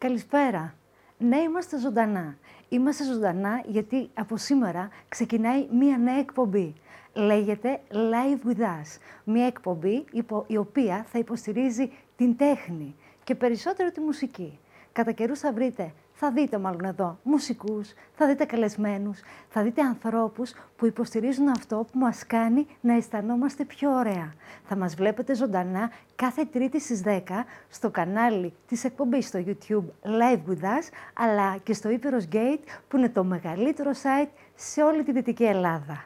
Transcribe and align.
Καλησπέρα. 0.00 0.74
Ναι, 1.18 1.36
είμαστε 1.36 1.78
ζωντανά. 1.78 2.36
Είμαστε 2.68 3.04
ζωντανά 3.04 3.62
γιατί 3.66 4.10
από 4.14 4.36
σήμερα 4.36 4.88
ξεκινάει 5.08 5.68
μία 5.72 5.96
νέα 5.98 6.18
εκπομπή. 6.18 6.74
Λέγεται 7.14 7.80
Live 7.90 8.48
With 8.48 8.60
Us. 8.60 8.98
Μία 9.24 9.46
εκπομπή 9.46 10.04
η 10.46 10.56
οποία 10.56 11.04
θα 11.08 11.18
υποστηρίζει 11.18 11.92
την 12.16 12.36
τέχνη 12.36 12.94
και 13.24 13.34
περισσότερο 13.34 13.90
τη 13.90 14.00
μουσική. 14.00 14.58
Κατά 14.92 15.12
καιρούς 15.12 15.38
θα 15.38 15.52
βρείτε 15.52 15.92
θα 16.22 16.30
δείτε 16.30 16.58
μάλλον 16.58 16.84
εδώ 16.84 17.18
μουσικούς, 17.22 17.92
θα 18.14 18.26
δείτε 18.26 18.44
καλεσμένους, 18.44 19.20
θα 19.48 19.62
δείτε 19.62 19.82
ανθρώπους 19.82 20.52
που 20.76 20.86
υποστηρίζουν 20.86 21.48
αυτό 21.48 21.86
που 21.92 21.98
μας 21.98 22.26
κάνει 22.26 22.66
να 22.80 22.94
αισθανόμαστε 22.94 23.64
πιο 23.64 23.90
ωραία. 23.90 24.34
Θα 24.64 24.76
μας 24.76 24.94
βλέπετε 24.94 25.34
ζωντανά 25.34 25.90
κάθε 26.14 26.44
Τρίτη 26.44 26.80
στις 26.80 27.02
10 27.04 27.20
στο 27.68 27.90
κανάλι 27.90 28.52
της 28.66 28.84
εκπομπής 28.84 29.26
στο 29.26 29.44
YouTube 29.46 30.08
Live 30.08 30.50
With 30.50 30.62
Us, 30.62 30.88
αλλά 31.14 31.56
και 31.56 31.72
στο 31.72 31.90
Ήπειρος 31.90 32.28
Gate 32.32 32.64
που 32.88 32.96
είναι 32.96 33.08
το 33.08 33.24
μεγαλύτερο 33.24 33.90
site 33.90 34.30
σε 34.54 34.82
όλη 34.82 35.02
τη 35.02 35.12
Δυτική 35.12 35.44
Ελλάδα. 35.44 36.04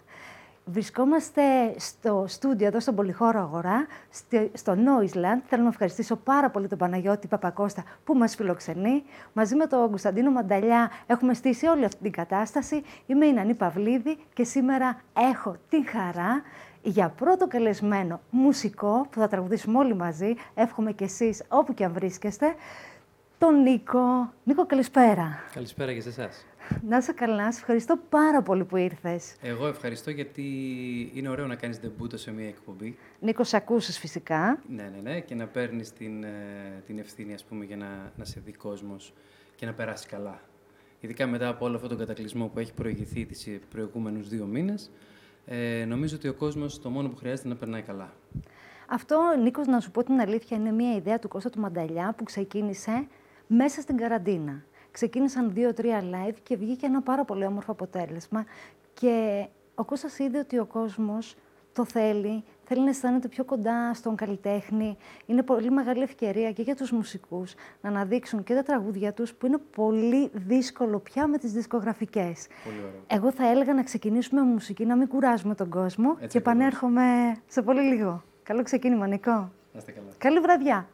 Βρισκόμαστε 0.66 1.42
στο 1.78 2.24
στούντιο 2.28 2.66
εδώ 2.66 2.80
στον 2.80 2.94
Πολυχώρο 2.94 3.40
Αγορά, 3.40 3.86
στο 4.52 4.72
Noisland. 4.72 5.40
Θέλω 5.46 5.62
να 5.62 5.68
ευχαριστήσω 5.68 6.16
πάρα 6.16 6.50
πολύ 6.50 6.68
τον 6.68 6.78
Παναγιώτη 6.78 7.26
Παπακώστα 7.26 7.84
που 8.04 8.14
μας 8.14 8.34
φιλοξενεί. 8.34 9.02
Μαζί 9.32 9.54
με 9.54 9.66
τον 9.66 9.88
Κωνσταντίνο 9.88 10.30
Μανταλιά 10.30 10.90
έχουμε 11.06 11.34
στήσει 11.34 11.66
όλη 11.66 11.84
αυτή 11.84 12.02
την 12.02 12.12
κατάσταση. 12.12 12.82
Είμαι 13.06 13.26
η 13.26 13.32
Νανή 13.32 13.54
Παυλίδη 13.54 14.18
και 14.32 14.44
σήμερα 14.44 15.00
έχω 15.32 15.56
την 15.68 15.86
χαρά 15.86 16.42
για 16.82 17.08
πρώτο 17.08 17.46
καλεσμένο 17.46 18.20
μουσικό 18.30 19.06
που 19.10 19.18
θα 19.20 19.28
τραγουδήσουμε 19.28 19.78
όλοι 19.78 19.94
μαζί. 19.94 20.34
Εύχομαι 20.54 20.92
και 20.92 21.04
εσείς 21.04 21.42
όπου 21.48 21.74
και 21.74 21.84
αν 21.84 21.92
βρίσκεστε. 21.92 22.54
Τον 23.38 23.62
Νίκο. 23.62 24.32
Νίκο, 24.44 24.66
καλησπέρα. 24.66 25.38
Καλησπέρα 25.54 25.92
και 25.92 26.00
σε 26.00 26.08
εσάς. 26.08 26.46
Να 26.88 26.96
είσαι 26.96 27.12
καλά, 27.12 27.52
σε 27.52 27.58
ευχαριστώ 27.58 27.98
πάρα 28.08 28.42
πολύ 28.42 28.64
που 28.64 28.76
ήρθες. 28.76 29.36
Εγώ 29.42 29.66
ευχαριστώ 29.66 30.10
γιατί 30.10 30.42
είναι 31.14 31.28
ωραίο 31.28 31.46
να 31.46 31.54
κάνεις 31.54 31.80
ντεμπούτο 31.80 32.16
σε 32.16 32.32
μια 32.32 32.48
εκπομπή. 32.48 32.98
Νίκος, 33.20 33.48
σε 33.48 33.56
ακούσεις 33.56 33.98
φυσικά. 33.98 34.62
Ναι, 34.68 34.82
ναι, 34.82 35.10
ναι, 35.10 35.20
και 35.20 35.34
να 35.34 35.46
παίρνεις 35.46 35.92
την, 35.92 36.24
ε, 36.24 36.82
την 36.86 36.98
ευθύνη, 36.98 37.34
ας 37.34 37.44
πούμε, 37.44 37.64
για 37.64 37.76
να, 37.76 38.12
να 38.16 38.24
σε 38.24 38.40
δει 38.44 38.52
κόσμος 38.52 39.12
και 39.56 39.66
να 39.66 39.72
περάσει 39.72 40.08
καλά. 40.08 40.40
Ειδικά 41.00 41.26
μετά 41.26 41.48
από 41.48 41.64
όλο 41.64 41.74
αυτόν 41.74 41.90
τον 41.90 41.98
κατακλυσμό 41.98 42.46
που 42.46 42.58
έχει 42.58 42.74
προηγηθεί 42.74 43.26
τις 43.26 43.48
προηγούμενους 43.70 44.28
δύο 44.28 44.44
μήνες, 44.44 44.90
ε, 45.46 45.84
νομίζω 45.84 46.16
ότι 46.16 46.28
ο 46.28 46.34
κόσμος 46.34 46.80
το 46.80 46.90
μόνο 46.90 47.08
που 47.08 47.16
χρειάζεται 47.16 47.42
είναι 47.48 47.54
να 47.54 47.60
περνάει 47.60 47.82
καλά. 47.82 48.12
Αυτό, 48.88 49.34
Νίκος, 49.42 49.66
να 49.66 49.80
σου 49.80 49.90
πω 49.90 50.02
την 50.04 50.20
αλήθεια, 50.20 50.56
είναι 50.56 50.72
μια 50.72 50.94
ιδέα 50.94 51.18
του 51.18 51.28
Κώστα 51.28 51.50
του 51.50 51.60
Μανταλιά 51.60 52.14
που 52.16 52.24
ξεκίνησε 52.24 53.06
μέσα 53.46 53.80
στην 53.80 53.96
καραντίνα 53.96 54.64
ξεκίνησαν 54.94 55.52
δύο-τρία 55.52 56.02
live 56.02 56.36
και 56.42 56.56
βγήκε 56.56 56.86
ένα 56.86 57.02
πάρα 57.02 57.24
πολύ 57.24 57.46
όμορφο 57.46 57.72
αποτέλεσμα. 57.72 58.44
Και 58.94 59.46
ο 59.74 59.84
Κώστας 59.84 60.18
είδε 60.18 60.38
ότι 60.38 60.58
ο 60.58 60.64
κόσμος 60.64 61.36
το 61.72 61.84
θέλει, 61.84 62.44
θέλει 62.64 62.82
να 62.82 62.88
αισθάνεται 62.88 63.28
πιο 63.28 63.44
κοντά 63.44 63.94
στον 63.94 64.16
καλλιτέχνη. 64.16 64.96
Είναι 65.26 65.42
πολύ 65.42 65.70
μεγάλη 65.70 66.02
ευκαιρία 66.02 66.52
και 66.52 66.62
για 66.62 66.74
τους 66.74 66.90
μουσικούς 66.90 67.54
να 67.80 67.88
αναδείξουν 67.88 68.42
και 68.42 68.54
τα 68.54 68.62
τραγούδια 68.62 69.12
τους, 69.12 69.34
που 69.34 69.46
είναι 69.46 69.58
πολύ 69.58 70.30
δύσκολο 70.32 70.98
πια 70.98 71.26
με 71.26 71.38
τις 71.38 71.52
δισκογραφικές. 71.52 72.46
Πολύ 72.64 72.76
Εγώ 73.06 73.32
θα 73.32 73.50
έλεγα 73.50 73.74
να 73.74 73.82
ξεκινήσουμε 73.82 74.40
με 74.40 74.46
μουσική, 74.46 74.84
να 74.84 74.96
μην 74.96 75.08
κουράζουμε 75.08 75.54
τον 75.54 75.70
κόσμο 75.70 76.16
και 76.28 76.38
επανέρχομαι 76.38 77.36
σε 77.46 77.62
πολύ 77.62 77.82
λίγο. 77.82 78.22
Καλό 78.42 78.62
ξεκίνημα, 78.62 79.06
Νικό. 79.06 79.52
Να 79.72 79.80
καλά. 79.80 80.08
Καλή 80.18 80.40
βραδιά. 80.40 80.88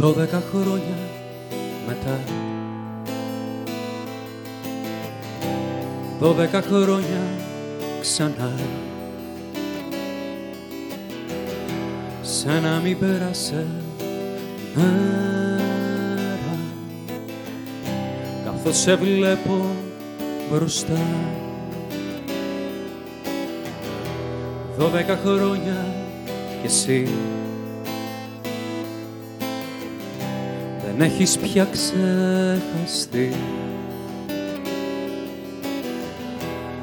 12 0.00 0.14
χρόνια 0.52 0.96
μετά. 1.86 2.18
Δώδεκα 6.20 6.62
χρόνια 6.62 7.22
ξανά. 8.00 8.52
Σαν 12.22 12.62
να 12.62 12.80
μην 12.80 12.98
πέρασε 12.98 13.66
μέρα. 14.74 16.56
Καθώς 18.44 18.76
σε 18.76 18.94
βλέπω 18.94 19.64
μπροστά. 20.50 21.06
Δώδεκα 24.78 25.18
χρόνια 25.24 25.86
κι 26.60 26.66
εσύ 26.66 27.08
δεν 30.98 31.06
έχεις 31.06 31.38
πια 31.38 31.66
ξεχαστεί. 31.72 33.34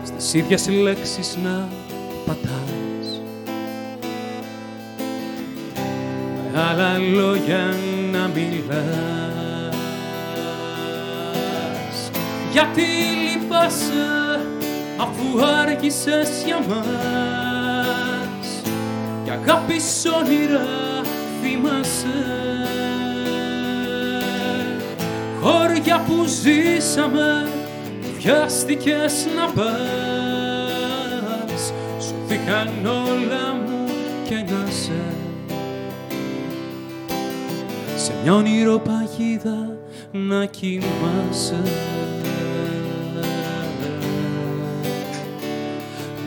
Στις 0.04 0.34
ίδιες 0.34 0.68
λέξεις 0.70 1.38
να 1.44 1.68
πατάς. 2.26 3.22
Με 6.54 6.62
άλλα 6.62 6.98
λόγια 6.98 7.74
να 8.12 8.28
μιλάς. 8.28 8.86
Γιατί 12.52 12.82
λυπάσαι 12.82 14.40
αφού 14.98 15.46
άργησες 15.60 16.44
για 16.46 16.60
μας. 16.68 18.62
Και 19.24 19.32
αγάπης 19.32 20.06
όνειρα 20.20 21.02
θυμάσαι 21.42 22.55
χώρια 25.46 26.04
που 26.08 26.26
ζήσαμε 26.26 27.50
βιάστηκες 28.18 29.28
να 29.36 29.46
πας. 29.46 29.74
Σου 32.00 32.16
φύγαν 32.28 32.70
όλα 32.86 33.54
μου 33.66 33.86
και 34.28 34.36
να 34.36 34.66
σε. 34.72 35.02
Σε 37.96 38.14
μια 38.24 38.34
όνειρο 38.34 38.80
παγίδα 38.80 39.78
να 40.12 40.46
κοιμάσαι. 40.46 41.62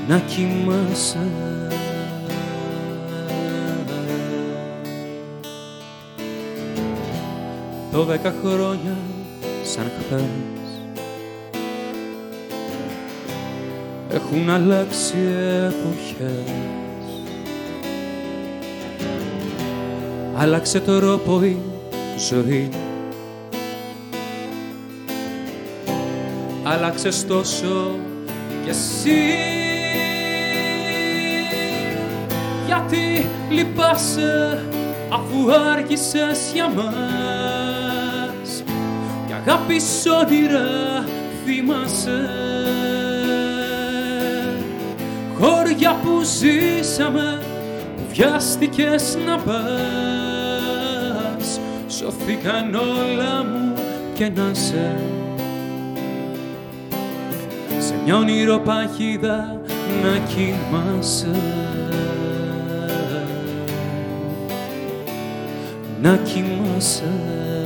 Να 0.08 0.18
κοιμάσαι 0.18 1.28
δώδεκα 7.98 8.34
χρόνια 8.42 8.96
σαν 9.62 9.90
χθες. 9.98 10.22
Έχουν 14.10 14.50
αλλάξει 14.50 15.16
εποχές. 15.66 16.52
Άλλαξε 20.36 20.80
τρόπο 20.80 21.42
η 21.42 21.56
ζωή. 22.28 22.68
Άλλαξες 26.62 27.26
τόσο 27.26 27.98
κι 28.64 28.70
εσύ. 28.70 29.20
Γιατί 32.66 33.28
λυπάσαι 33.50 34.62
αφού 35.08 35.52
άρχισες 35.72 36.50
για 36.54 36.68
μας 36.68 37.27
τα 39.48 39.60
όνειρα 40.22 41.04
θυμάσαι 41.44 42.30
χώρια 45.38 45.96
που 46.02 46.22
ζήσαμε 46.22 47.42
που 47.96 48.02
βιάστηκες 48.12 49.18
να 49.26 49.36
πας. 49.36 49.60
Σωθήκαν 51.88 52.74
όλα 52.74 53.44
μου 53.44 53.74
και 54.14 54.28
να 54.28 54.54
σε. 54.54 55.00
Σε 57.78 57.94
μια 58.04 58.16
ονειροπαγίδα 58.16 59.60
να 60.02 60.18
κοιμάσαι. 60.18 61.40
Να 66.02 66.16
κοιμάσαι. 66.16 67.57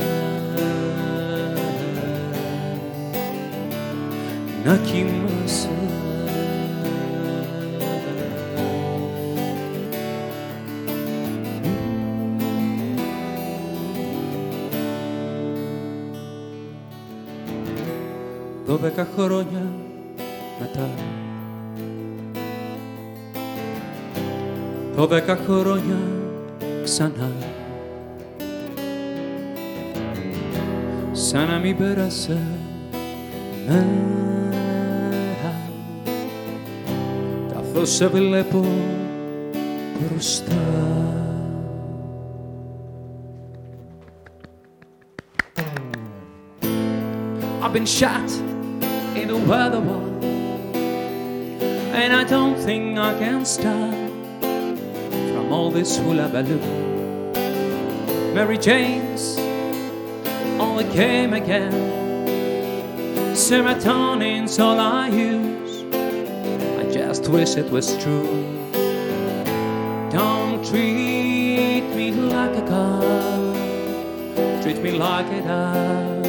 Να 4.65 4.77
κοιμάσαι. 4.77 5.69
Δώδεκα 18.65 19.07
χρόνια 19.15 19.71
μετά. 20.59 20.89
Δώδεκα 24.95 25.35
χρόνια 25.35 25.97
ξανά. 26.83 27.31
Σαν 31.11 31.47
να 31.47 31.57
μην 31.57 31.77
πέρασε 31.77 32.62
σε 37.92 38.06
βλέπω 38.06 38.64
μπροστά. 39.98 40.52
I've 47.62 47.72
been 47.72 47.86
shot 48.00 48.30
in 49.20 49.26
the 49.32 49.38
weather 49.50 49.82
wall 49.88 50.08
and 52.00 52.10
I 52.20 52.24
don't 52.34 52.56
think 52.66 52.84
I 53.10 53.12
can 53.22 53.44
stop 53.44 53.94
from 55.32 55.46
all 55.54 55.70
this 55.78 55.90
hula 55.98 56.28
baloo. 56.34 56.62
Mary 58.36 58.58
Jane's 58.68 59.24
only 60.66 60.86
came 61.00 61.32
again. 61.42 61.74
Serotonin's 63.44 64.58
all 64.58 64.78
I 64.80 65.08
use. 65.08 65.61
Just 67.23 67.31
wish 67.31 67.55
it 67.55 67.71
was 67.71 67.95
true. 68.03 68.43
Don't 70.11 70.61
treat 70.65 71.83
me 71.95 72.11
like 72.11 72.53
a 72.57 72.61
god. 72.67 74.61
Treat 74.61 74.81
me 74.83 74.91
like 74.91 75.27
a 75.27 75.41
dog. 75.41 76.25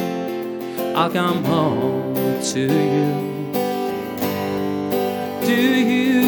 I'll 0.95 1.11
come 1.11 1.43
home 1.43 2.39
to 2.53 2.61
you. 2.61 3.11
Do 5.45 5.61
you? 5.91 6.23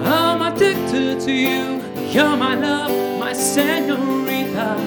I'm 0.00 0.40
addicted 0.40 1.20
to 1.20 1.32
you. 1.32 1.82
You're 2.14 2.34
my 2.34 2.54
love, 2.54 3.20
my 3.20 3.34
senorita. 3.34 4.78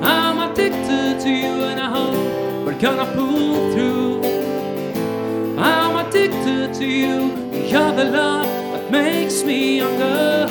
I'm 0.00 0.38
addicted 0.50 1.20
to 1.20 1.28
you, 1.28 1.64
and 1.68 1.78
I 1.78 1.90
hope 1.90 2.64
we're 2.64 2.80
gonna 2.80 3.12
pull 3.14 3.72
through. 3.74 4.01
Addicted 6.14 6.74
to 6.74 6.84
you. 6.84 7.32
You're 7.70 7.94
the 7.94 8.04
love 8.04 8.44
that 8.74 8.90
makes 8.90 9.42
me 9.44 9.78
younger. 9.78 10.46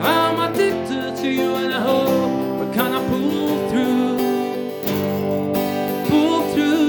I'm 0.00 0.52
addicted 0.52 1.14
to 1.18 1.28
you, 1.28 1.54
and 1.54 1.72
I 1.72 1.80
hope 1.80 2.58
we're 2.58 2.74
gonna 2.74 2.98
pull 3.08 3.68
through. 3.70 4.18
Pull 6.08 6.42
through. 6.52 6.88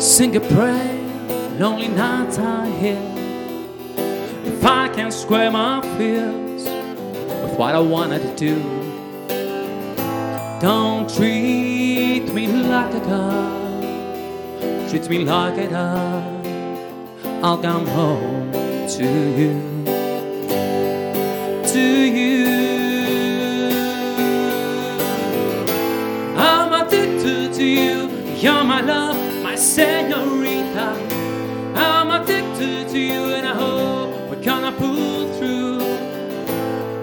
Sing 0.00 0.36
a 0.36 0.40
prayer, 0.40 0.98
lonely 1.58 1.88
nights 1.88 2.38
I 2.38 2.66
hear. 2.80 3.25
Square 5.26 5.50
my 5.50 5.80
fears 5.98 6.62
with 7.42 7.58
what 7.58 7.74
I 7.74 7.80
wanted 7.80 8.22
to 8.22 8.36
do, 8.36 8.62
don't 10.60 11.12
treat 11.12 12.32
me 12.32 12.46
like 12.46 12.94
a 12.94 13.00
god, 13.00 14.88
treat 14.88 15.10
me 15.10 15.24
like 15.24 15.58
a 15.58 15.68
dog. 15.68 16.46
I'll 17.42 17.58
come 17.58 17.88
home 17.88 18.52
to 18.52 19.04
you, 19.40 19.60
to 21.72 21.84
you. 22.18 22.46
I'm 26.36 26.72
addicted 26.86 27.52
to 27.54 27.64
you. 27.64 28.08
You're 28.36 28.62
my 28.62 28.80
love, 28.80 29.16
my 29.42 29.56
senorita. 29.56 30.94
I'm 31.74 32.12
addicted 32.12 32.88
to 32.90 32.98
you, 33.00 33.34
and 33.34 33.44
I 33.44 33.54
hope 33.54 33.95
gonna 34.46 34.70
pull 34.70 35.26
through. 35.38 35.80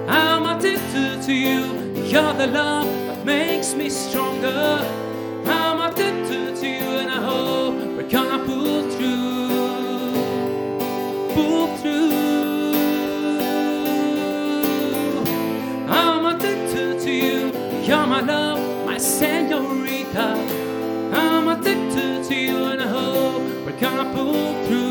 I'm 0.08 0.46
addicted 0.46 1.22
to 1.24 1.34
you. 1.34 1.60
You're 2.12 2.34
the 2.36 2.48
love 2.48 2.88
that 3.08 3.26
makes 3.26 3.74
me 3.74 3.90
stronger. 3.90 4.80
I'm 5.46 5.82
addicted 5.82 6.56
to 6.62 6.66
you, 6.66 6.90
and 7.02 7.12
I 7.12 7.22
hope 7.30 7.76
we're 7.98 8.10
gonna 8.10 8.40
pull 8.46 8.90
through. 8.92 10.14
Pull 11.34 11.68
through. 11.80 12.64
I'm 15.90 16.26
addicted 16.34 17.02
to 17.02 17.12
you. 17.12 17.52
You're 17.84 18.08
my 18.08 18.22
love, 18.22 18.86
my 18.86 18.98
senorita. 18.98 20.28
I'm 21.12 21.50
addicted 21.50 22.24
to 22.30 22.36
you, 22.36 22.58
and 22.72 22.82
I 22.82 22.88
hope 22.88 23.44
we're 23.66 23.80
gonna 23.82 24.10
pull 24.16 24.66
through 24.66 24.83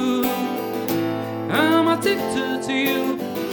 I'm 1.91 1.91
addicted 1.95 2.55
to 2.67 2.73
you. 2.87 2.99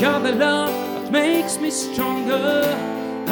You're 0.01 0.21
the 0.29 0.35
love 0.47 0.75
that 0.95 1.07
makes 1.23 1.55
me 1.63 1.71
stronger. 1.85 2.49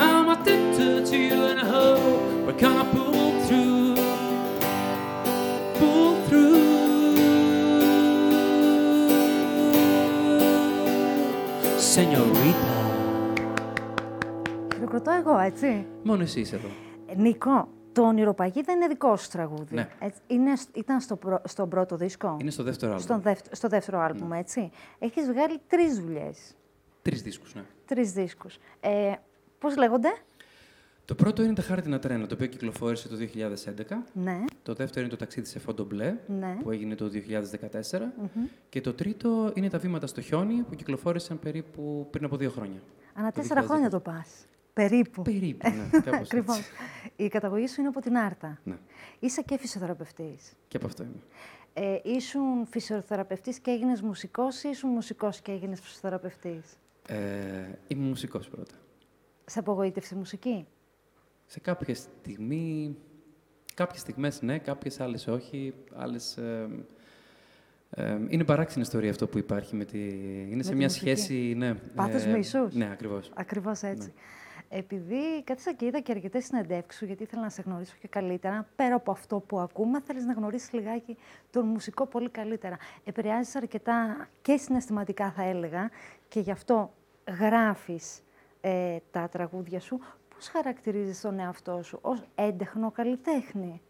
I'm 0.07 0.27
addicted 0.37 1.01
to 1.11 1.17
you, 1.29 1.39
and 1.51 1.59
I 1.65 1.67
hope 1.77 2.23
we're 2.47 2.61
gonna 2.67 2.87
pull 2.95 3.31
through. 3.47 3.97
Pull 5.79 6.13
through. 6.27 6.61
Señorita. 11.95 12.73
Χειροκροτώ 14.75 15.11
εγώ, 15.11 15.39
έτσι. 15.39 15.87
Μόνο 16.03 16.23
εσύ 16.23 16.41
είσαι 16.41 16.57
εδώ. 16.57 16.69
Ε, 17.07 17.15
Νικό, 17.17 17.69
το 18.02 18.08
ονειροπαγίδα 18.08 18.72
είναι 18.72 18.88
δικό 18.88 19.16
σου 19.18 19.30
τραγούδι. 19.30 19.76
Ναι. 19.76 19.88
Έτσι, 20.00 20.20
είναι, 20.28 20.56
σ- 20.56 20.78
ήταν 20.78 21.00
στο 21.00 21.16
πρω- 21.16 21.42
στον 21.48 21.70
πρώτο 21.70 21.96
δίσκο; 21.96 22.38
Είναι 22.42 22.52
στο 22.52 22.64
δεύτερο 22.64 22.92
άλμπομ. 22.92 23.06
Στον 23.06 23.22
δεύτερο, 23.22 23.56
στο 23.56 23.68
δεύτερο 23.68 24.00
άλμπουμ, 24.00 24.34
έτσι. 24.34 24.72
Έχεις 25.00 25.26
βγάλει 25.32 25.60
τρεις 25.68 26.00
δουλειές, 26.00 26.56
Τρεις 27.02 27.22
δίσκους, 27.22 27.56
ναι. 27.56 27.62
τρεις 27.86 28.12
δίσκους. 28.12 28.58
Ε, 28.80 29.12
πώς 29.60 29.78
λέγονται; 29.78 30.10
Το 31.06 31.16
πρώτο 31.16 31.44
είναι 31.44 31.54
τα 31.54 31.62
Χάρτινα 31.62 32.00
Τρένα, 32.00 32.26
το 32.28 32.34
οποίο 32.34 32.48
κυκλοφόρησε 32.48 33.08
το 33.08 33.16
2011. 33.16 34.04
Ναι, 34.14 34.44
Το 34.64 34.74
δεύτερο 34.74 35.02
είναι 35.02 35.10
το 35.10 35.16
ταξίδι 35.16 35.48
σε 35.48 35.60
φόντο 35.60 35.84
μπλε, 35.84 36.16
ναι. 36.28 36.58
που 36.64 36.72
έγινε 36.72 36.96
το 36.96 37.10
2014. 37.10 38.14
Και 38.70 38.82
το 38.82 38.94
τρίτο 38.94 39.52
είναι 39.56 39.70
τα 39.70 39.78
βήματα 39.78 40.08
στο 40.08 40.22
χιόνι, 40.22 40.54
που 40.70 40.76
κυκλοφόρησαν 40.76 41.40
περίπου 41.40 42.08
πριν 42.12 42.26
από 42.26 42.38
δύο 42.38 42.50
χρόνια. 42.50 42.80
Ανά 43.14 43.32
Το 43.32 43.40
τέσσερα 43.42 43.62
2010. 43.62 43.66
χρόνια 43.66 43.90
το 43.90 44.00
πας. 44.00 44.46
Περίπου. 44.82 45.22
Περίπου, 45.22 45.70
ναι, 45.70 46.00
κάπως 46.06 46.20
Ακριβώς. 46.28 46.58
έτσι. 46.58 46.72
Η 47.16 47.28
καταγωγή 47.28 47.68
σου 47.68 47.80
είναι 47.80 47.90
από 47.90 48.02
την 48.02 48.18
Άρτα. 48.18 48.60
Ναι, 48.64 48.76
Είσαι 49.20 49.42
και 49.42 49.58
φυσιοθεραπευτής. 49.58 50.54
και 50.68 50.78
από 50.78 50.86
αυτό 50.86 51.04
είμαι. 51.04 51.22
Ε, 51.74 52.00
ήσουν 52.04 52.66
φυσιοθεραπευτής 52.66 53.60
και 53.60 53.72
έγινες 53.72 54.02
μουσικός 54.02 54.64
ή 54.64 54.70
ήσουν 54.70 54.90
μουσικός 54.90 55.42
και 55.42 55.52
έγινες 55.52 55.80
φυσιοθεραπευτής; 55.80 56.78
Ε, 57.08 57.16
είμαι 57.88 58.04
μουσικός 58.08 58.48
πρώτα. 58.50 58.74
Σε 59.46 59.60
απογοήτευσε 59.60 60.16
η 60.16 60.18
μουσική; 60.18 60.66
Σε 61.46 61.60
κάποια 61.60 61.96
στιγμή, 61.96 62.96
κάποιες 63.74 64.02
στιγμές 64.02 64.42
ναι, 64.42 64.58
κάποιες 64.60 65.00
άλλες 65.00 65.28
όχι, 65.28 65.74
άλλες... 65.96 66.38
ε, 66.38 66.68
ε, 67.90 68.18
είναι 68.28 68.44
παράξενη 68.44 68.82
ιστορία 68.82 69.10
αυτό 69.10 69.28
που 69.28 69.38
υπάρχει 69.38 69.76
με 69.76 69.86
τη... 69.86 70.00
Είναι 70.52 70.64
σε 70.64 70.70
τη 70.70 70.76
μια 70.76 70.88
μουσική. 70.88 71.06
σχέση, 71.16 71.54
ναι. 71.58 71.74
Πάθος 71.76 72.26
μίσους. 72.26 72.74
Ναι, 72.74 72.90
ακριβώς. 72.92 73.32
Ακριβώς 73.36 73.82
Ναι. 73.82 73.96
Έτσι. 74.70 74.86
Επειδή 74.86 75.44
κάθισα 75.44 75.74
και 75.74 75.86
είδα 75.86 76.00
και 76.00 76.12
αρκετές 76.12 76.46
συνεντεύξεις 76.46 77.00
σου, 77.00 77.06
γιατί 77.06 77.24
ήθελα 77.24 77.42
να 77.42 77.50
σε 77.50 77.62
γνωρίσω 77.62 77.96
και 78.00 78.08
καλύτερα, 78.08 78.68
πέρα 78.76 78.96
από 78.96 79.12
αυτό 79.12 79.40
που 79.40 79.60
ακούμε, 79.60 80.02
θέλεις 80.02 80.26
να 80.26 80.34
γνωρίσεις 80.34 80.72
λιγάκι 80.74 81.18
τον 81.52 81.66
μουσικό 81.66 82.06
πολύ 82.06 82.30
καλύτερα. 82.30 82.78
Επηρεάζεις 83.04 83.56
αρκετά 83.56 84.28
και 84.42 84.58
συναισθηματικά, 84.58 85.32
θα 85.32 85.44
έλεγα, 85.44 85.90
και 86.28 86.40
γι' 86.40 86.52
αυτό 86.52 86.94
γράφεις 87.40 88.22
ε, 88.62 88.98
τα 89.12 89.30
τραγούδια 89.30 89.80
σου. 89.80 90.00
Πώς 90.36 90.48
χαρακτηρίζεις 90.48 91.22
τον 91.22 91.40
εαυτό 91.40 91.82
σου 91.84 92.00
ως 92.02 92.24
έντεχνο 92.36 92.92
καλλιτέχνη, 92.92 93.82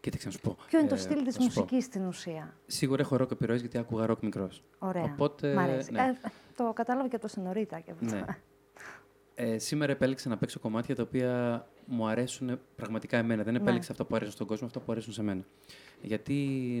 Κοίταξε 0.00 0.26
να 0.26 0.32
σου 0.32 0.40
πω. 0.40 0.56
Ποιο 0.66 0.78
είναι 0.78 0.88
το 0.88 0.94
Ε, 0.94 0.98
στυλ 0.98 1.24
της 1.24 1.38
να 1.38 1.42
σου 1.42 1.54
πω. 1.54 1.60
μουσικής 1.60 1.84
στην 1.84 2.06
ουσία; 2.06 2.54
Σίγουρα 2.66 3.02
έχω 3.02 3.16
ροκ 3.16 3.30
επιρροές 3.30 3.60
γιατί 3.60 3.78
άκουγα 3.78 4.06
ροκ 4.06 4.22
μικρός. 4.22 4.62
Ωραία. 4.78 5.02
Οπότε, 5.04 5.54
Μ' 5.54 5.58
αρέσει. 5.58 5.92
ναι. 5.92 6.00
Ε, 6.00 6.28
το 6.56 6.72
κατάλαβα 6.72 7.08
και 7.08 7.18
το 7.18 7.28
συνωρίτα 7.28 7.80
και 7.80 7.90
αυτό. 7.90 8.04
Ναι. 8.04 8.24
Ε, 9.42 9.58
σήμερα 9.58 9.92
επέλεξα 9.92 10.28
να 10.28 10.36
παίξω 10.36 10.58
κομμάτια 10.58 10.94
τα 10.94 11.02
οποία 11.02 11.66
μου 11.86 12.06
αρέσουν 12.06 12.58
πραγματικά 12.76 13.16
εμένα. 13.18 13.42
Δεν 13.42 13.54
επέλεξα 13.54 13.78
Ναι. 13.88 13.88
αυτά 13.90 14.04
που 14.04 14.14
αρέσουν 14.14 14.34
στον 14.34 14.46
κόσμο, 14.46 14.66
αυτά 14.66 14.80
που 14.80 14.92
αρέσουν 14.92 15.12
σε 15.12 15.22
μένα. 15.22 15.44
Γιατί 16.02 16.34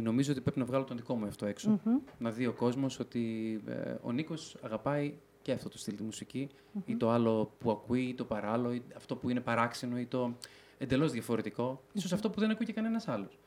νομίζω 0.04 0.32
ότι 0.32 0.40
πρέπει 0.40 0.58
να 0.58 0.64
βγάλω 0.64 0.84
τον 0.84 0.96
δικό 0.96 1.14
μου 1.14 1.26
αυτό 1.26 1.46
έξω. 1.46 1.80
Μμμ. 1.84 1.98
Να 2.18 2.30
δει 2.30 2.46
ο 2.46 2.52
κόσμος 2.52 2.98
ότι 2.98 3.60
ε, 3.66 3.94
ο 4.02 4.12
Νίκος 4.12 4.56
αγαπάει 4.62 5.14
και 5.42 5.52
αυτό 5.52 5.68
το 5.68 5.78
στυλ 5.78 5.96
τη 5.96 6.02
μουσικη 6.02 6.48
ή 6.86 6.96
το 6.96 7.10
άλλο 7.10 7.52
που 7.58 7.70
ακούει, 7.70 8.02
ή 8.02 8.14
το 8.14 8.24
παράλληλο, 8.24 8.72
ή 8.72 8.82
αυτό 8.96 9.16
που 9.16 9.30
είναι 9.30 9.40
παράξενο, 9.40 9.98
ή 9.98 10.06
το 10.06 10.36
εντελώς 10.78 11.12
διαφορετικό. 11.12 11.82
Ίσως 11.92 12.12
αυτό 12.12 12.30
που 12.30 12.40
δεν 12.40 12.50
ακούει 12.50 12.66
και 12.66 12.72
κανένας 12.72 13.08
άλλος. 13.08 13.38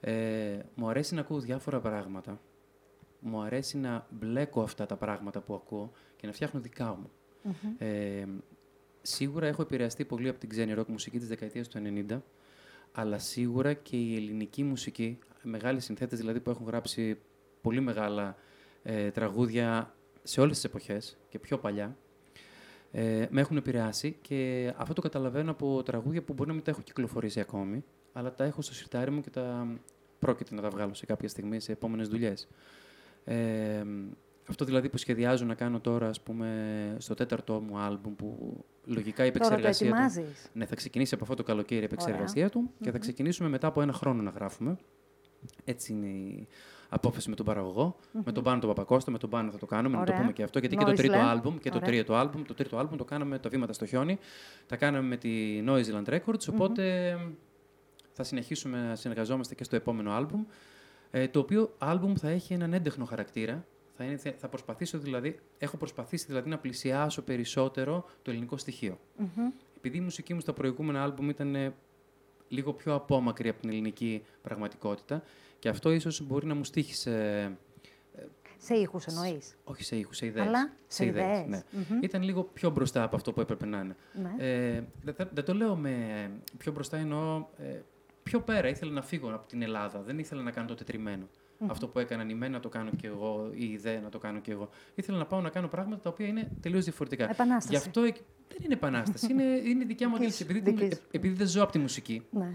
Ε, 0.00 0.58
μου 0.74 0.88
αρέσει 0.88 1.14
να 1.14 1.20
ακούω 1.20 1.38
διάφορα 1.40 1.80
πράγματα. 1.80 2.40
Μου 3.20 3.40
αρέσει 3.42 3.78
να 3.78 4.06
μπλέκω 4.10 4.62
αυτά 4.62 4.86
τα 4.86 4.96
πράγματα 4.96 5.40
που 5.40 5.54
ακούω 5.54 5.92
και 6.16 6.26
να 6.26 6.32
φτιάχνω 6.32 6.60
δικά 6.60 6.84
μου. 6.86 7.10
Ε, 7.78 8.24
σίγουρα 9.02 9.46
έχω 9.46 9.62
επηρεαστεί 9.62 10.04
πολύ 10.04 10.28
από 10.28 10.38
την 10.38 10.48
ξένη 10.48 10.72
ροκ 10.72 10.88
μουσική 10.88 11.18
της 11.18 11.28
δεκαετίας 11.28 11.68
του 11.68 11.82
90, 12.10 12.20
αλλά 12.92 13.18
σίγουρα 13.18 13.72
και 13.72 13.96
η 13.96 14.16
ελληνική 14.16 14.62
μουσική, 14.62 15.18
μεγάλοι 15.42 15.80
συνθέτες 15.80 16.18
δηλαδή 16.18 16.40
που 16.40 16.50
έχουν 16.50 16.66
γράψει 16.66 17.18
πολύ 17.60 17.80
μεγάλα 17.80 18.36
ε, 18.82 19.10
τραγούδια 19.10 19.94
σε 20.22 20.40
όλες 20.40 20.54
τις 20.54 20.64
εποχές 20.64 21.16
και 21.28 21.38
πιο 21.38 21.58
παλιά, 21.58 21.96
ε, 22.90 23.26
με 23.30 23.40
έχουν 23.40 23.56
επηρεάσει 23.56 24.16
και 24.20 24.72
αυτό 24.76 24.94
το 24.94 25.00
καταλαβαίνω 25.00 25.50
από 25.50 25.82
τραγούδια 25.82 26.22
που 26.22 26.32
μπορεί 26.32 26.48
να 26.48 26.54
μην 26.54 26.64
τα 26.64 26.70
έχω 26.70 26.80
κυκλοφορήσει 26.80 27.40
ακόμη, 27.40 27.84
αλλά 28.12 28.34
τα 28.34 28.44
έχω 28.44 28.62
στο 28.62 28.74
σιρτάρι 28.74 29.10
μου 29.10 29.20
και 29.20 29.30
τα 29.30 29.68
πρόκειται 30.18 30.54
να 30.54 30.62
τα 30.62 30.70
βγάλω 30.70 30.94
σε 30.94 31.06
κάποια 31.06 31.28
στιγμή 31.28 31.60
σε 31.60 31.72
επόμενες 31.72 32.08
δουλειές. 32.08 32.48
Ε, 33.24 33.82
αυτό 34.48 34.64
δηλαδή 34.64 34.88
που 34.88 34.96
σχεδιάζω 34.96 35.44
να 35.44 35.54
κάνω 35.54 35.80
τώρα, 35.80 36.08
ας 36.08 36.20
πούμε, 36.20 36.96
στο 36.98 37.14
τέταρτο 37.14 37.60
μου 37.60 37.78
άλμπουμ, 37.78 38.14
που 38.14 38.56
λογικά 38.84 39.24
η 39.24 39.30
Τώρα 39.30 39.48
το 39.48 39.54
επεξεργασία 39.54 39.90
του... 39.90 39.94
ετοιμάζεις; 39.94 40.50
Ναι, 40.52 40.66
θα 40.66 40.74
ξεκινήσει 40.74 41.14
από 41.14 41.22
αυτό 41.22 41.36
το 41.36 41.42
καλοκαίρι 41.42 41.80
η 41.80 41.84
επεξεργασία 41.84 42.50
του 42.50 42.70
και 42.80 42.90
θα 42.90 42.98
ξεκινήσουμε 42.98 43.48
μετά 43.48 43.66
από 43.66 43.82
ένα 43.82 43.92
χρόνο 43.92 44.22
να 44.22 44.30
γράφουμε. 44.30 44.76
Έτσι 45.64 45.92
είναι 45.92 46.06
η 46.06 46.48
απόφαση 46.88 47.28
με 47.28 47.34
τον 47.36 47.46
παραγωγο 47.46 47.96
Με 48.24 48.32
τον 48.32 48.42
Πάνο 48.42 48.60
τον 48.60 48.68
Παπακώστα, 48.68 49.10
με 49.10 49.18
τον 49.18 49.30
Πάνο 49.30 49.50
θα 49.50 49.58
το 49.58 49.66
κάνουμε, 49.66 49.96
να 49.96 50.04
το 50.04 50.10
Ωραία. 50.10 50.20
πούμε 50.20 50.32
και 50.32 50.42
αυτό. 50.42 50.58
Γιατί 50.58 50.76
και 50.76 50.84
το 50.84 50.90
Noisland. 50.90 50.96
τρίτο 50.96 51.18
άλμπουμ 51.18 51.58
και 51.58 51.70
το 51.70 51.76
Ωραία. 51.76 51.88
τρίτο 51.88 52.14
άλμπουμ, 52.14 52.42
το 52.42 52.54
τρίτο 52.54 52.76
άλμπουμ 52.76 52.96
το 52.96 53.04
κάναμε 53.04 53.38
τα 53.38 53.48
βήματα 53.48 53.72
στο 53.72 53.86
χιόνι. 53.86 54.18
Τα 54.66 54.76
κάναμε 54.76 55.08
με 55.08 55.16
τη 55.16 55.62
Noiseland 55.66 56.04
Records, 56.04 56.48
οπότε 56.50 57.16
θα 58.12 58.22
συνεχίσουμε 58.22 58.88
να 58.88 58.94
συνεργαζόμαστε 58.94 59.54
και 59.54 59.64
στο 59.64 59.76
επόμενο 59.76 60.12
άλμπουμ. 60.12 60.44
Ε, 61.10 61.28
το 61.28 61.38
οποίο 61.38 61.74
άλμπουμ 61.78 62.14
θα 62.14 62.28
έχει 62.28 62.52
έναν 62.52 62.72
έντεχνο 62.72 63.04
χαρακτήρα. 63.04 63.66
Θα, 64.00 64.04
είναι, 64.06 64.16
θα- 64.16 64.34
θα 64.38 64.48
προσπαθήσω 64.48 64.98
δηλαδή, 64.98 65.38
έχω 65.58 65.76
προσπαθήσει 65.76 66.26
δηλαδή 66.26 66.48
να 66.48 66.58
πλησιάσω 66.58 67.22
περισσότερο 67.22 68.04
το 68.22 68.30
ελληνικό 68.30 68.56
στοιχείο. 68.56 68.98
Μμμ. 69.16 69.50
Επειδή 69.76 69.96
η 69.96 70.00
μουσική 70.00 70.34
μου 70.34 70.40
στα 70.40 70.52
προηγούμενα 70.52 71.02
άλμπουμ 71.02 71.28
ήταν 71.28 71.54
ε, 71.54 71.74
λίγο 72.48 72.72
πιο 72.72 72.94
απόμακρη 72.94 73.48
από 73.48 73.60
την 73.60 73.70
ελληνική 73.70 74.22
πραγματικότητα 74.42 75.22
και 75.58 75.68
αυτό 75.68 75.90
ίσως 75.90 76.20
μπορεί 76.26 76.46
να 76.46 76.54
μου 76.54 76.64
στήχησε, 76.64 77.52
Σε 78.58 78.74
ήχους 78.74 79.04
εννοείς. 79.06 79.56
όχι 79.64 79.84
σε 79.84 79.96
ήχους, 79.96 80.16
σε 80.16 80.26
ιδέες. 80.26 80.46
Αλλά 80.46 80.72
σε 80.86 81.04
ιδέες. 81.06 81.46
ναι. 81.46 81.62
Μμμ. 81.72 82.02
Ήταν 82.02 82.22
λίγο 82.22 82.42
πιο 82.42 82.70
μπροστά 82.70 83.02
από 83.02 83.16
αυτό 83.16 83.32
που 83.32 83.40
έπρεπε 83.40 83.66
να 83.66 83.78
είναι. 83.80 83.96
Ναι. 84.12 84.34
Ε, 84.38 84.82
δεν, 85.02 85.14
δεν- 85.16 85.28
δεν 85.32 85.44
το 85.44 85.54
λέω 85.54 85.76
με 85.76 86.30
πιο 86.58 86.72
μπροστά, 86.72 86.96
εννοώ 86.96 87.46
ε, 87.58 87.80
πιο 88.22 88.40
πέρα. 88.40 88.68
Ήθελα 88.68 88.92
να 88.92 89.02
φύγω 89.02 89.34
από 89.34 89.48
την 89.48 89.62
Ελλάδα. 89.62 90.00
Δεν 90.02 90.18
ήθελα 90.18 90.42
να 90.42 90.50
κάνω 90.50 90.66
το 90.68 90.74
τετριμένο. 90.74 91.28
Αυτό 91.66 91.88
που 91.88 91.98
έκαναν 91.98 92.28
οι 92.28 92.34
μένα 92.34 92.52
να 92.52 92.60
το 92.60 92.68
κάνω 92.68 92.90
κι 92.96 93.06
εγώ, 93.06 93.50
ή 93.54 93.64
οι 93.64 93.76
δε 93.76 94.00
να 94.00 94.08
το 94.08 94.18
κάνω 94.18 94.38
κι 94.40 94.50
εγώ. 94.50 94.68
Ήθελα 94.94 95.18
να 95.18 95.26
πάω 95.26 95.40
να 95.40 95.48
κάνω 95.48 95.68
πράγματα 95.68 96.02
τα 96.02 96.10
οποία 96.10 96.26
είναι 96.26 96.48
τελείως 96.60 96.84
διαφορετικά. 96.84 97.30
Επανάσταση. 97.30 97.68
Γι' 97.68 97.76
αυτό 97.76 98.00
εκ- 98.02 98.16
δεν 98.48 98.58
είναι 98.64 98.74
επανάσταση. 98.74 99.26
είναι, 99.32 99.42
είναι 99.70 99.84
δικιά 99.84 100.08
μου 100.08 100.16
Δική 100.18 100.26
αντίληψη. 100.26 100.36
σου, 100.36 100.44
Επειδή, 100.50 100.70
δική 100.70 100.88
την- 100.88 100.96
σου. 100.96 101.02
επειδή 101.10 101.34
δεν 101.34 101.46
ζω 101.46 101.62
από 101.62 101.72
τη 101.72 101.78
μουσική 101.78 102.26
ναι. 102.30 102.54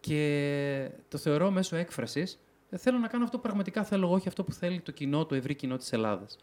και 0.00 0.90
το 1.08 1.18
θεωρώ 1.18 1.50
μέσω 1.50 1.76
έκφρασης, 1.76 2.38
θέλω 2.76 2.98
να 2.98 3.08
κάνω 3.08 3.24
αυτό 3.24 3.36
που 3.36 3.42
πραγματικά 3.42 3.84
θέλω 3.84 4.06
εγώ, 4.06 4.14
όχι 4.14 4.28
αυτό 4.28 4.44
που 4.44 4.52
θέλει 4.52 4.80
το 4.80 4.92
κοινό, 4.92 5.26
το 5.26 5.34
ευρύ 5.34 5.54
κοινό 5.54 5.76
της 5.76 5.92
Ελλάδας. 5.92 6.36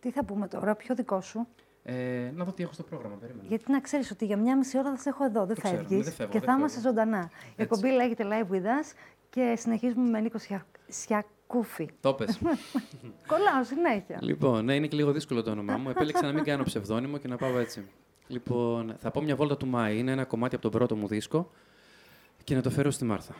Τι 0.00 0.10
θα 0.10 0.24
πούμε 0.24 0.48
τώρα, 0.48 0.74
ποιο 0.74 0.94
δικό 0.94 1.20
σου; 1.20 1.46
Ε, 1.84 2.30
να 2.34 2.44
δω 2.44 2.52
τι 2.52 2.62
έχω 2.62 2.72
στο 2.72 2.82
πρόγραμμα. 2.82 3.14
Περίμενα. 3.16 3.48
Γιατί 3.48 3.70
να 3.72 3.80
ξέρεις 3.80 4.10
ότι 4.10 4.24
για 4.24 4.36
μια 4.36 4.56
μισή 4.56 4.78
ώρα 4.78 4.90
θα 4.90 4.96
σε 4.96 5.08
έχω 5.08 5.24
εδώ, 5.24 5.46
δεν 5.46 5.54
Το 5.56 5.60
ξέρω, 5.62 5.76
φεύγεις. 5.76 5.96
ναι, 5.96 6.02
δεν 6.02 6.12
φεύγω, 6.12 6.32
Και 6.32 6.38
δεν 6.38 6.48
θα 6.48 6.54
είμαστε 6.58 6.80
φεύγω. 6.80 6.88
ζωντανά. 7.02 7.30
Η 7.56 7.62
εκπομπή 7.62 7.88
λέγεται 7.90 8.24
Live 8.28 8.52
with 8.54 8.62
Us 8.64 8.92
και 9.30 9.54
συνεχίζουμε 9.58 10.10
με 10.10 10.20
Νίκο 10.20 10.38
Σια... 10.38 10.66
Σιακούφη. 11.52 11.88
Το 12.00 12.14
πες. 12.14 12.38
Κολλάω 13.30 13.64
συνέχεια. 13.64 14.18
Λοιπόν, 14.20 14.64
ναι, 14.64 14.74
είναι 14.74 14.86
και 14.86 14.96
λίγο 14.96 15.12
δύσκολο 15.12 15.42
το 15.42 15.50
όνομά 15.50 15.76
μου. 15.76 15.90
Επέλεξα 15.90 16.26
να 16.26 16.32
μην 16.32 16.44
κάνω 16.44 16.62
ψευδόνυμο 16.62 17.18
και 17.18 17.28
να 17.28 17.36
πάω 17.36 17.58
έτσι. 17.58 17.84
Λοιπόν, 18.28 18.94
θα 18.98 19.10
πω 19.10 19.22
μια 19.22 19.36
βόλτα 19.36 19.56
του 19.56 19.66
Μάη. 19.66 19.98
Είναι 19.98 20.12
ένα 20.12 20.24
κομμάτι 20.24 20.54
από 20.54 20.62
τον 20.62 20.72
πρώτο 20.72 20.96
μου 20.96 21.06
δίσκο 21.06 21.50
και 22.44 22.54
να 22.54 22.62
το 22.62 22.70
φέρω 22.70 22.90
στη 22.90 23.04
Μάρθα. 23.04 23.34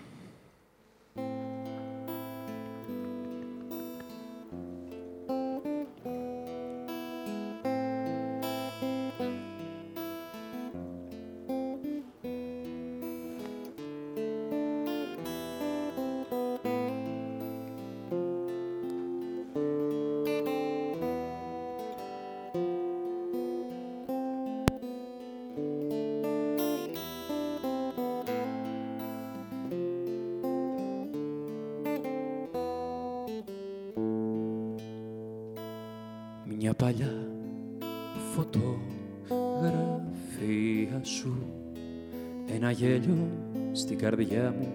Καρδιά 44.17 44.55
μου 44.59 44.73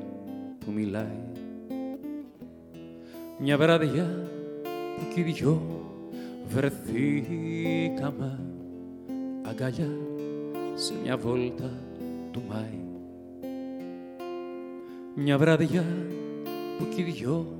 που 0.59 0.71
μιλάει 0.71 1.19
Μια 3.39 3.57
βραδιά 3.57 4.29
που 4.95 5.01
κι 5.13 5.19
οι 5.19 5.23
δυο 5.23 5.61
βρεθήκαμε 6.47 8.39
αγκαλιά 9.43 9.89
σε 10.75 10.93
μια 11.03 11.17
βόλτα 11.17 11.71
του 12.31 12.43
Μάη 12.49 12.79
Μια 15.15 15.37
βραδιά 15.37 15.85
που 16.77 16.87
κι 16.95 17.01
οι 17.01 17.03
δυο 17.03 17.57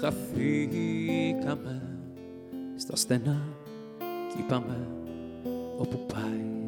χαθήκαμε 0.00 1.82
στα 2.76 2.96
στενά 2.96 3.42
κι 3.98 4.38
είπαμε 4.38 4.88
όπου 5.78 6.06
πάει. 6.12 6.67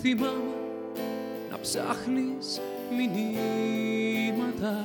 Θυμάμαι 0.00 0.54
να 1.50 1.58
ψάχνεις 1.58 2.60
μηνύματα. 2.96 4.84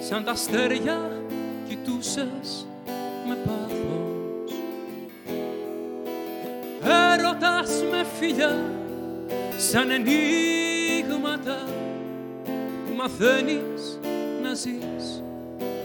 Σαν 0.00 0.24
τα 0.24 0.30
αστέρια 0.30 1.22
κοιτούσες 1.68 2.66
με 3.28 3.36
πάθος. 3.44 4.54
Έρωτας 6.82 7.82
με 7.90 8.06
φιλιά 8.18 8.64
σαν 9.56 9.90
ενίγματα. 9.90 11.64
Που 12.86 12.94
μαθαίνεις 12.96 13.98
να 14.42 14.54
ζεις 14.54 15.22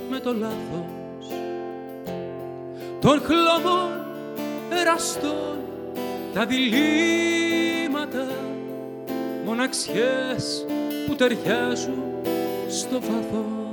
με 0.10 0.19
το 0.19 0.34
λάθος. 0.34 1.34
Των 3.01 3.22
χλωμών 3.22 4.05
εραστών 4.69 5.57
τα 6.34 6.45
διλήμματα 6.45 7.45
μοναξιές 9.75 10.65
που 11.08 11.15
ταιριάζουν 11.15 12.03
στο 12.70 13.00
βάθος 13.00 13.64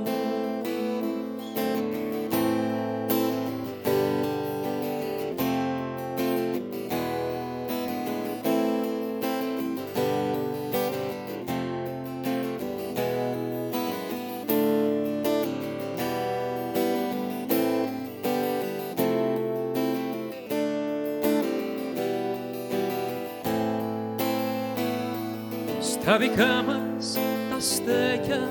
τα 26.05 26.17
δικά 26.17 26.63
μας 26.67 27.17
τα 27.49 27.59
στέκια 27.59 28.49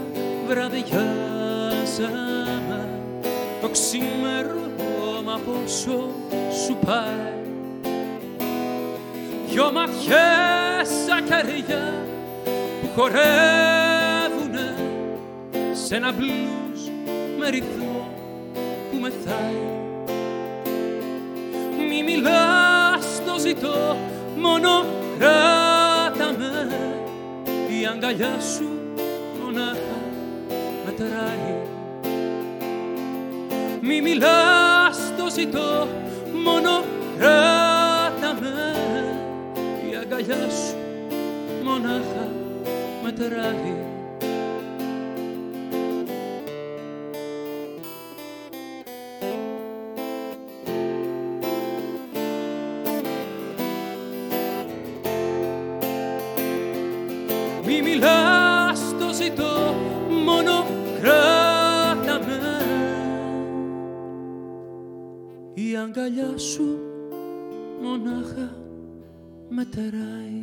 βραδιάζαμε 0.49 0.92
το 3.61 3.68
ξημερώμα 3.68 5.40
πόσο 5.44 6.09
σου 6.66 6.76
πάει. 6.87 7.32
Δυο 9.49 9.73
ματιές 9.73 10.90
ακαριά 11.18 11.94
που 12.80 12.88
χορεύουνε 12.97 14.75
σε 15.73 15.97
ένα 15.97 16.12
μπλουζ 16.12 16.80
με 17.38 17.49
ρυθμό 17.49 18.09
που 18.90 18.99
μεθάει. 19.00 19.71
Μη 21.88 22.02
μιλάς, 22.02 23.23
το 23.26 23.38
ζητώ, 23.38 23.97
μόνο 24.37 24.85
κράτα 25.18 25.32
με 25.32 25.49
η 25.49 25.51
αγκαλιά 27.92 28.40
σου 28.40 28.68
μονάχα 29.42 29.99
μετράει 30.84 31.70
μη 33.80 34.00
μιλάς, 34.00 34.99
το 35.16 35.30
ζητώ, 35.30 35.88
μόνο 36.44 36.84
κράτα 37.18 38.38
με. 38.40 38.75
Η 39.90 39.96
αγκαλιά 40.00 40.50
σου 40.50 40.76
μονάχα 41.64 42.28
μετράει 43.02 43.81
σου 66.36 66.78
μονάχα 67.82 68.56
μετεράει 69.48 70.41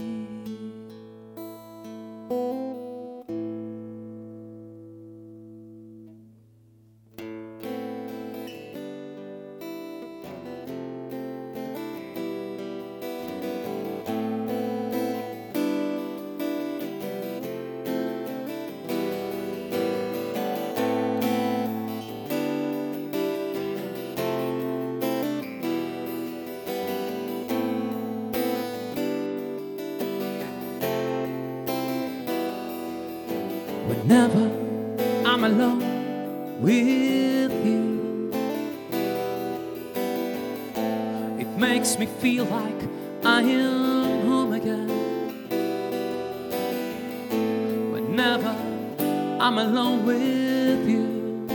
alone 49.60 50.06
with 50.06 50.88
you, 50.88 51.48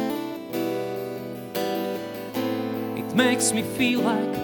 it 2.96 3.14
makes 3.14 3.52
me 3.52 3.62
feel 3.62 4.00
like 4.00 4.43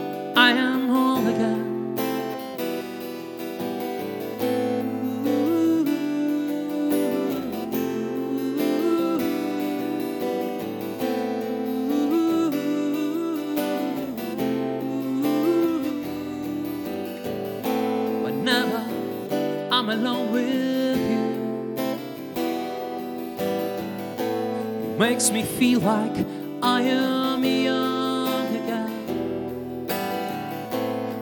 me 25.32 25.42
feel 25.42 25.80
like 25.80 26.26
I 26.62 26.80
am 26.82 27.44
young 27.44 28.56
again. 28.56 29.86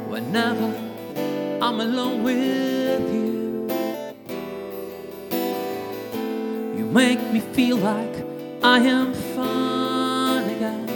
Whenever 0.08 0.72
I'm 1.60 1.80
alone 1.80 2.22
with 2.22 3.12
you, 3.12 3.68
you 6.78 6.84
make 6.86 7.20
me 7.32 7.40
feel 7.40 7.76
like 7.76 8.24
I 8.62 8.78
am 8.78 9.12
fun 9.34 10.44
again. 10.50 10.88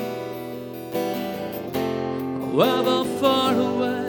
However 2.40 3.04
far 3.20 3.54
away, 3.54 4.08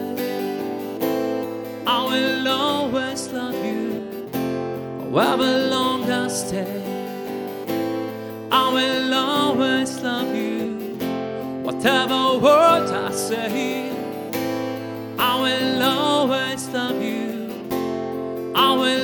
I 1.85 2.03
will 2.05 2.47
always 2.47 3.27
love 3.33 3.65
you. 3.65 4.29
However 4.99 5.67
long 5.69 6.09
I 6.09 6.27
stay, 6.27 6.82
always 9.53 10.01
love 10.01 10.35
you. 10.35 10.97
Whatever 11.61 12.39
words 12.39 12.91
I 12.91 13.11
say, 13.11 13.91
I 15.19 15.41
will 15.43 15.83
always 15.83 16.67
love 16.69 16.99
you. 16.99 17.51
I 18.55 18.73
will 18.73 19.02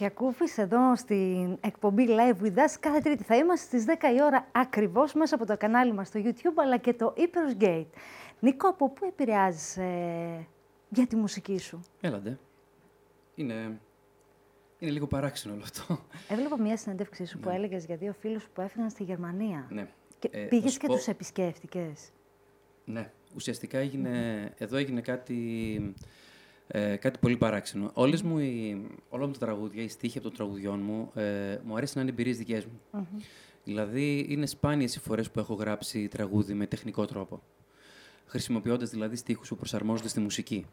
Ιακούφης 0.00 0.58
εδώ 0.58 0.96
στην 0.96 1.56
εκπομπή 1.60 2.06
Live 2.08 2.42
With 2.44 2.54
Us 2.56 2.74
κάθε 2.80 3.00
τρίτη. 3.00 3.22
Θα 3.22 3.36
είμαστε 3.36 3.78
στις 3.78 3.84
10 4.00 4.04
η 4.16 4.22
ώρα 4.22 4.46
ακριβώς 4.52 5.12
μέσα 5.12 5.34
από 5.34 5.46
το 5.46 5.56
κανάλι 5.56 5.92
μας 5.92 6.08
στο 6.08 6.20
YouTube 6.24 6.54
αλλά 6.56 6.76
και 6.76 6.92
το 6.94 7.14
Hypers 7.16 7.62
Gate. 7.62 7.86
Νίκο, 8.40 8.68
από 8.68 8.90
πού 8.90 9.06
επηρεάζεις 9.06 9.76
ε, 9.76 10.46
για 10.88 11.06
τη 11.06 11.16
μουσική 11.16 11.58
σου; 11.58 11.80
Έλαντε. 12.00 12.38
Είναι, 13.34 13.80
είναι 14.78 14.90
λίγο 14.90 15.06
παράξενο 15.06 15.54
όλο 15.54 15.62
αυτό. 15.62 15.98
Έβλεπα 16.28 16.60
μια 16.60 16.76
συνέντευξή 16.76 17.24
σου 17.24 17.38
που 17.38 17.48
έλεγες 17.48 17.84
για 17.84 17.96
δύο 17.96 18.12
φίλους 18.12 18.44
που 18.48 18.60
έφυγαν 18.60 18.90
στη 18.90 19.02
Γερμανία. 19.02 19.66
ναι. 19.70 19.86
Και 20.18 20.28
Ε, 20.32 20.42
θα 20.42 20.48
πήγες 20.48 20.72
σου 20.72 20.78
και 20.78 20.86
πω- 20.86 20.94
τους 20.96 21.06
επισκέφτηκες. 21.06 22.10
Ναι, 22.84 23.10
ουσιαστικά 23.34 23.78
έγινε, 23.78 24.44
εδώ 24.58 24.76
έγινε 24.76 25.00
κάτι, 25.00 25.94
ε, 26.72 26.96
κάτι 26.96 27.18
πολύ 27.18 27.36
παράξενο. 27.36 27.90
Όλες 27.94 28.22
μου, 28.22 28.38
οι, 28.38 28.86
όλα 29.08 29.26
μου 29.26 29.32
τα 29.32 29.38
τραγούδια, 29.38 29.82
οι 29.82 29.88
στίχοι 29.88 30.18
από 30.18 30.26
των 30.26 30.36
τραγουδιών 30.36 30.80
μου, 30.80 31.10
ε, 31.14 31.58
μου 31.64 31.76
αρέσει 31.76 31.92
να 31.96 32.00
είναι 32.02 32.10
εμπειρίες 32.10 32.38
δικές 32.38 32.64
μου. 32.64 33.06
Δηλαδή, 33.64 34.26
είναι 34.28 34.46
σπάνιες 34.46 34.94
οι 34.94 35.00
φορές 35.00 35.30
που 35.30 35.38
έχω 35.38 35.54
γράψει 35.54 36.08
τραγούδι 36.08 36.54
με 36.54 36.66
τεχνικό 36.66 37.04
τρόπο. 37.04 37.42
Χρησιμοποιώντας 38.26 38.90
δηλαδή 38.90 39.16
στίχους 39.16 39.48
που 39.48 39.56
προσαρμόζονται 39.56 40.08
στη 40.08 40.20
μουσική. 40.20 40.66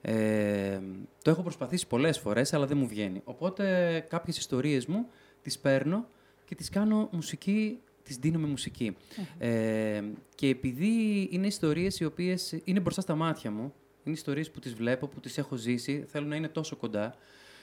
Ε, 0.00 0.80
το 1.22 1.30
έχω 1.30 1.42
προσπαθήσει 1.42 1.86
πολλές 1.86 2.18
φορές, 2.18 2.52
αλλά 2.52 2.66
δεν 2.66 2.78
μου 2.78 2.86
βγαίνει. 2.86 3.20
Οπότε 3.24 3.64
κάποιες 4.08 4.38
ιστορίες 4.38 4.86
μου 4.86 5.06
τις 5.42 5.58
παίρνω 5.58 6.06
και 6.44 6.54
τις 6.54 6.68
κάνω 6.68 7.08
μουσική, 7.12 7.78
τις 8.02 8.16
δίνω 8.16 8.38
με 8.38 8.46
μουσικη 8.46 8.96
Ε, 9.38 10.02
και 10.34 10.48
επειδή 10.48 11.28
είναι 11.30 11.46
ιστορίες 11.46 12.00
οι 12.00 12.04
οποίες 12.04 12.60
είναι 12.64 12.80
μπροστά 12.80 13.00
στα 13.00 13.14
μάτια 13.14 13.50
μου, 13.50 13.72
είναι 14.10 14.18
ιστορίες 14.18 14.50
που 14.50 14.60
τις 14.60 14.74
βλέπω, 14.74 15.06
που 15.06 15.20
τις 15.20 15.38
έχω 15.38 15.56
ζήσει, 15.56 16.04
θέλω 16.08 16.26
να 16.26 16.36
είναι 16.36 16.48
τόσο 16.48 16.76
κοντά 16.76 17.14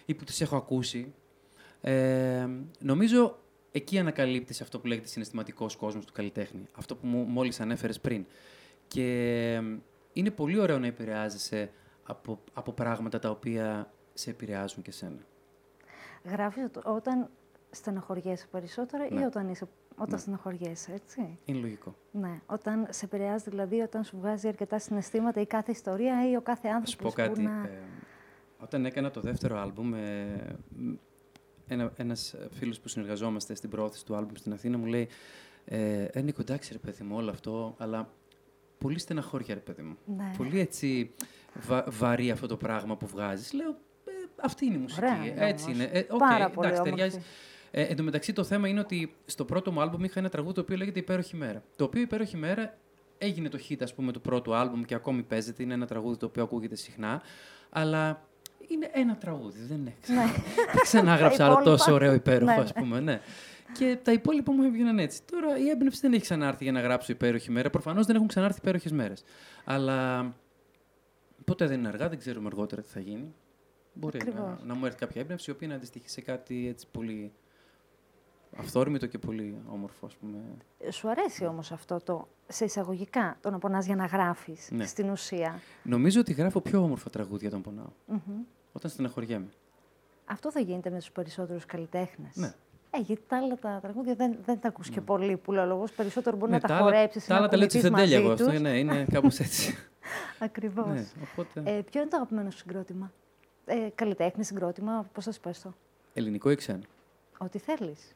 ή 0.06 0.14
που 0.14 0.24
τις 0.24 0.42
έχω 0.42 0.56
ακούσει, 0.56 1.14
ε, 1.82 2.48
νομίζω 2.80 3.40
εκεί 3.72 4.00
ανακαλύπτεις 4.00 4.62
αυτό 4.62 4.80
που 4.80 4.88
λέγεται 4.88 5.08
συναισθηματικός 5.08 5.76
κόσμος 5.76 6.06
του 6.06 6.14
καλλιτέχνη. 6.14 6.64
Αυτό 6.72 6.96
που 6.96 7.08
μου 7.08 7.18
μόλις 7.18 7.60
ανέφερες 7.60 8.00
πριν. 8.00 8.26
Και 8.88 9.04
ε, 9.54 9.78
είναι 10.14 10.32
πολύ 10.32 10.60
ωραίο 10.60 10.80
να 10.80 10.88
επηρεάζεσαι 10.88 11.72
από, 12.04 12.40
από 12.54 12.72
πράγματα 12.72 13.20
τα 13.20 13.30
οποία 13.30 13.94
σε 14.14 14.30
επηρεάζουν 14.30 14.84
και 14.84 14.92
σένα. 14.92 15.26
Γράφεις 16.24 16.66
όταν 16.84 17.30
στεναχωριέσαι 17.72 18.48
περισσότερο 18.52 19.04
ή 19.12 19.14
Ναι. 19.14 19.26
όταν, 19.26 19.50
είσαι, 19.50 19.68
όταν 19.96 20.10
Ναι. 20.12 20.18
στεναχωριέσαι, 20.18 20.94
έτσι; 20.94 21.38
Είναι 21.46 21.60
λογικό. 21.60 21.96
Ναι. 22.12 22.42
Όταν 22.46 22.88
σε 22.90 23.06
επηρεάζει, 23.06 23.50
δηλαδή, 23.50 23.80
όταν 23.80 24.04
σου 24.04 24.18
βγάζει 24.20 24.48
αρκετά 24.48 24.80
συναισθήματα 24.80 25.42
η 25.42 25.46
κάθε 25.46 25.72
ιστορία 25.72 26.30
ή 26.30 26.36
ο 26.36 26.42
κάθε 26.42 26.68
Θα 26.70 26.86
σου 26.86 26.96
πω 26.98 27.08
άνθρωπος 27.08 27.14
κάτι. 27.14 27.30
που 27.34 27.42
να... 27.42 27.68
ε, 27.68 27.80
όταν 28.60 28.86
έκανα 28.86 29.12
το 29.12 29.22
δεύτερο 29.22 29.58
άλμπουμ, 29.60 29.94
ε, 29.94 30.56
μ, 30.78 30.94
ένα, 31.68 31.92
ένας 31.96 32.36
φίλος 32.52 32.80
που 32.80 32.88
συνεργαζόμαστε 32.88 33.56
στην 33.56 33.70
προώθηση 33.70 34.06
του 34.06 34.16
άλμπουμ 34.16 34.36
στην 34.36 34.54
Αθήνα 34.54 34.78
μου 34.78 34.86
λέει 34.86 35.08
ε, 35.66 36.04
ε, 36.04 36.22
Νίκο, 36.22 36.42
εντάξει 36.42 36.72
ρε 36.74 36.78
παιδί 36.80 37.04
μου 37.04 37.16
όλο 37.16 37.30
αυτό, 37.30 37.76
αλλά 37.78 38.10
πολύ 38.78 39.00
στεναχώρια 39.00 39.54
ρε 39.54 39.60
παιδί 39.60 39.82
μου. 39.82 39.98
Ναι. 40.06 40.32
Πολύ 40.38 40.60
έτσι 40.60 41.14
βα- 41.54 41.86
βαρύ 41.90 42.32
αυτό 42.32 42.48
το 42.48 42.58
πράγμα 42.58 42.98
που 42.98 43.06
βγάζεις. 43.08 43.54
Λέω, 43.54 43.70
ε, 43.70 44.12
αυτή 44.42 44.66
είναι 44.66 44.76
η 44.76 44.78
μουσική. 44.78 45.06
Ωραία 45.06 45.26
είναι 45.26 45.48
έτσι 45.48 45.66
όμως. 45.66 45.76
είναι. 45.78 45.84
Ε, 45.94 46.06
οκ, 46.10 46.18
Πάρα 46.20 46.50
πολύ 46.50 46.68
εντάξει, 46.68 46.82
όμορφη. 46.90 46.90
ταιριάζει. 47.10 47.22
Ε, 47.72 47.82
εν 47.82 47.96
τω 47.96 48.04
μεταξύ 48.04 48.34
το 48.34 48.44
θέμα 48.44 48.68
είναι 48.68 48.80
ότι 48.80 49.16
στο 49.26 49.46
πρώτο 49.46 49.72
μου 49.72 49.82
άλμπουμ 49.82 50.04
είχα 50.04 50.20
ένα 50.20 50.30
τραγούδι 50.30 50.54
το 50.54 50.62
οποίο 50.62 50.78
λέγεται 50.78 51.00
Υπέροχη 51.00 51.36
Μέρα. 51.36 51.64
Το 51.76 51.84
οποίο 51.84 52.02
Υπέροχη 52.02 52.38
Μέρα 52.38 52.78
έγινε 53.18 53.50
το 53.50 53.60
hit 53.70 53.78
ας 53.82 53.94
πούμε 53.94 54.12
του 54.12 54.22
πρώτου 54.22 54.56
άλμπουμ 54.56 54.82
και 54.84 54.96
ακόμη 54.96 55.24
παίζεται. 55.24 55.64
Είναι 55.64 55.74
ένα 55.74 55.86
τραγούδι 55.86 56.18
το 56.18 56.26
οποίο 56.26 56.44
ακούγεται 56.44 56.76
συχνά. 56.76 57.22
Αλλά 57.70 58.22
είναι 58.68 58.90
ένα 58.94 59.16
τραγούδι, 59.18 59.60
δεν 59.68 59.78
είναι. 59.78 59.94
Ναι. 60.08 60.16
Δεν 60.74 60.82
ξανάγραψα 60.82 61.44
άλλο 61.46 61.52
υπόλοιπα. 61.60 61.72
τόσο 61.78 61.94
ωραίο 61.94 62.14
υπέροχο, 62.14 62.52
Ναι, 62.54 62.62
ας 62.62 62.74
πούμε, 62.74 63.00
ναι. 63.00 63.22
Και 63.74 63.98
τα 64.04 64.12
υπόλοιπα 64.12 64.52
μου 64.52 64.64
έβγαιναν 64.64 65.00
έτσι. 65.00 65.22
Τώρα 65.32 65.58
η 65.58 65.70
έμπνευση 65.70 66.00
δεν 66.02 66.14
έχει 66.14 66.22
ξανάρθει 66.22 66.64
για 66.64 66.72
να 66.74 66.80
γράψω 66.80 67.12
υπέροχη 67.12 67.52
μέρα. 67.52 67.70
Προφανώς 67.70 68.06
δεν 68.06 68.16
έχουν 68.16 68.28
ξανάρθει 68.28 68.58
υπέροχες 68.62 68.92
μέρες. 68.92 69.24
Αλλά 69.66 70.26
ποτέ 71.46 71.68
δεν 71.68 71.80
είναι 71.80 71.88
αργά, 71.88 72.10
δεν 72.10 72.18
ξέρουμε 72.18 72.48
αργότερα 72.48 72.82
τι 72.82 72.90
θα 72.90 73.00
γίνει. 73.00 73.34
Μπορεί 73.94 74.18
να, 74.18 74.24
Ακριβώς. 74.24 74.64
να 74.66 74.74
μου 74.76 74.86
έρθει 74.86 74.98
κάποια 74.98 75.22
έμπνευση 75.22 75.50
η 75.50 75.54
οποία 75.54 75.68
να 75.68 75.76
αντιστοιχεί 75.76 76.10
σε 76.10 76.22
κάτι 76.22 76.68
έτσι 76.68 76.88
πολύ 76.92 77.32
αυθόρμητο 78.60 79.06
και 79.06 79.18
πολύ 79.18 79.58
όμορφο, 79.72 80.06
ας 80.06 80.14
πούμε. 80.16 80.38
Σου 80.92 81.10
αρέσει 81.10 81.46
όμως 81.46 81.72
αυτό 81.72 82.00
το, 82.04 82.28
σε 82.48 82.66
εισαγωγικά, 82.66 83.38
το 83.42 83.50
να 83.50 83.58
πονάς 83.60 83.86
για 83.86 83.96
να 83.96 84.06
γράφεις 84.06 84.70
Ναι. 84.72 84.86
στην 84.86 85.10
ουσία; 85.10 85.60
Νομίζω 85.84 86.20
ότι 86.20 86.34
γράφω 86.34 86.62
πιο 86.62 86.82
όμορφα 86.82 87.10
τραγούδια 87.10 87.48
όταν 87.48 87.62
πονάω. 87.62 87.90
Μμμ. 88.06 88.20
Όταν 88.74 88.92
στεναχωριέμαι. 88.92 89.48
Αυτό 90.26 90.52
θα 90.52 90.60
γίνεται 90.60 90.90
με 90.90 90.98
τους 90.98 91.12
περισσότερους 91.12 91.66
καλλιτέχνες; 91.66 92.36
Ναι. 92.36 92.54
Ε, 92.92 93.00
γιατί 93.00 93.22
τα 93.28 93.38
άλλα 93.38 93.56
τα 93.56 93.80
τραγούδια 93.82 94.16
δεν, 94.16 94.38
δεν 94.46 94.60
τα 94.60 94.68
ακούς 94.68 94.90
και 94.90 95.02
πολύ 95.02 95.38
που 95.38 95.52
λέω 95.52 95.66
λόγος. 95.66 95.92
Περισσότερο 95.92 96.38
μπορεί 96.38 96.52
να 96.52 96.60
τα 96.60 96.68
άλλα- 96.76 96.84
χορέψεις 96.84 97.24
ή 97.24 97.28
τα 97.28 97.34
να 97.34 97.40
άλλα 97.40 97.50
τα 97.50 97.58
λέω 97.58 97.68
κουνηθείς 97.68 97.90
τσιφτεντέλια 97.90 98.20
μαζί 98.20 98.26
εγώ 98.26 98.50
αυτό. 98.50 98.52
τους. 98.52 98.62
Ναι, 98.72 98.80
είναι 98.80 99.06
κάπως 99.12 99.40
έτσι. 99.40 99.76
Ακριβώς. 100.40 100.88
ναι, 100.88 101.06
οπότε... 101.32 101.60
Ε, 101.78 101.82
ποιο 101.92 102.02
είναι 102.02 102.10
το 102.10 102.16
αγαπημένο 102.16 102.50
σου 102.52 102.58
συγκρότημα; 102.58 103.12
Ε, 103.66 103.76
καλλιτέχνη 103.96 104.44
συγκρότημα, 104.44 105.10
πώς 105.14 105.24
θα 105.26 105.32
σου 105.32 105.40
πες 105.40 105.62
το; 105.62 105.74
Ελληνικό 106.14 106.52
ή 106.52 106.56
ξένο; 106.56 106.82
Ό,τι 107.38 107.58
θέλεις. 107.60 108.16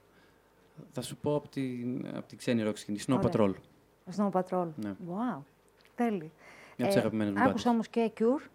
Θα 0.92 1.02
σου 1.02 1.18
πω 1.18 1.36
από 1.36 1.48
την, 1.50 2.08
από 2.16 2.28
την 2.28 2.38
ξένη 2.38 2.62
ρόξη 2.64 2.82
σκηνή. 2.82 3.00
Snow 3.08 3.20
Ωραία. 3.24 3.30
Patrol. 3.34 3.54
Snow 4.18 4.32
Patrol. 4.42 4.68
Ναι. 4.76 4.96
Wow. 5.10 5.42
Τέλει. 5.96 6.32
Μια 6.78 6.86
από 6.86 6.94
τι 6.94 7.00
αγαπημένε 7.00 7.30
μου 7.32 7.38
Άκουσα 7.38 7.48
μπάντες. 7.48 7.66
όμως 7.66 7.88
και 7.88 8.12
Cure; 8.20 8.50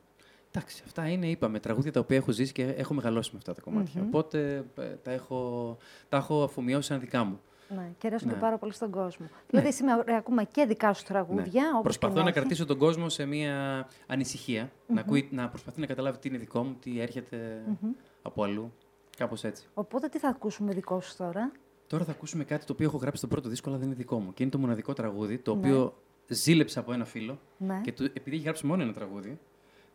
Εντάξει, 0.50 0.82
αυτά 0.86 1.08
είναι, 1.08 1.26
είπαμε, 1.28 1.60
τραγούδια 1.60 1.92
τα 1.92 2.00
οποία 2.00 2.16
έχω 2.16 2.30
ζήσει 2.30 2.52
και 2.52 2.64
έχω 2.64 2.94
μεγαλώσει 2.94 3.30
με 3.32 3.38
αυτά 3.38 3.54
τα 3.54 3.60
κομμάτια. 3.60 4.00
Μμμ. 4.00 4.06
Οπότε 4.08 4.64
ε, 4.78 4.82
τα, 4.82 5.10
έχω, 5.10 5.76
τα 6.08 6.16
έχω 6.16 6.42
αφομοιώσει 6.42 6.88
σαν 6.88 7.00
δικά 7.00 7.24
μου. 7.24 7.40
Ναι, 7.68 7.90
και 7.98 8.06
αρέσουν 8.06 8.28
Ναι. 8.28 8.34
και 8.34 8.40
πάρα 8.40 8.58
πολύ 8.58 8.72
στον 8.72 8.90
κόσμο. 8.90 9.26
Δηλαδή, 9.50 9.72
σήμερα 9.72 10.04
ακούμε 10.16 10.44
και 10.44 10.64
δικά 10.64 10.92
σου 10.92 11.04
τραγούδια. 11.04 11.62
όπως 11.68 11.74
Ναι. 11.74 11.82
Προσπαθώ 11.82 12.14
και 12.14 12.20
να 12.20 12.28
έχει. 12.28 12.38
κρατήσω 12.38 12.66
τον 12.66 12.78
κόσμο 12.78 13.08
σε 13.08 13.24
μια 13.24 13.88
ανησυχία, 14.06 14.70
να, 14.86 15.00
ακούει, 15.00 15.28
να 15.32 15.48
προσπαθεί 15.48 15.80
να 15.80 15.86
καταλάβει 15.86 16.18
τι 16.18 16.28
είναι 16.28 16.38
δικό 16.38 16.62
μου, 16.62 16.76
τι 16.80 17.00
έρχεται 17.00 17.62
Μμμ. 17.66 17.90
από 18.22 18.44
αλλού. 18.44 18.72
Κάπως 19.16 19.44
έτσι. 19.44 19.66
Οπότε, 19.74 20.08
τι 20.08 20.18
θα 20.18 20.28
ακούσουμε 20.28 20.72
δικό 20.72 21.00
σου 21.00 21.16
τώρα; 21.16 21.52
Τώρα 21.86 22.04
θα 22.04 22.10
ακούσουμε 22.10 22.44
κάτι 22.44 22.64
το 22.66 22.72
οποίο 22.72 22.86
έχω 22.86 22.96
γράψει 22.96 23.16
στον 23.18 23.28
πρώτο 23.30 23.48
δίσκο, 23.48 23.68
αλλά 23.68 23.78
δεν 23.78 23.86
είναι 23.86 23.96
δικό 23.96 24.18
μου. 24.18 24.32
Και 24.34 24.42
είναι 24.42 24.52
το 24.52 24.58
μοναδικό 24.58 24.92
τραγούδι, 24.92 25.38
το 25.38 25.54
Ναι. 25.54 25.58
οποίο 25.68 25.94
ζήλεψα 26.28 26.80
από 26.80 26.92
ένα 26.92 27.04
φίλο. 27.04 27.38
Ναι. 27.58 27.80
Και 27.84 27.92
του, 27.92 28.04
επειδή 28.04 28.30
έχει 28.36 28.44
γράψει 28.44 28.66
μόνο 28.66 28.82
ένα 28.82 28.92
τραγούδι, 28.92 29.38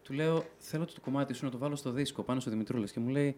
του 0.04 0.14
λέω: 0.14 0.44
Θέλω 0.58 0.86
το 0.86 0.94
κομμάτι 1.02 1.34
σου 1.34 1.46
να 1.46 1.52
το 1.52 1.58
βάλω 1.58 1.76
στο 1.76 1.92
δίσκο 1.92 2.24
πάνω 2.24 2.40
στο 2.40 2.50
Δημητρούλα. 2.50 2.86
Και 2.86 3.00
μου 3.00 3.10
λέει: 3.10 3.36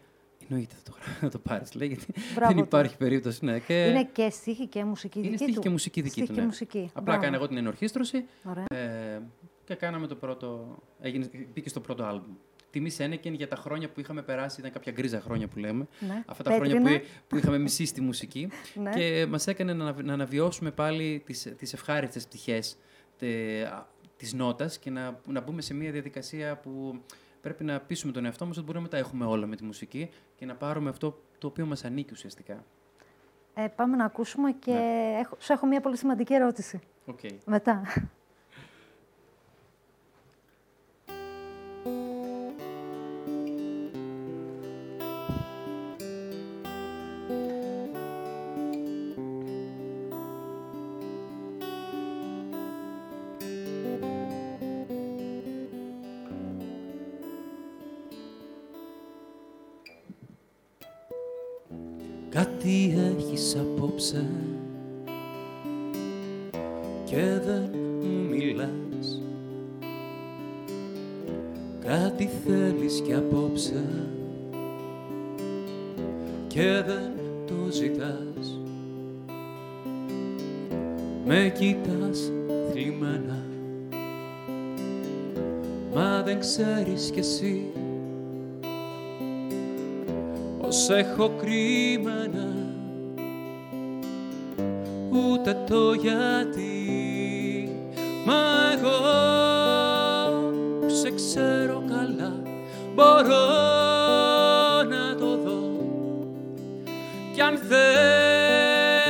Εννοείται, 0.49 0.75
θα 0.75 0.91
το, 0.91 0.97
γρα- 0.97 1.17
θα 1.19 1.29
το 1.29 1.39
πάρεις. 1.39 1.73
Λέει: 1.73 1.87
Γιατί 1.87 2.05
Μπράβο 2.35 2.47
δεν 2.47 2.57
του. 2.57 2.63
υπάρχει 2.63 2.97
περίπτωση. 2.97 3.45
Ναι. 3.45 3.59
Και 3.59 3.85
Είναι 3.85 4.03
και 4.11 4.29
στίχη 4.29 4.67
και 4.67 4.83
μουσική 4.83 5.19
είναι 5.19 5.27
δική 5.27 5.37
στίχη 5.43 5.55
του. 5.55 5.61
και 5.61 5.69
μουσική 5.69 6.01
δική 6.01 6.11
Στίχη 6.13 6.27
του. 6.27 6.33
και 6.33 6.39
Ναι. 6.39 6.45
μουσική. 6.45 6.85
Απλά 6.89 7.01
Μπράβο. 7.01 7.21
κάνω 7.21 7.35
εγώ 7.35 7.47
την 7.47 7.57
ενορχίστρωση 7.57 8.25
Ωραία. 8.43 8.65
ε, 8.69 9.21
και 9.65 9.75
κάναμε 9.75 10.07
το 10.07 10.15
πρώτο. 10.15 10.77
Έγινε, 11.01 11.29
μπήκε 11.53 11.69
στο 11.69 11.79
πρώτο 11.79 12.03
άλμπουμ. 12.03 12.33
Τιμή 12.73 12.89
Σένεκεν 12.89 13.33
για 13.33 13.47
τα 13.47 13.55
χρόνια 13.55 13.89
που 13.89 13.99
είχαμε 13.99 14.21
περάσει, 14.21 14.59
ήταν 14.59 14.71
κάποια 14.71 14.91
γκρίζα 14.91 15.19
χρόνια 15.21 15.47
που 15.47 15.59
λέμε. 15.59 15.87
Ναι. 15.99 16.23
Αυτά 16.25 16.43
τα 16.43 16.55
χρόνια 16.55 16.75
Πέτρινα. 16.75 16.99
που, 16.99 17.05
που 17.27 17.37
είχαμε 17.37 17.57
μισήσει 17.57 17.93
τη 17.93 18.01
μουσική. 18.01 18.49
Ναι. 18.73 18.89
Και 18.89 19.25
μας 19.29 19.47
έκανε 19.47 19.73
να, 19.73 19.95
να 20.03 20.13
αναβιώσουμε 20.13 20.71
πάλι 20.71 21.21
τις 21.25 21.53
τις 21.57 21.73
ευχάριστες 21.73 22.25
πτυχές 22.27 22.77
τε, 23.17 23.27
α, 23.63 23.87
της 24.17 24.33
νότας 24.33 24.77
και 24.79 24.89
να, 24.89 25.19
να 25.27 25.41
μπούμε 25.41 25.61
σε 25.61 25.73
μια 25.73 25.91
διαδικασία 25.91 26.57
που 26.57 27.01
πρέπει 27.41 27.63
να 27.63 27.79
πείσουμε 27.79 28.11
τον 28.11 28.25
εαυτό 28.25 28.45
μας 28.45 28.57
ότι 28.57 28.65
μπορούμε 28.65 28.83
να 28.83 28.89
τα 28.89 28.97
έχουμε 28.97 29.25
όλα 29.25 29.45
με 29.45 29.55
τη 29.55 29.63
μουσική 29.63 30.09
και 30.35 30.45
να 30.45 30.55
πάρουμε 30.55 30.89
αυτό 30.89 31.21
το 31.37 31.47
οποίο 31.47 31.65
μας 31.65 31.85
ανήκει 31.85 32.09
ουσιαστικά. 32.13 32.63
Ε, 33.53 33.67
πάμε 33.75 33.95
να 33.95 34.05
ακούσουμε 34.05 34.51
και 34.51 34.71
Ναι. 34.71 35.17
έχω, 35.19 35.37
σου 35.39 35.53
έχω 35.53 35.65
μια 35.65 35.81
πολύ 35.81 35.97
σημαντική 35.97 36.33
ερώτηση. 36.33 36.79
Οκ. 37.05 37.19
Μετά. 37.45 37.81
Κάτι 62.33 62.93
έχεις 63.17 63.57
απόψε 63.59 64.25
και 67.05 67.39
δεν 67.45 67.69
μου 68.01 68.29
μιλάς. 68.29 69.21
Κάτι 71.79 72.29
θέλεις 72.45 73.01
κι 73.05 73.13
απόψε 73.13 73.83
και 76.47 76.83
δεν 76.85 77.11
το 77.47 77.71
ζητάς. 77.71 78.59
Με 81.25 81.53
κοιτάς 81.57 82.31
θλιμμένα 82.71 83.43
Μα 85.93 86.21
δεν 86.23 86.39
ξέρεις 86.39 87.09
κι 87.13 87.19
εσύ 87.19 87.65
πως 90.73 90.89
έχω 90.89 91.31
κρυμμένα 91.41 92.47
ούτε 95.11 95.57
το 95.69 95.93
γιατί. 95.93 96.71
Μα 98.25 98.41
εγώ 98.73 98.97
σε 100.87 101.11
ξέρω 101.11 101.83
καλά 101.87 102.41
μπορώ 102.95 103.45
να 104.89 105.15
το 105.15 105.37
δω. 105.37 105.61
Κι 107.33 107.41
αν 107.41 107.57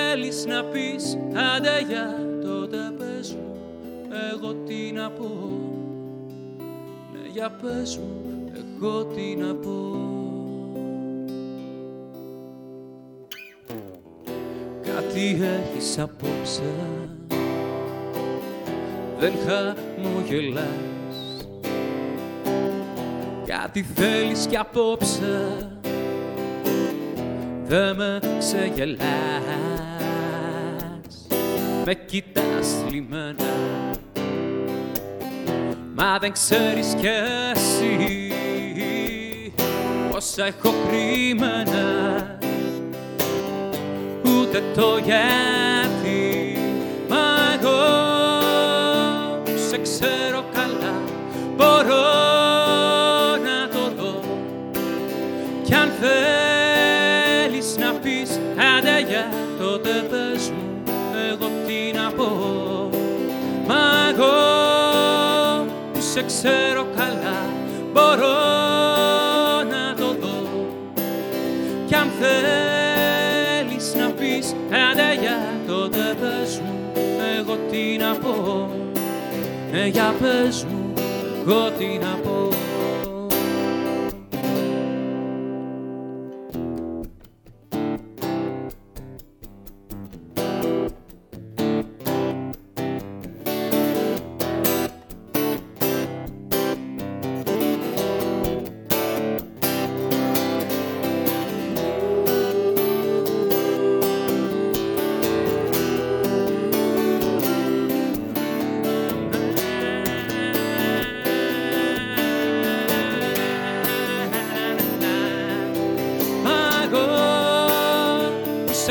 θέλεις 0.07 0.45
να 0.45 0.63
πεις 0.63 1.17
άντε 1.55 1.85
για 1.87 2.27
τότε 2.41 2.93
πες 2.97 3.33
μου 3.33 3.57
εγώ 4.33 4.53
τι 4.53 4.91
να 4.91 5.09
πω 5.09 5.31
ναι 7.13 7.27
για 7.31 7.51
πες 7.61 7.97
μου 7.97 8.51
εγώ 8.55 9.05
τι 9.05 9.35
να 9.35 9.53
Κάτι 9.53 9.92
έχεις 15.83 15.99
απόψε. 15.99 16.63
Δεν 19.19 19.33
χαμογελάς 19.47 20.65
Κάτι 23.45 23.85
θέλεις 23.95 24.45
κι 24.49 24.57
απόψε. 24.57 25.69
Δε 27.65 27.93
με 27.93 28.19
ξεγελάς. 28.39 28.97
Με 31.85 31.93
κοιτάς 31.93 32.83
λιμένα. 32.89 33.53
Μα 35.95 36.17
δεν 36.19 36.31
ξέρεις 36.31 36.95
κι 36.99 37.07
εσύ 37.07 38.31
Πόσα 40.11 40.45
έχω 40.45 40.73
κρυμμένα. 40.87 42.37
Ούτε 44.25 44.63
το 44.75 44.97
γιατί 44.97 45.72
σε 49.73 49.81
ξέρω 49.81 50.43
καλά. 50.53 50.93
Μπορώ 51.55 52.05
να 53.47 53.67
το 53.69 53.91
δω. 53.97 54.19
Κι 55.63 55.73
αν 55.73 55.91
θέλεις 56.01 57.77
να 57.77 57.93
πεις 57.93 58.39
Άντε 58.77 59.05
για 59.07 59.29
τότε 59.59 60.05
πες 60.09 60.49
μου 60.49 60.83
Εγώ 61.31 61.51
τι 61.67 61.97
να 61.97 62.11
πω 62.11 62.29
Μα 63.67 63.81
εγώ 64.09 64.35
που 65.93 66.01
σε 66.01 66.23
ξέρω 66.23 66.87
καλά 66.95 67.39
Μπορώ 67.93 68.37
να 69.69 69.95
το 69.95 70.15
δω. 70.21 70.67
Κι 71.87 71.95
αν 71.95 72.11
θέλεις 72.19 73.95
να 73.95 74.09
πεις 74.09 74.55
Άντε 74.91 75.19
για 75.21 75.39
τότε 75.67 76.15
πες 76.19 76.59
μου 76.59 76.91
Εγώ 77.37 77.57
τι 77.71 77.97
να 77.97 78.15
πω 78.15 78.82
Ε, 79.75 79.87
για 79.87 80.13
πες 80.21 80.63
μου 80.63 80.93
Εγώ 81.39 81.69
τι 81.77 81.85
να 81.85 82.22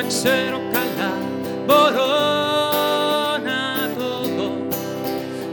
σε 0.07 0.29
ξέρω 0.29 0.61
καλά 0.73 1.13
μπορώ 1.67 2.15
να 3.45 3.95
το 3.99 4.29
δω. 4.37 4.53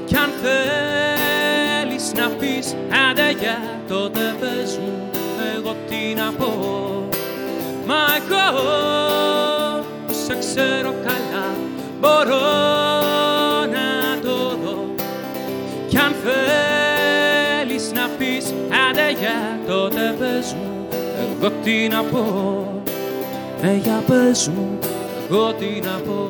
Κι 0.05 0.15
αν 0.15 0.29
θέλεις 0.43 2.11
να 2.15 2.29
πεις 2.29 2.75
άντε 3.09 3.31
για 3.39 3.61
τότε 3.87 4.35
πες 4.39 4.77
μου 4.77 5.09
εγώ 5.55 5.75
τι 5.89 6.13
να 6.15 6.31
πω 6.37 6.53
Μα 7.85 7.95
εγώ 8.17 8.61
που 10.07 10.13
σε 10.25 10.37
ξέρω 10.39 10.93
καλά 11.03 11.47
μπορώ 11.99 12.45
να 13.75 14.19
το 14.21 14.57
δω. 14.63 14.93
Κι 15.87 15.97
αν 15.97 16.15
θέλεις 16.23 17.91
να 17.91 18.09
πεις 18.17 18.53
άντε 18.89 19.11
για 19.19 19.59
τότε 19.67 20.15
πες 20.19 20.53
μου 20.53 20.87
εγώ 21.41 21.51
τι 21.63 21.87
να 21.87 22.03
πω 22.03 22.68
Ε, 23.61 23.75
για 23.75 24.03
πες 24.07 24.47
μου 24.47 24.79
εγώ 25.29 25.53
τι 25.53 25.79
να 25.83 25.99
πω. 25.99 26.27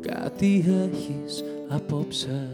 Κάτι 0.00 0.64
έχεις 0.92 1.44
απόψε 1.68 2.48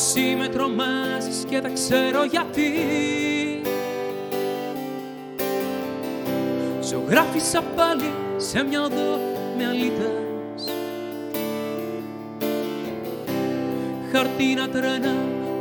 εσύ 0.00 0.36
με 0.38 0.48
τρομάζεις 0.48 1.44
και 1.48 1.60
δεν 1.60 1.74
ξέρω 1.74 2.24
γιατί. 2.24 2.72
Ζωγράφισα 6.82 7.62
πάλι 7.76 8.12
σε 8.36 8.62
μια 8.62 8.80
οδό 8.82 9.18
με 9.56 9.66
αλήτες 9.66 10.72
Χαρτίνα 14.12 14.68
τρένα 14.68 15.14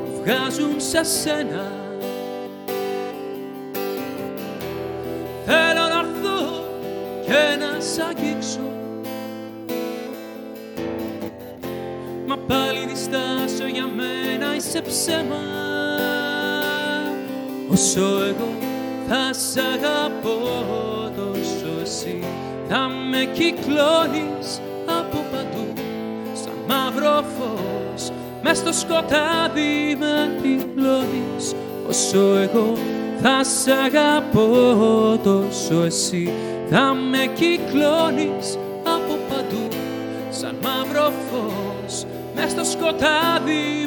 που 0.05 0.21
βγάζουν 0.21 0.73
σε 0.77 1.03
σένα. 1.03 1.71
Θέλω 5.45 5.87
να 5.93 5.99
έρθω 5.99 6.63
και 7.25 7.57
να 7.59 7.79
σ' 7.79 7.99
αγγίξω 7.99 8.78
μένα 14.69 14.77
είσαι 14.77 14.81
ψέμα 14.81 15.35
Όσο 17.71 17.99
εγώ 17.99 18.49
θα 19.07 19.33
σ' 19.33 19.57
αγαπώ 19.57 20.39
τόσο 21.15 21.81
εσύ 21.81 22.23
θα 22.69 22.87
με 23.11 23.25
κυκλώνεις 23.33 24.61
από 24.85 25.17
παντού. 25.31 25.73
Σαν 26.33 26.53
μαύρο 26.67 27.23
φως 27.37 28.11
μες 28.43 28.57
στο 28.57 28.73
σκοτάδι 28.73 29.97
με 29.99 30.39
τυφλώνεις 30.41 31.53
όσο 31.89 32.19
εγώ 32.19 32.73
θα 33.21 33.43
σ' 33.43 33.67
αγαπώ 33.67 35.19
τόσο 35.23 35.83
εσύ 35.83 36.33
θα 36.69 36.93
με 36.93 37.31
κυκλώνεις 37.33 38.57
από 38.83 39.17
παντού. 39.29 39.67
Σαν 40.29 40.55
μαύρο 40.63 41.11
φως 41.31 42.05
μες 42.35 42.51
στο 42.51 42.63
σκοτάδι 42.63 43.78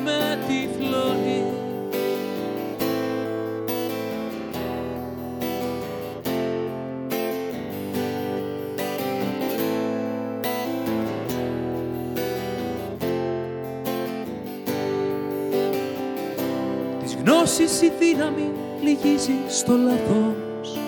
γνώσης 17.24 17.82
η 17.82 17.92
δύναμη 17.98 18.50
λυγίζει 18.82 19.34
στο 19.48 19.72
λαθός 19.76 20.78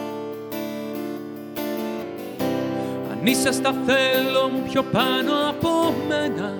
Αν 3.10 3.26
είσαι 3.26 3.52
στα 3.52 3.74
θέλω 3.86 4.48
μου 4.48 4.62
πιο 4.70 4.82
πάνω 4.82 5.32
από 5.48 5.94
μένα. 6.08 6.54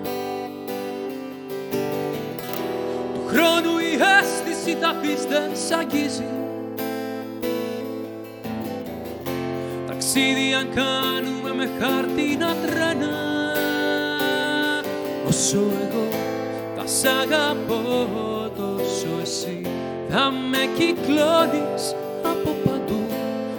Του 3.15 3.21
χρόνου 3.27 3.79
η 3.79 3.99
αίσθηση 4.19 4.77
τα 4.81 4.97
πεις 5.03 5.25
δεν 5.25 5.51
σ' 5.67 5.73
αγγίζει. 5.73 6.25
Ταξίδι 9.87 10.55
αν 10.55 10.69
κάνουμε 10.75 11.55
με 11.55 11.55
με 11.55 11.69
χάρτινα 11.81 12.55
τρένα. 12.67 13.13
Όσο 15.29 15.57
εγώ 15.57 16.09
θα 16.77 16.87
σ' 16.87 17.05
αγαπώ 17.05 18.09
τόσο 18.57 19.21
εσύ 19.23 19.64
θα 20.17 20.31
με 20.51 20.59
κυκλώνεις 20.79 21.95
από 22.23 22.51
παντού 22.65 23.07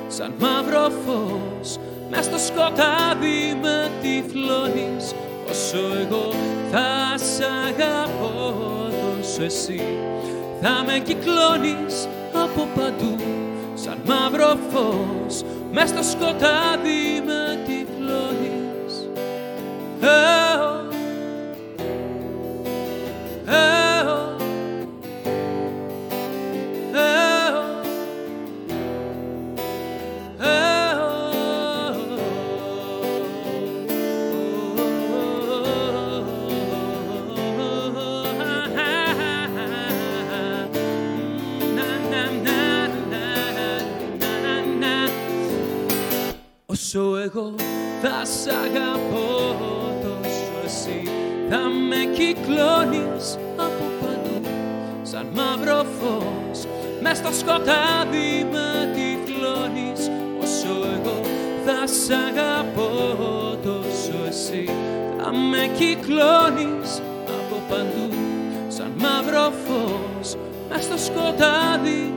σαν 0.08 0.34
μαύρο 0.40 0.90
φως 1.06 1.78
μες 2.10 2.26
στο 2.26 2.38
σκοτάδι 2.38 3.60
με 3.62 3.92
τυφλώνεις 4.02 5.14
όσο 5.50 5.78
εγώ 5.78 6.32
θα 6.72 7.18
σ' 7.18 7.42
αγαπώ 7.68 8.56
τόσο 8.90 9.44
εσύ 9.44 9.82
θα 10.62 10.84
με 10.86 11.00
κυκλώνεις 11.00 12.08
από 12.34 12.68
παντού 12.76 13.16
σαν 13.74 13.98
μαύρο 14.06 14.58
φως 14.72 15.42
μες 15.72 15.90
στο 15.90 16.04
σκοτάδι 16.04 17.22
με 17.26 17.60
τυφλώνεις 17.66 19.10
σ' 48.46 48.48
αγαπώ 48.48 49.56
τόσο 50.02 50.56
εσύ. 50.66 51.04
Θα 51.50 51.58
με 51.90 52.02
κυκλώνεις 52.18 53.38
από 53.56 53.86
παντού 54.02 54.50
σαν 55.02 55.28
μαύρο 55.36 55.86
φως. 56.00 56.60
Μες 57.02 57.18
στο 57.18 57.32
σκοτάδι 57.40 58.48
με 58.52 58.68
τυφλώνεις 58.96 60.12
όσο 60.42 60.74
εγώ 60.96 61.20
θα 61.66 61.88
σ' 61.88 62.10
αγαπώ 62.28 62.92
τόσο 63.64 64.18
εσύ. 64.28 64.70
Θα 65.18 65.32
με 65.52 65.70
κυκλώνεις 65.78 67.02
από 67.28 67.56
παντού 67.70 68.14
σαν 68.68 68.92
μαύρο 68.98 69.54
φως. 69.66 70.36
Μες 70.70 70.84
στο 70.84 70.98
σκοτάδι 70.98 72.14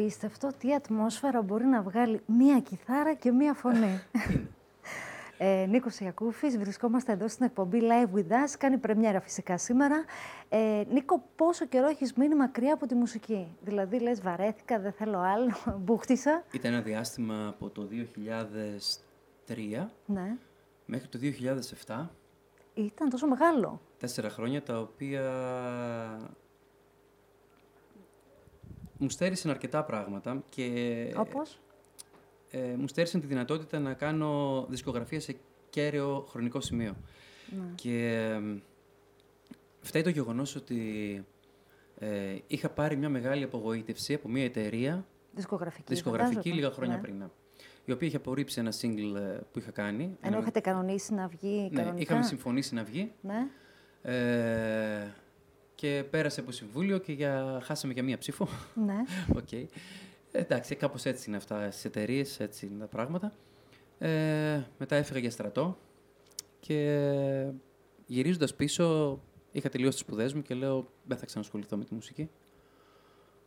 απίστευτο 0.00 0.50
τι 0.58 0.74
ατμόσφαιρα 0.74 1.42
μπορεί 1.42 1.64
να 1.64 1.82
βγάλει 1.82 2.20
μία 2.26 2.60
κιθάρα 2.60 3.14
και 3.14 3.30
μία 3.32 3.54
φωνή. 3.54 4.00
ε, 5.38 5.66
Νίκος 5.68 6.00
Ιακούφης, 6.00 6.58
βρισκόμαστε 6.58 7.12
εδώ 7.12 7.28
στην 7.28 7.44
εκπομπή 7.46 7.80
Live 7.82 8.16
With 8.16 8.30
Us, 8.30 8.54
κάνει 8.58 8.78
πρεμιέρα 8.78 9.20
φυσικά 9.20 9.58
σήμερα. 9.58 10.04
Ε, 10.48 10.82
Νίκο, 10.90 11.22
πόσο 11.36 11.66
καιρό 11.66 11.86
έχεις 11.88 12.12
μείνει 12.12 12.34
μακριά 12.34 12.74
από 12.74 12.86
τη 12.86 12.94
μουσική; 12.94 13.56
Δηλαδή, 13.60 13.98
λες 13.98 14.22
βαρέθηκα, 14.22 14.78
δεν 14.80 14.92
θέλω 14.92 15.18
άλλο, 15.18 15.54
μπούχτισα. 15.84 16.44
Ήταν 16.52 16.72
ένα 16.72 16.82
διάστημα 16.82 17.46
από 17.48 17.70
το 17.70 17.88
2003 19.46 19.86
Ναι, 20.06 20.36
μέχρι 20.86 21.08
το 21.08 21.18
2007, 21.86 22.06
ήταν 22.74 23.08
τόσο 23.08 23.26
μεγάλο. 23.26 23.80
τέσσερα 23.98 24.30
χρόνια 24.30 24.62
τα 24.62 24.78
οποία 24.78 25.22
μου 28.98 29.08
στέρισαν 29.10 29.50
αρκετά 29.50 29.84
πράγματα 29.84 30.42
και 30.48 31.12
Όπως, 31.16 31.60
ε, 32.50 32.58
μου 32.78 32.88
στέρισαν 32.88 33.20
τη 33.20 33.26
δυνατότητα 33.26 33.78
να 33.78 33.92
κάνω 33.94 34.64
δισκογραφία 34.68 35.20
σε 35.20 35.36
κέριο 35.70 36.26
χρονικό 36.30 36.60
σημείο. 36.60 36.96
ναι. 37.50 37.62
Και 37.74 38.08
ε, 38.08 38.60
φταίει 39.80 40.02
το 40.02 40.10
γεγονός 40.10 40.56
ότι 40.56 41.24
ε, 41.98 42.36
είχα 42.46 42.68
πάρει 42.70 42.96
μια 42.96 43.08
μεγάλη 43.08 43.44
απογοήτευση 43.44 44.14
από 44.14 44.28
μια 44.28 44.44
εταιρεία 44.44 45.06
δισκογραφική. 45.32 45.84
δισκογραφική 45.92 46.34
φαντάζομαι. 46.36 46.60
λίγα 46.60 46.70
χρόνια 46.70 46.94
Ναι. 46.96 47.00
πριν. 47.02 47.16
ναι, 47.16 47.26
Η 47.84 47.92
οποία 47.92 48.06
είχε 48.06 48.16
απορρίψει 48.16 48.60
ένα 48.60 48.72
single 48.80 49.14
ε, 49.16 49.38
που 49.52 49.58
είχα 49.58 49.70
κάνει. 49.70 50.02
Ενώ 50.04 50.16
Ένα- 50.20 50.38
είχατε 50.38 50.60
κανονίσει 50.60 51.14
να 51.14 51.26
βγει 51.28 51.68
ναι, 51.72 51.76
κανονικά; 51.80 52.02
είχαμε 52.02 52.22
συμφωνήσει 52.24 52.74
να 52.74 52.84
βγει. 52.84 53.12
Ναι. 53.20 53.46
Ε, 54.02 55.06
και 55.76 56.04
πέρασε 56.10 56.40
από 56.40 56.50
συμβούλιο 56.50 56.98
και 56.98 57.12
για... 57.12 57.60
χάσαμε 57.62 57.92
για 57.92 58.02
μία 58.02 58.18
ψήφο. 58.18 58.48
Ναι. 58.74 58.96
Οκ. 59.38 59.52
Ε, 59.52 59.66
εντάξει, 60.30 60.74
κάπως 60.74 61.04
έτσι 61.04 61.24
είναι 61.28 61.36
αυτά 61.36 61.70
στις 61.70 61.84
εταιρείες, 61.84 62.40
έτσι 62.40 62.66
είναι 62.66 62.78
τα 62.78 62.86
πράγματα. 62.86 63.32
Ε, 63.98 64.62
μετά 64.78 64.96
έφυγα 64.96 65.18
για 65.18 65.30
στρατό 65.30 65.78
και 66.60 67.50
γυρίζοντας 68.06 68.54
πίσω 68.54 69.18
είχα 69.52 69.68
τελειώσει 69.68 69.96
τις 69.96 70.06
σπουδές 70.06 70.34
μου 70.34 70.42
και 70.42 70.54
λέω 70.54 70.88
δεν 71.04 71.16
θα 71.18 71.26
ξανασχοληθώ 71.26 71.76
με 71.76 71.84
τη 71.84 71.94
μουσική. 71.94 72.30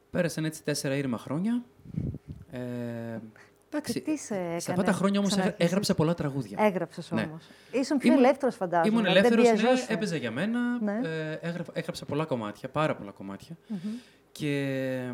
Πέρασαν 0.10 0.46
έτσι 0.46 0.64
τέσσερα 0.64 0.96
έρημα 0.96 1.18
χρόνια. 1.18 1.64
Ε, 2.52 3.20
εντάξει, 3.72 3.94
Και 3.94 4.00
τι 4.00 4.18
σε 4.18 4.34
έκανε 4.36 4.60
σε 4.60 4.72
αυτά 4.72 4.84
τα 4.84 4.92
χρόνια 4.92 5.20
όμως 5.20 5.32
έγρα- 5.32 5.42
ξαναρχίσεις; 5.42 5.72
έγραψα 5.72 5.94
πολλά 5.96 6.14
τραγούδια. 6.14 6.58
Έγραψες 6.62 7.12
Ναι. 7.12 7.22
όμως. 7.30 7.44
Ήσουν 7.72 7.98
πιο 7.98 8.12
Ήμουν- 8.12 8.24
ελεύθερος, 8.26 8.56
φαντάζομαι. 8.56 8.88
Ήμουν 8.90 9.02
δηλαδή, 9.02 9.18
ελεύθερος, 9.20 9.46
δεν 9.46 9.56
ναι, 9.56 9.62
πιεζόσουν. 9.62 9.96
έπαιζα 9.96 10.16
για 10.16 10.32
μένα, 10.32 10.60
Ναι. 10.82 11.00
ε, 11.04 11.34
έγραφα- 11.42 11.78
έγραψα 11.78 12.06
πολλά 12.06 12.26
κομμάτια, 12.26 12.70
πάρα 12.70 12.96
πολλά 12.96 13.12
κομμάτια. 13.12 13.58
Μμμ. 13.68 13.78
Και 14.32 14.52
ε, 15.10 15.14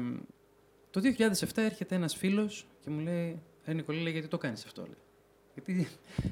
το 0.92 1.00
2007 1.00 1.62
έρχεται 1.62 1.96
ένας 1.96 2.16
φίλος 2.16 2.68
και 2.84 2.90
μου 2.90 3.00
λέει 3.00 3.42
«Ε, 3.66 3.74
Νικολή, 3.74 4.00
λέει, 4.02 4.12
γιατί 4.12 4.28
το 4.28 4.38
κάνεις 4.38 4.66
αυτό, 4.66 4.82
λέει. 4.82 4.98
Γιατί, 5.54 5.88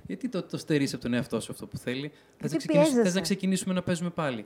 γιατί 0.07 0.29
το, 0.29 0.43
το 0.43 0.57
στερείς 0.57 0.93
από 0.93 1.01
τον 1.03 1.13
εαυτό 1.13 1.39
σου 1.39 1.51
αυτό 1.51 1.67
που 1.67 1.77
θέλει; 1.77 2.07
Θες 2.09 2.12
να, 2.12 2.47
Γιατί 2.47 2.57
ξεκινήσουμε, 2.57 2.86
θες 2.86 2.93
πιέζεσαι. 2.93 3.15
να 3.15 3.21
ξεκινήσουμε 3.21 3.73
να 3.73 3.81
παίζουμε 3.81 4.09
πάλι. 4.09 4.45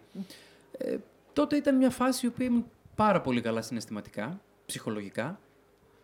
Ε, 0.77 0.97
τότε 1.33 1.55
ήταν 1.55 1.75
μια 1.75 1.89
φάση 1.89 2.25
η 2.25 2.29
οποία 2.29 2.45
ήμουν 2.45 2.65
πάρα 2.95 3.21
πολύ 3.21 3.41
καλά 3.41 3.61
συναισθηματικά, 3.61 4.41
ψυχολογικά 4.65 5.39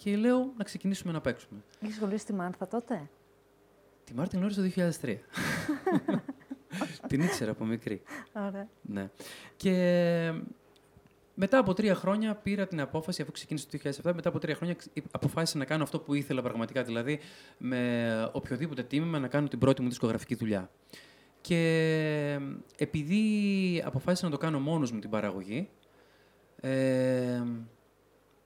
και 0.03 0.15
λέω 0.17 0.53
να 0.57 0.63
ξεκινήσουμε 0.63 1.13
να 1.13 1.21
παίξουμε. 1.21 1.59
Είχε 1.79 1.93
σχολήσει 1.93 2.25
τη 2.25 2.33
Μάρθα 2.33 2.67
τότε; 2.67 3.09
Τη 4.03 4.13
Μάρτιν 4.13 4.39
γνώρισα 4.39 4.61
το 4.61 4.69
2003. 5.01 5.15
Την 7.07 7.21
ήξερα 7.21 7.51
από 7.51 7.65
μικρή. 7.65 8.01
Ωραία. 8.33 8.67
Ναι. 8.81 9.09
Και 9.55 9.73
μετά 11.33 11.57
από 11.57 11.73
τρία 11.73 11.95
χρόνια 11.95 12.35
πήρα 12.35 12.67
την 12.67 12.81
απόφαση, 12.81 13.21
αφού 13.21 13.31
ξεκίνησε 13.31 13.67
το 13.67 13.77
2007, 14.09 14.13
μετά 14.15 14.29
από 14.29 14.39
τρία 14.39 14.55
χρόνια 14.55 14.73
ξ- 14.73 14.91
αποφάσισα 15.11 15.57
να 15.57 15.65
κάνω 15.65 15.83
αυτό 15.83 15.99
που 15.99 16.13
ήθελα 16.13 16.41
πραγματικά, 16.41 16.83
δηλαδή 16.83 17.19
με 17.57 18.29
οποιοδήποτε 18.33 18.83
τίμημα 18.83 19.19
να 19.19 19.27
κάνω 19.27 19.47
την 19.47 19.59
πρώτη 19.59 19.81
μου 19.81 19.87
δισκογραφική 19.89 20.35
δουλειά. 20.35 20.69
Και 21.41 22.39
επειδή 22.77 23.83
αποφάσισα 23.85 24.25
να 24.25 24.31
το 24.31 24.37
κάνω 24.37 24.59
μόνος 24.59 24.91
μου 24.91 24.99
την 24.99 25.09
παραγωγή, 25.09 25.69
ε, 26.61 27.41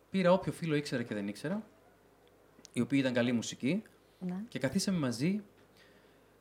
πήρα 0.09 0.31
όποιο 0.31 0.51
φίλο 0.51 0.75
ήξερα 0.75 1.03
και 1.03 1.13
δεν 1.13 1.27
ήξερα, 1.27 1.63
οι 2.73 2.81
οποίοι 2.81 2.99
ήταν 3.01 3.13
καλή 3.13 3.31
μουσική, 3.31 3.83
Ναι. 4.19 4.43
και 4.47 4.59
καθίσαμε 4.59 4.97
μαζί 4.97 5.43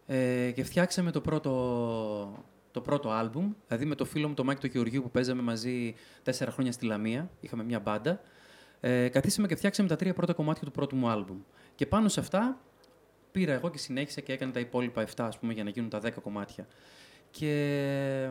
ε, 0.07 0.51
και 0.55 0.64
φτιάξαμε 0.64 1.11
το 1.11 1.21
πρώτο, 1.21 2.45
το 2.71 2.81
πρώτο 2.81 3.11
άλμπουμ, 3.11 3.53
δηλαδή 3.67 3.85
με 3.85 3.95
το 3.95 4.05
φίλο 4.05 4.29
μου 4.29 4.35
τον 4.35 4.47
Μάκη 4.47 4.61
τον 4.61 4.71
Γεωργίου 4.71 5.03
που 5.03 5.11
παίζαμε 5.11 5.43
μαζί 5.43 5.95
τέσσερα 6.23 6.51
χρόνια 6.51 6.73
στη 6.73 6.87
Λαμία, 6.87 7.31
είχαμε 7.41 7.64
μια 7.64 7.81
μπάντα. 7.81 8.21
Ε, 8.81 9.09
καθίσαμε 9.09 9.47
και 9.47 9.57
φτιάξαμε 9.57 9.89
τα 9.89 9.97
τρία 9.97 10.14
πρώτα 10.14 10.33
κομμάτια 10.33 10.64
του 10.64 10.71
πρώτου 10.71 10.97
μου 10.97 11.09
άλμπουμ. 11.09 11.39
Και 11.75 11.87
πάνω 11.87 12.09
σε 12.09 12.21
αυτά 12.21 12.61
πήρα 13.33 13.53
εγώ 13.53 13.71
και 13.71 13.79
συνέχισα 13.79 14.21
και 14.21 14.33
έκανα 14.33 14.53
τα 14.53 14.61
υπόλοιπα 14.61 15.05
7 15.05 15.09
ας 15.17 15.39
πούμε 15.39 15.53
για 15.53 15.64
να 15.64 15.71
γίνουν 15.71 15.89
τα 15.91 16.01
10 16.05 16.11
κομμάτια. 16.23 16.67
Και 17.31 18.31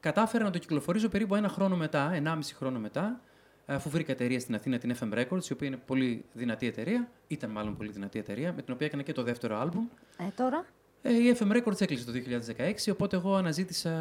κατάφερα 0.00 0.44
να 0.44 0.50
το 0.50 0.58
κυκλοφορήσω 0.58 1.08
περίπου 1.08 1.34
ένα 1.34 1.48
χρόνο 1.48 1.76
μετά, 1.76 2.10
ενάμιση 2.14 2.54
χρόνο 2.54 2.78
μετά, 2.78 3.20
αφού 3.66 3.90
βρήκα 3.90 4.12
εταιρεία 4.12 4.40
στην 4.40 4.54
Αθήνα, 4.54 4.78
την 4.78 4.94
FM 5.00 5.14
Records, 5.18 5.44
η 5.48 5.52
οποία 5.52 5.66
είναι 5.66 5.78
πολύ 5.86 6.24
δυνατή 6.32 6.66
εταιρεία, 6.66 7.08
ήταν 7.26 7.50
μάλλον 7.50 7.76
πολύ 7.76 7.90
δυνατή 7.90 8.18
εταιρεία, 8.18 8.52
με 8.52 8.62
την 8.62 8.74
οποία 8.74 8.86
έκανα 8.86 9.02
και 9.02 9.12
το 9.12 9.22
δεύτερο 9.22 9.58
άλμπουμ. 9.60 9.84
Ε, 10.18 10.24
τώρα; 10.36 10.64
Ε, 11.02 11.12
η 11.12 11.36
FM 11.38 11.52
Records 11.56 11.80
έκλεισε 11.80 12.04
το 12.04 12.12
2016, 12.12 12.90
οπότε 12.92 13.16
εγώ 13.16 13.34
αναζήτησα 13.34 13.92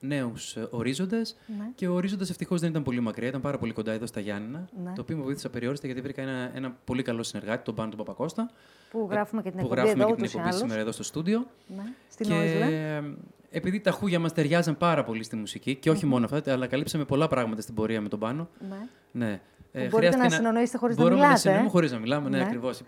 νέους 0.00 0.56
ε, 0.56 0.66
ορίζοντες 0.70 1.36
Ναι. 1.58 1.64
και 1.74 1.88
ο 1.88 1.94
ορίζοντας 1.94 2.30
ευτυχώς 2.30 2.60
δεν 2.60 2.70
ήταν 2.70 2.82
πολύ 2.82 3.00
μακριά, 3.00 3.28
ήταν 3.28 3.40
πάρα 3.40 3.58
πολύ 3.58 3.72
κοντά 3.72 3.92
εδώ 3.92 4.06
στα 4.06 4.20
Γιάννηνα. 4.20 4.68
Ναι. 4.84 4.92
Το 4.94 5.00
οποίο 5.00 5.16
με 5.16 5.22
βοήθησε 5.22 5.46
απεριόριστα 5.46 5.86
γιατί 5.86 6.00
βρήκα 6.00 6.22
ένα, 6.22 6.50
ένα 6.54 6.76
πολύ 6.84 7.02
καλό 7.02 7.22
συνεργάτη, 7.22 7.64
τον 7.64 7.74
Πάνο 7.74 7.88
τον 7.88 7.98
Παπακώστα. 7.98 8.50
Που 8.90 9.08
γράφουμε 9.10 9.42
και 9.42 9.50
την 9.50 9.58
που 9.58 9.64
εκπομπή 9.64 9.80
γράφουμε 9.80 10.02
εδώ, 10.04 10.10
και 10.14 10.16
την 10.16 10.22
ούτως 10.24 10.32
ή 10.34 10.36
εκπομπή 10.36 10.48
άλλως. 10.48 10.60
σήμερα 10.60 10.80
εδώ 10.80 10.92
στο 10.92 11.02
στούντιο. 11.02 11.46
Ναι. 11.76 11.82
Στην 12.08 12.26
και 12.26 12.32
Όισλε. 12.32 12.94
ε, 12.96 13.02
επειδή 13.50 13.80
τα 13.80 13.90
χούγια 13.90 14.18
μας 14.18 14.32
ταιριάζαν 14.32 14.76
πάρα 14.76 15.04
πολύ 15.04 15.22
στη 15.22 15.36
μουσική 15.36 15.74
και 15.74 15.90
όχι 15.90 16.06
μόνο 16.06 16.28
αυτά, 16.32 16.52
αλλά 16.52 16.66
καλύψαμε 16.66 17.04
πολλά 17.04 17.28
πράγματα 17.28 17.60
στην 17.60 17.74
πορεία 17.74 18.00
με 18.00 18.08
τον 18.08 18.18
πάνω. 18.18 18.48
Ναι. 18.68 18.76
Ναι. 19.12 19.40
Ε, 19.72 19.78
Μπορείτε 19.78 19.96
χρειάστηκε 19.96 20.22
να 20.22 20.30
συνεννοήσετε 20.30 20.78
χωρίς 20.78 20.96
να 20.96 21.02
Μπορούμε 21.02 21.20
μιλάτε, 21.20 21.34
να 21.34 21.40
συνεννοούμε 21.40 21.68
ε; 21.68 21.72
χωρίς 21.72 21.92
να 21.92 21.98
μιλάμε, 21.98 22.28
ναι, 22.28 22.36
Ναι. 22.36 22.44
ακριβώς. 22.44 22.82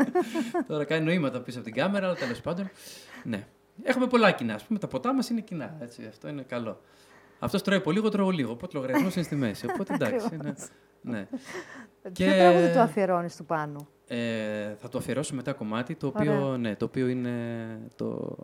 Τώρα 0.68 0.84
κάνει 0.84 1.04
νοήματα 1.04 1.40
πίσω 1.40 1.58
από 1.58 1.66
την 1.66 1.76
κάμερα, 1.76 2.06
αλλά 2.06 2.14
τέλος 2.14 2.40
πάντων. 2.40 2.70
Ναι. 3.24 3.46
Έχουμε 3.82 4.06
πολλά 4.06 4.30
κοινά. 4.30 4.54
Α 4.54 4.58
πούμε, 4.66 4.78
τα 4.78 4.86
ποτά 4.86 5.14
μας 5.14 5.28
είναι 5.28 5.40
κοινά. 5.40 5.76
Έτσι, 5.80 6.06
αυτό 6.08 6.28
είναι 6.28 6.42
καλό. 6.42 6.80
Αυτός 7.38 7.62
τρώει 7.62 7.80
πολύ, 7.80 7.98
εγώ 7.98 8.08
τρώω 8.08 8.30
λίγο. 8.30 8.50
Οπότε 8.52 8.76
ο 8.76 8.80
λογαριασμός 8.80 9.14
είναι 9.14 9.24
στη 9.24 9.34
μέση. 9.34 9.66
Οπότε 9.70 9.94
εντάξει. 10.00 10.28
είναι, 10.34 10.54
ναι. 11.00 11.28
Ποιο 12.12 12.32
τραγούδι 12.32 12.72
του 12.72 12.78
αφιερώνεις 12.78 13.36
του 13.36 13.44
πάνω. 13.44 13.86
Ε, 14.06 14.74
θα 14.80 14.88
το 14.88 14.98
αφιερώσω 14.98 15.34
μετά 15.34 15.52
κομμάτι, 15.52 15.94
το 15.94 16.06
οποίο, 16.06 16.44
Ωραία. 16.46 16.56
ναι, 16.56 16.76
το 16.76 16.84
οποίο 16.84 17.08
είναι 17.08 17.34
το, 17.96 18.36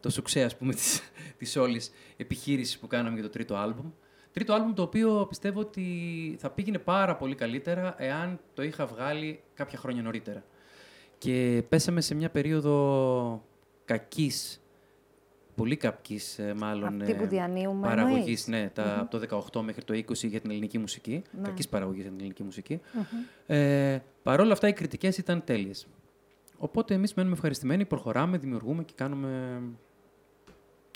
το 0.00 0.10
σουξέ, 0.10 0.42
ας 0.42 0.56
πούμε, 0.56 0.74
της, 0.74 1.00
της 1.38 1.56
όλης 1.56 1.90
επιχείρησης 2.16 2.78
που 2.78 2.86
κάναμε 2.86 3.14
για 3.14 3.22
το 3.22 3.28
τρίτο 3.30 3.54
άλμπουμ. 3.56 3.90
Τρίτο 4.32 4.52
άλμπουμ 4.52 4.72
το 4.74 4.82
οποίο 4.82 5.26
πιστεύω 5.28 5.60
ότι 5.60 5.84
θα 6.40 6.50
πήγαινε 6.50 6.78
πάρα 6.78 7.16
πολύ 7.16 7.34
καλύτερα 7.34 7.94
εάν 7.98 8.40
το 8.54 8.62
είχα 8.62 8.86
βγάλει 8.86 9.40
κάποια 9.54 9.78
χρόνια 9.78 10.02
νωρίτερα. 10.02 10.44
Και 11.18 11.62
πέσαμε 11.68 12.00
σε 12.00 12.14
μια 12.14 12.30
περίοδο 12.30 13.44
κακής, 13.84 14.62
πολύ 15.54 15.76
κακής 15.76 16.38
ε, 16.38 16.54
μάλλον 16.54 17.00
Αυτή 17.00 17.14
που 17.14 17.22
ε, 17.22 17.26
διανύουμε 17.26 17.86
παραγωγής, 17.88 18.18
εννοείς. 18.18 18.46
ναι, 18.46 18.70
τα, 18.74 18.98
από 19.00 19.18
το 19.18 19.42
18 19.58 19.60
μέχρι 19.62 19.84
το 19.84 19.94
20 19.94 20.14
για 20.28 20.40
την 20.40 20.50
ελληνική 20.50 20.78
μουσική, 20.78 21.22
Ναι. 21.36 21.42
κακής 21.42 21.68
παραγωγής 21.68 22.00
για 22.00 22.10
την 22.10 22.18
ελληνική 22.18 22.42
μουσική. 22.42 22.80
Ε, 23.46 23.98
Παρ' 24.22 24.40
όλα 24.40 24.52
αυτά, 24.52 24.68
οι 24.68 24.72
κριτικές 24.72 25.18
ήταν 25.18 25.44
τέλειες. 25.44 25.86
Οπότε 26.58 26.94
εμείς 26.94 27.14
μένουμε 27.14 27.34
ευχαριστημένοι, 27.34 27.84
προχωράμε, 27.84 28.38
δημιουργούμε 28.38 28.82
και 28.84 28.92
κάνουμε 28.96 29.60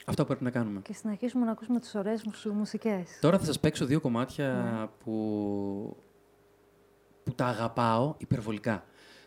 αυτά 0.05 0.23
που 0.23 0.29
πρέπει 0.29 0.45
να 0.45 0.51
κάνουμε. 0.51 0.81
Και 0.81 0.93
συνεχίσουμε 0.93 1.45
να 1.45 1.51
ακούσουμε 1.51 1.81
τις 1.81 1.95
ωραίες 1.95 2.25
σου 2.35 2.53
μουσικές. 2.53 3.19
Τώρα 3.21 3.39
θα 3.39 3.45
σας 3.45 3.61
παίξω 3.61 3.85
δύο 3.87 4.01
κομμάτια 4.01 4.49
Ναι. 4.81 4.87
που, 5.05 5.97
που 7.25 7.33
τα 7.35 7.47
αγαπάω 7.47 8.15
υπερβολικά. 8.19 8.85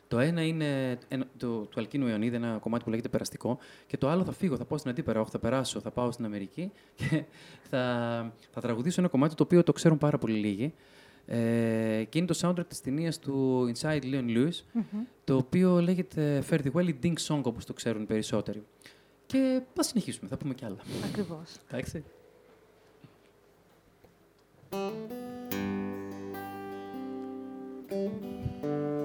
Το 0.07 0.19
ένα 0.19 0.41
είναι 0.41 0.97
ένα, 1.07 1.25
το, 1.37 1.47
του 1.59 1.79
Αλκίνου 1.79 2.07
Ιωνίδη, 2.07 2.35
ένα 2.35 2.57
κομμάτι 2.61 2.83
που 2.83 2.89
λέγεται 2.89 3.09
Περαστικό. 3.09 3.57
Και 3.87 3.97
το 3.97 4.09
άλλο 4.09 4.23
θα 4.23 4.31
φύγω, 4.31 4.55
θα 4.55 4.65
πάω 4.65 4.77
στην 4.77 4.91
αντίπερα, 4.91 5.19
όχι 5.21 5.31
θα 5.31 5.39
περάσω, 5.39 5.79
θα 5.79 5.91
πάω 5.91 6.11
στην 6.11 6.25
Αμερική 6.25 6.71
και 6.95 7.23
θα, 7.69 8.33
θα 8.51 8.61
τραγουδήσω 8.61 9.01
ένα 9.01 9.09
κομμάτι 9.09 9.35
το 9.35 9.43
οποίο 9.43 9.63
το 9.63 9.71
ξέρουν 9.73 9.97
πάρα 9.97 10.17
πολύ 10.17 10.37
λίγοι. 10.37 10.73
Ε, 11.25 12.03
και 12.09 12.17
είναι 12.17 12.27
το 12.27 12.39
soundtrack 12.41 12.67
της 12.67 12.81
ταινίας 12.81 13.19
του 13.19 13.65
Inside 13.75 14.01
Leon 14.03 14.25
Lewis, 14.37 14.81
το 15.23 15.35
οποίο 15.35 15.81
λέγεται 15.81 16.43
Fare 16.49 16.59
Thee 16.63 16.71
Well 16.71 16.87
ή 16.87 16.95
Ding 17.03 17.13
Song, 17.27 17.41
όπως 17.43 17.65
το 17.65 17.73
ξέρουν 17.73 18.01
οι 18.01 18.05
περισσότεροι. 18.05 18.63
Και 19.27 19.61
θα 19.73 19.83
συνεχίσουμε, 19.83 20.29
θα 20.29 20.37
πούμε 20.37 20.53
κι 20.53 20.65
άλλα. 20.65 20.77
Ακριβώς. 21.05 21.55
Εντάξει. 21.67 22.03
Δεν 27.87 28.96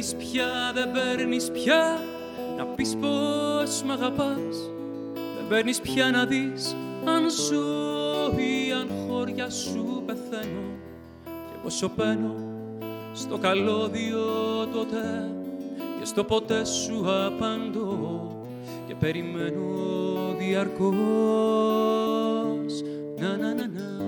παίρνεις 0.00 0.14
πια, 0.30 0.72
δεν 0.74 0.92
παίρνεις 0.92 1.50
πια 1.50 1.98
Να 2.56 2.64
πεις 2.64 2.96
πως 3.00 3.82
μ' 3.82 3.90
αγαπάς. 3.90 4.70
Δεν 5.14 5.48
παίρνεις 5.48 5.80
πια 5.80 6.10
να 6.10 6.24
δεις 6.24 6.76
Αν 7.04 7.30
ζω 7.30 8.36
ή 8.36 8.72
αν 8.72 8.88
χώρια 9.08 9.50
σου 9.50 10.02
πεθαίνω 10.06 10.78
Και 11.22 11.56
εγώ 11.60 11.70
σωπαίνω 11.70 12.34
στο 13.14 13.38
καλώδιο 13.38 14.26
τότε 14.72 15.30
Και 15.98 16.04
στο 16.04 16.24
ποτέ 16.24 16.64
σου 16.64 17.04
απαντώ. 17.26 18.28
Και 18.86 18.94
περιμένω 18.94 20.34
διαρκώς. 20.38 20.92
Να 23.18 23.36
να 23.36 23.54
να 23.54 23.66
να 23.66 23.99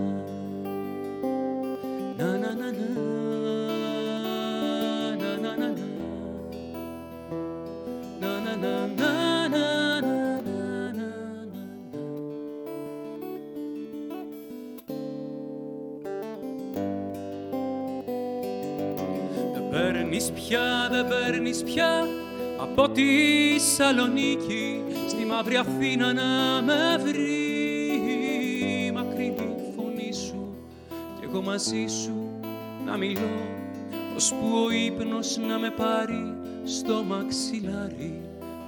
δεν 20.93 21.09
παίρνεις 21.09 21.63
πια 21.63 22.07
από 22.59 22.89
τη 22.89 23.03
Σαλονίκη 23.59 24.83
στη 25.09 25.25
μαύρη 25.25 25.57
Αθήνα 25.57 26.13
να 26.13 26.63
με 26.63 26.97
βρεις. 27.05 28.93
Μακρινή 28.93 29.73
φωνή 29.77 30.13
σου 30.13 30.55
κι 31.19 31.25
εγώ 31.25 31.43
μαζί 31.43 31.87
σου 31.87 32.13
να 32.87 32.97
μιλώ 32.97 33.21
ώσπου 34.17 34.47
ο 34.67 34.71
ύπνος 34.71 35.39
να 35.49 35.59
με 35.59 35.71
πάρει 35.71 36.35
στο 36.65 37.03
μαξιλάρι 37.09 38.21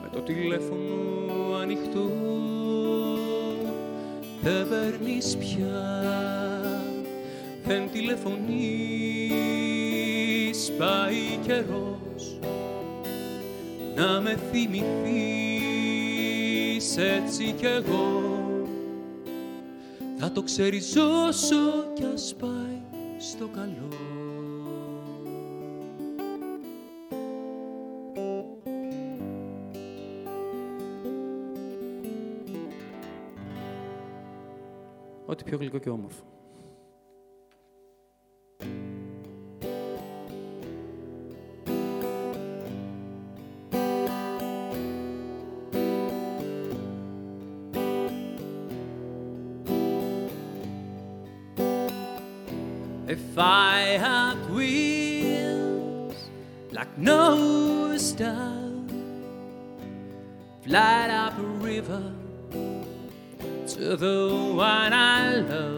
με 0.02 0.08
το 0.12 0.20
τηλέφωνο 0.20 1.54
ανοιχτό. 1.62 2.10
Δεν 4.42 4.68
παίρνεις 4.68 5.36
πια 5.36 6.02
δεν 7.64 7.88
τηλεφωνείς 7.92 8.44
πάει 10.78 11.38
καιρός 11.46 11.93
να 13.96 14.20
με 14.20 14.38
θυμηθείς 14.52 14.96
έτσι 16.96 17.52
κι 17.52 17.66
εγώ 17.66 18.32
θα 20.16 20.32
το 20.32 20.42
ξέρεις 20.42 20.96
όσο 20.96 21.92
κι 21.94 22.04
ας 22.14 22.34
πάει 22.38 22.82
στο 23.18 23.48
καλό. 23.48 23.88
Ό,τι 35.26 35.44
πιο 35.44 35.56
γλυκό 35.58 35.78
και 35.78 35.90
όμορφο. 35.90 36.22
No 56.96 57.96
star, 57.98 58.56
fly 60.62 61.08
up 61.08 61.38
a 61.38 61.42
river 61.42 62.12
to 63.66 63.96
the 63.96 64.52
one 64.54 64.92
I 64.92 65.36
love. 65.36 65.73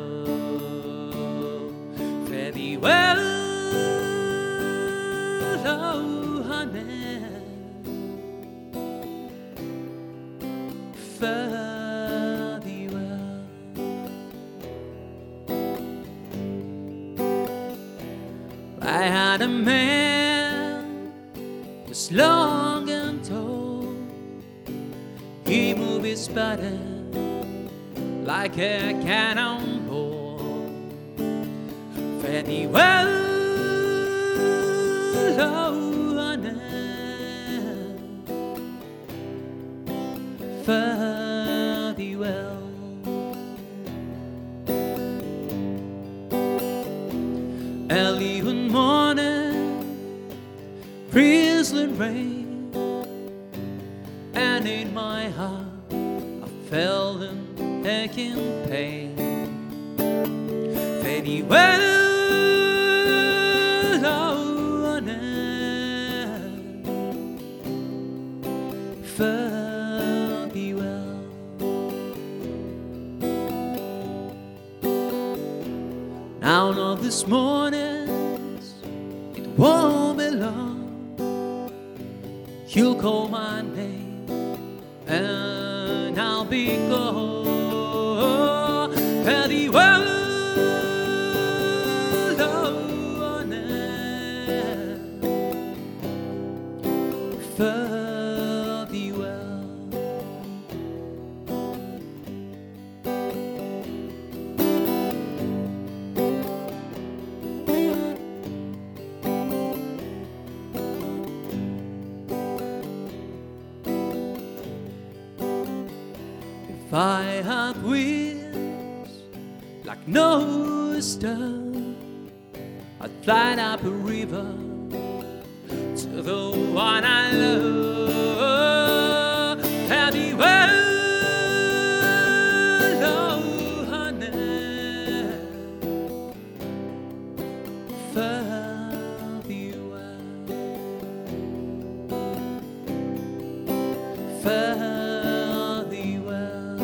Fare 144.46 145.84
thee 145.90 146.18
well. 146.26 146.78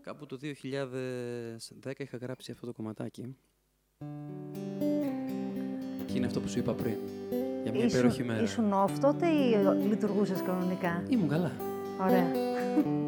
Κάπου 0.00 0.26
το 0.26 0.38
2010 0.42 1.92
είχα 1.96 2.16
γράψει 2.16 2.50
αυτό 2.52 2.66
το 2.66 2.72
κομματάκι. 2.72 3.36
Και 6.06 6.16
είναι 6.16 6.26
αυτό 6.26 6.40
που 6.40 6.48
σου 6.48 6.58
είπα 6.58 6.74
πριν. 6.74 6.96
Για 7.62 7.72
μια 7.72 7.84
υπέροχη 7.84 8.24
μέρα. 8.24 8.42
ήσουν 8.42 8.72
off 8.72 8.90
τότε 9.00 9.26
ή 9.26 9.56
λειτουργούσες 9.88 10.42
κανονικά; 10.46 11.02
Ήμουν 11.08 11.28
καλά. 11.28 11.52
Ωραία. 12.00 12.26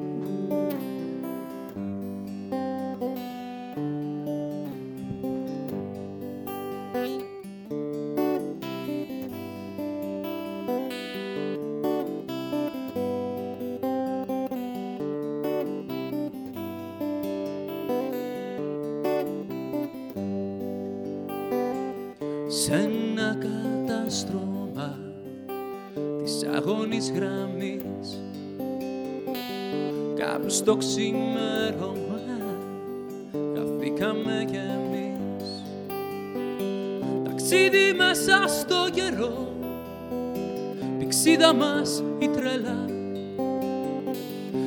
πηξίδα 41.50 41.54
μας 41.54 42.02
η 42.18 42.28
τρελά. 42.28 42.84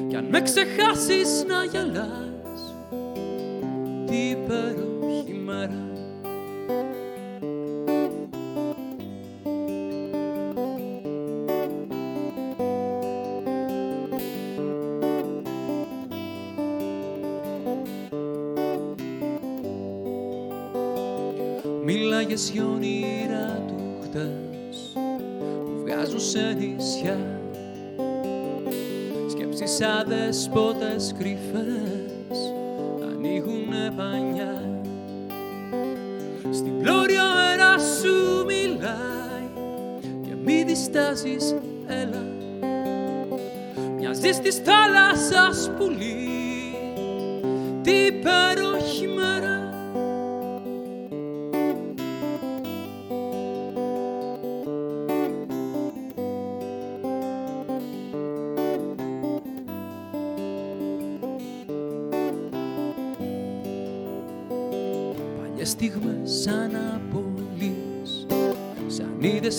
Κι 0.07 0.15
αν 0.15 0.25
με 0.25 0.41
ξεχάσεις 0.41 1.45
να 1.47 1.63
γελάς 1.63 2.32
δεσπότες 30.33 31.13
κρυφές 31.17 32.37
ανοίγουνε 33.11 33.93
πανιά. 33.95 34.81
Στην 36.51 36.81
πλώρη 36.81 37.15
ο 37.15 37.23
αέρας 37.37 37.83
σου 37.83 38.45
μιλάει 38.45 39.49
και 40.01 40.35
μη 40.45 40.63
διστάζεις 40.63 41.55
έλα. 41.87 42.25
Μοιάζεις 43.97 44.39
της 44.39 44.55
θάλασσας 44.55 45.71
πουλί 45.77 46.22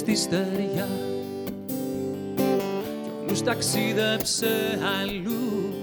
Σαν 0.05 0.12
είδες 0.12 0.14
τη 0.14 0.14
στεριά. 0.14 0.88
Κι 2.36 3.11
ο 3.11 3.24
νους 3.28 3.42
ταξίδεψε 3.42 4.78
αλλού 5.00 5.74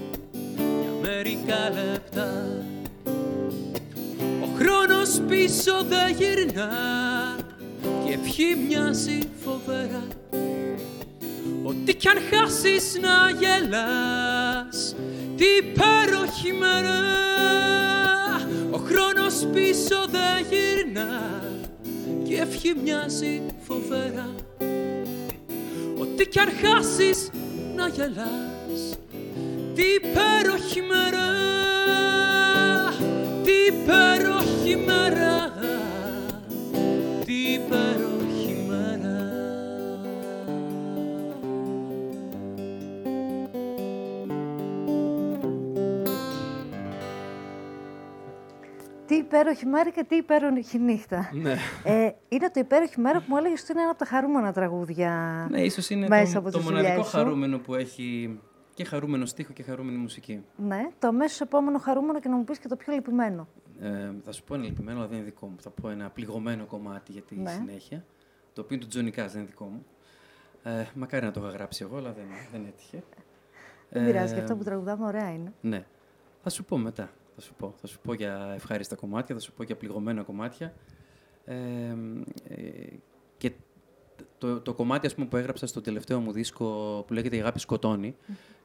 Για 0.62 0.92
μερικά 1.02 1.70
λεπτά. 1.70 2.62
Ο 4.42 4.46
χρόνος 4.58 5.20
πίσω 5.28 5.84
δεν 5.88 6.16
γυρνά 6.18 6.70
Και 8.04 8.10
η 8.10 8.12
ευχή 8.12 8.56
μοιάζει 8.68 9.18
φοβερά. 9.44 10.06
Ό,τι 11.62 11.94
κι 11.94 12.08
αν 12.08 12.18
χάσεις 12.30 12.98
να 13.00 13.30
γελάς 13.30 14.94
Τι 15.36 15.44
υπέροχη 15.44 16.52
μέρα. 16.52 17.00
Ο 18.70 18.76
χρόνος 18.76 19.46
πίσω 19.52 20.06
δεν 20.10 20.46
γυρνά 20.50 21.42
Και 22.24 22.34
η 22.34 22.38
ευχή 22.38 22.74
μοιάζει 22.82 23.42
φοβερά 23.66 24.34
Ό,τι 26.00 26.26
κι 26.26 26.38
αν 26.38 26.48
χάσεις 26.62 27.30
να 27.76 27.88
γελάς 27.88 28.98
Τι 29.74 29.82
υπέροχη 29.82 30.80
μέρα 30.80 31.28
Τι 33.42 33.52
υπέροχη 33.52 34.76
μέρα 34.76 35.52
Τι 37.24 37.52
υπέροχη 37.52 38.64
μέρα 38.68 39.30
Τι 49.06 49.12
Τι 49.12 49.18
υπέροχη 49.18 49.66
μέρα 49.66 49.90
και 49.90 50.04
τι 50.08 50.16
υπέροχη 50.16 50.78
νύχτα. 50.78 51.30
Ναι. 51.32 51.56
Ε, 51.84 52.10
είναι 52.34 52.50
το 52.50 52.60
υπέροχη 52.60 53.00
μέρα 53.00 53.18
που 53.18 53.24
μου 53.28 53.36
έλεγες 53.36 53.62
ότι 53.62 53.72
είναι 53.72 53.80
ένα 53.80 53.90
από 53.90 53.98
τα 53.98 54.04
χαρούμενα 54.04 54.52
τραγούδια. 54.52 55.46
Ναι, 55.50 55.60
ίσως 55.60 55.90
είναι 55.90 56.08
μέσα 56.08 56.32
το, 56.32 56.38
από 56.38 56.50
το 56.50 56.56
τις 56.58 56.66
μοναδικό 56.66 56.90
δουλειές 56.92 57.06
σου. 57.10 57.16
χαρούμενο 57.16 57.58
που 57.58 57.74
έχει 57.74 58.38
και 58.74 58.84
χαρούμενο 58.84 59.26
στίχο 59.26 59.52
και 59.52 59.62
χαρούμενη 59.62 59.96
μουσική. 59.98 60.44
Ναι, 60.56 60.88
το 60.98 61.06
αμέσως 61.08 61.40
επόμενο 61.40 61.78
χαρούμενο 61.78 62.20
και 62.20 62.28
να 62.28 62.36
μου 62.36 62.44
πεις 62.44 62.58
και 62.58 62.68
το 62.68 62.76
πιο 62.76 62.92
λυπημένο. 62.92 63.48
Ε, 63.80 64.10
θα 64.24 64.32
σου 64.32 64.44
πω 64.44 64.54
ένα 64.54 64.64
λυπημένο, 64.64 64.98
αλλά 64.98 65.06
δεν 65.08 65.16
είναι 65.16 65.26
δικό 65.26 65.46
μου. 65.46 65.56
Θα 65.60 65.70
πω 65.70 65.88
ένα 65.88 66.10
πληγωμένο 66.10 66.64
κομμάτι 66.64 67.12
για 67.12 67.22
τη 67.22 67.34
Ναι. 67.34 67.50
συνέχεια. 67.50 68.04
Το 68.52 68.60
οποίο 68.60 68.74
είναι 68.76 68.84
του 68.84 68.90
Τζόνι 68.90 69.10
Κάς, 69.10 69.32
δεν 69.32 69.40
είναι 69.40 69.50
δικό 69.50 69.64
μου. 69.64 69.86
Ε, 70.62 70.84
μακάρι 70.94 71.24
να 71.24 71.30
το 71.30 71.40
είχα 71.40 71.48
γράψει 71.50 71.84
εγώ, 71.88 71.96
αλλά 71.96 72.12
δεν, 72.12 72.24
δεν 72.52 72.64
έτυχε. 72.66 73.02
Δεν 73.90 74.04
πειράζει, 74.04 74.32
και 74.34 74.38
Ε, 74.40 74.42
αυτό 74.42 74.56
που 74.56 74.64
τραγουδάμε 74.64 75.06
ωραία 75.06 75.32
είναι. 75.32 75.52
Ναι. 75.60 75.84
Θα 76.42 76.50
σου 76.50 76.64
πω 76.64 76.76
μετά. 76.76 77.10
Θα 77.34 77.40
σου 77.40 77.54
πω, 77.54 77.74
θα 77.80 77.86
σου 77.86 78.00
πω 78.00 78.14
για 78.14 78.52
ευχάριστα 78.54 78.96
κομμάτια, 78.96 79.34
θα 79.34 79.40
σου 79.40 79.52
πω 79.52 79.62
για 79.62 79.76
πληγωμένα 79.76 80.22
κομμάτια. 80.22 80.74
Ε, 81.44 81.54
ε, 82.48 82.56
και 83.36 83.52
το, 84.38 84.60
το 84.60 84.74
κομμάτι 84.74 85.06
ας 85.06 85.14
πούμε, 85.14 85.26
που 85.26 85.36
έγραψα 85.36 85.66
στο 85.66 85.80
τελευταίο 85.80 86.20
μου 86.20 86.32
δίσκο 86.32 86.64
που 87.06 87.12
λέγεται 87.12 87.36
«Η 87.36 87.40
αγάπη 87.40 87.58
σκοτώνει» 87.58 88.16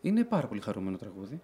είναι 0.01 0.23
πάρα 0.23 0.47
πολύ 0.47 0.61
χαρούμενο 0.61 0.97
τραγούδι. 0.97 1.41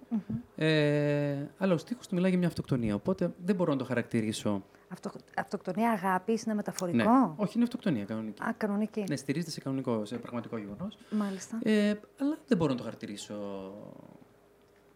Ε, 0.56 1.46
αλλά 1.58 1.74
ο 1.74 1.78
στίχος 1.78 2.08
του 2.08 2.16
μιλάει 2.16 2.30
για 2.30 2.40
μια 2.40 2.48
αυτοκτονία, 2.48 2.96
οπότε 2.96 3.34
δεν 3.46 3.56
μπορώ 3.56 3.72
να 3.72 3.78
το 3.78 3.86
χαρακτηρίσω. 3.86 4.64
Αυτο, 4.90 5.12
αυτοκτονία 5.36 5.92
αγάπης 5.92 6.44
είναι 6.44 6.56
μεταφορικό; 6.56 6.98
Ναι. 6.98 7.34
Όχι, 7.36 7.52
είναι 7.56 7.64
αυτοκτονία 7.64 8.06
κανονική. 8.06 8.44
Α, 8.44 8.54
κανονική. 8.58 9.04
Ναι, 9.10 9.16
στηρίζεται 9.16 9.52
σε, 9.52 9.60
κανονικό, 9.60 10.06
σε 10.06 10.18
πραγματικό 10.18 10.58
γεγονός. 10.58 10.98
Μάλιστα. 11.10 11.60
Ε, 11.64 12.00
αλλά 12.20 12.38
δεν 12.48 12.58
μπορώ 12.58 12.72
να 12.72 12.78
το 12.78 12.84
χαρακτηρίσω 12.84 13.36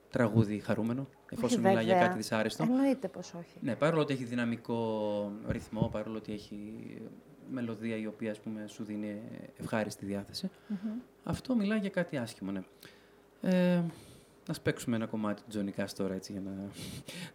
τραγούδι 0.10 0.60
χαρούμενο, 0.60 1.08
εφόσον 1.32 1.58
Όχι, 1.60 1.68
μιλάει 1.68 1.84
για 1.84 1.94
βέβαια. 1.94 2.08
κάτι 2.08 2.18
δυσάρεστο. 2.20 2.64
Εννοείται 2.64 3.08
πως 3.08 3.34
όχι. 3.34 3.58
Ναι, 3.62 3.76
παρόλο 3.76 4.02
ότι 4.02 4.14
έχει 4.14 4.24
δυναμικό 4.24 5.32
ρυθμό, 5.48 5.90
παρόλο 5.92 6.18
ότι 6.18 6.34
έχει 6.34 6.58
μελωδία 7.52 7.98
η 7.98 8.06
οποία 8.08 8.32
ας 8.32 8.40
πούμε, 8.40 8.64
σου 8.68 8.84
δίνει 8.84 9.22
ευχάριστη 9.58 10.06
διάθεση, 10.06 10.50
αυτό 11.24 11.56
μιλάει 11.56 11.80
για 11.80 11.90
κάτι 11.90 12.18
άσχημο, 12.18 12.52
ναι. 12.52 12.62
Ε, 13.42 13.82
ας 14.50 14.62
παίξουμε 14.62 14.96
ένα 14.96 15.06
κομμάτι 15.06 15.42
του 15.42 15.48
Τζόνι 15.50 15.72
Κάς 15.72 15.94
τώρα, 15.94 16.14
έτσι, 16.14 16.32
για 16.32 16.42
να, 16.46 16.52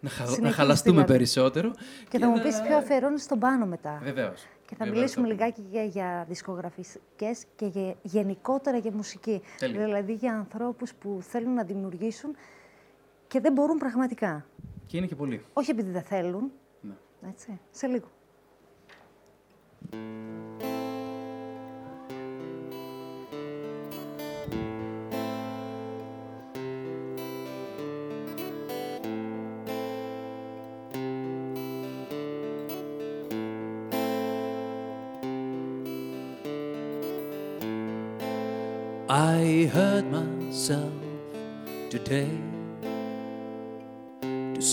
να, 0.00 0.08
χα- 0.10 0.24
να 0.24 0.30
Συνεχίζεις 0.30 0.56
χαλαστούμε 0.56 0.92
δηλαδή. 0.94 1.12
περισσότερο. 1.12 1.70
Και 2.08 2.18
θα 2.18 2.28
μου 2.28 2.36
να- 2.36 2.42
πεις 2.42 2.60
ποιο 2.66 2.76
αφιερώνει 2.76 3.18
στον 3.18 3.38
πάνω 3.38 3.66
μετά. 3.66 4.00
Βεβαίως. 4.02 4.46
Και 4.66 4.74
θα 4.74 4.84
Βεβαίως, 4.84 4.94
μιλήσουμε 5.16 5.26
θα 5.28 5.34
πούμε. 5.34 5.44
λιγάκι 5.50 5.62
για, 5.70 5.84
για 5.84 6.24
δισκογραφικές 6.28 7.44
και 7.56 7.66
για, 7.66 7.94
γενικότερα 8.02 8.76
για 8.76 8.92
μουσική. 8.92 9.42
Τέλεια. 9.58 9.84
Δηλαδή 9.84 10.12
για 10.14 10.32
ανθρώπους 10.34 10.94
που 10.94 11.18
θέλουν 11.22 11.54
να 11.54 11.64
δημιουργήσουν 11.64 12.34
και 13.32 13.40
δεν 13.40 13.52
μπορούν 13.52 13.78
πραγματικά. 13.78 14.46
Και 14.86 14.96
είναι 14.96 15.06
και 15.06 15.14
πολύ. 15.14 15.44
Όχι 15.52 15.70
επειδή 15.70 15.90
δεν 15.90 16.02
θέλουν. 16.02 16.52
Ναι. 16.80 16.94
Έτσι. 17.28 17.60
Σε 17.70 17.86
λίγο. 17.86 18.10
I 39.08 39.68
hurt 39.74 40.04
myself 40.16 40.92
today 41.90 42.30
to 42.30 42.51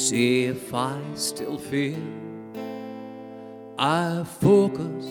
see 0.10 0.46
if 0.46 0.74
I 0.74 1.00
still 1.14 1.60
feel. 1.60 2.02
I 3.78 4.24
focus 4.24 5.06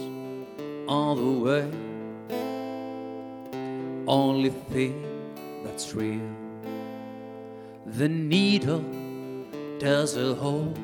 on 0.88 1.10
the 1.22 1.34
way, 1.46 1.66
only 4.08 4.50
thing 4.50 4.96
that's 5.62 5.94
real. 5.94 6.28
The 7.86 8.08
needle 8.08 8.84
does 9.78 10.16
a 10.16 10.34
hole, 10.34 10.74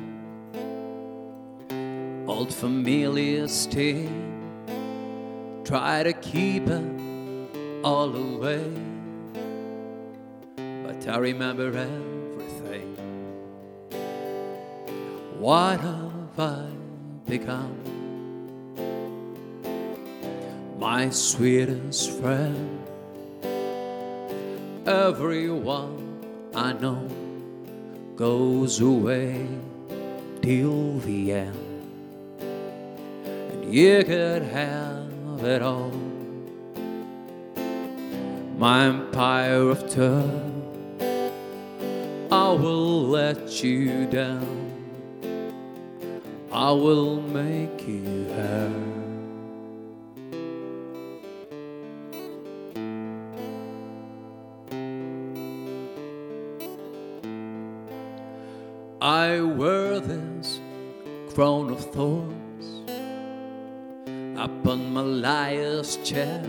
old 2.25 2.53
familiar 2.53 3.49
sting. 3.49 4.15
Try 5.65 6.03
to 6.03 6.13
keep 6.13 6.67
it 6.67 6.85
all 7.83 8.15
away. 8.15 8.63
But 10.55 11.05
I 11.05 11.17
remember 11.17 11.67
everything. 11.67 12.14
What 15.45 15.79
have 15.79 16.39
I 16.39 16.65
become? 17.29 17.77
My 20.79 21.11
sweetest 21.11 22.19
friend. 22.19 22.81
Everyone 24.87 26.25
I 26.55 26.73
know 26.73 27.07
goes 28.15 28.81
away 28.81 29.47
till 30.41 30.97
the 31.01 31.33
end. 31.33 32.39
And 33.19 33.71
you 33.71 34.03
could 34.03 34.41
have 34.41 35.43
it 35.43 35.61
all 35.61 35.91
my 38.57 38.85
empire 38.85 39.69
of 39.69 39.87
turn. 39.91 40.63
I 42.31 42.49
will 42.49 43.03
let 43.03 43.63
you 43.63 44.07
down. 44.07 44.74
I 46.55 46.71
will 46.71 47.19
make 47.19 47.85
you 47.85 48.29
hurt. 48.33 48.71
I 59.01 59.41
wear 59.41 59.99
this 59.99 60.61
crown 61.33 61.71
of 61.71 61.91
thorns 61.91 62.65
upon 64.39 64.93
my 64.93 65.01
liar's 65.01 65.97
chair 66.09 66.41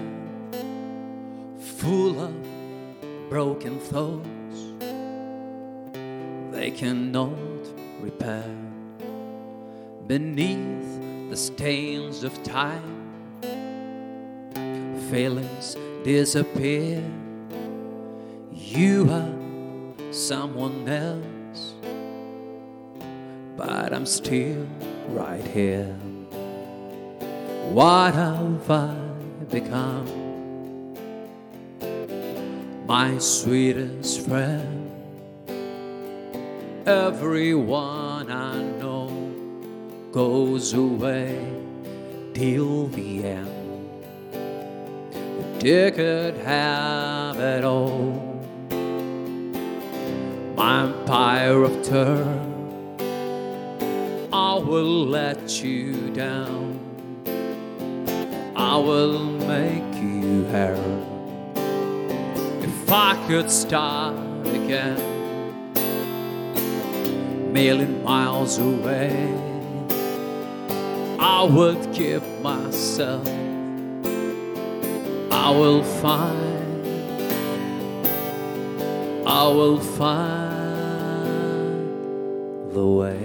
full 1.58 2.20
of 2.20 3.28
broken 3.28 3.80
thoughts 3.80 4.58
they 6.52 6.70
cannot 6.70 7.36
repair 8.00 8.75
beneath 10.06 11.30
the 11.30 11.36
stains 11.36 12.24
of 12.24 12.42
time. 12.42 12.92
Feelings 15.10 15.76
disappear. 16.04 17.02
You 18.52 19.08
are 19.10 20.12
someone 20.12 20.88
else 20.88 21.74
but 23.56 23.92
i'm 23.92 24.06
still 24.06 24.66
right 25.08 25.46
here. 25.46 25.94
What 27.72 28.14
have 28.14 28.70
i 28.70 28.94
become? 29.50 30.06
My 32.86 33.18
sweetest 33.18 34.26
friend. 34.26 34.90
Everyone 36.86 38.30
I 38.30 38.65
goes 40.16 40.72
away 40.72 41.38
till 42.32 42.86
the 42.86 43.22
end. 43.22 44.02
You 45.62 45.90
could 45.90 46.38
have 46.38 47.38
it 47.38 47.62
all. 47.62 48.40
My 50.56 50.84
empire 50.84 51.64
of 51.64 51.82
turn, 51.82 52.96
I 54.32 54.54
will 54.54 55.04
let 55.04 55.62
you 55.62 56.08
down. 56.14 56.80
I 58.56 58.78
will 58.78 59.18
make 59.18 59.94
you 60.02 60.44
hurt. 60.44 60.80
If 62.62 62.90
I 62.90 63.22
could 63.28 63.50
start 63.50 64.16
again, 64.46 64.96
million 67.52 68.02
miles 68.02 68.56
away, 68.56 69.45
I 71.28 71.42
would 71.56 71.82
give 71.92 72.24
myself. 72.50 73.26
I 75.46 75.48
will 75.58 75.82
find, 76.02 76.86
I 79.40 79.44
will 79.56 79.80
find 79.98 80.66
the 82.76 82.86
way. 82.98 83.24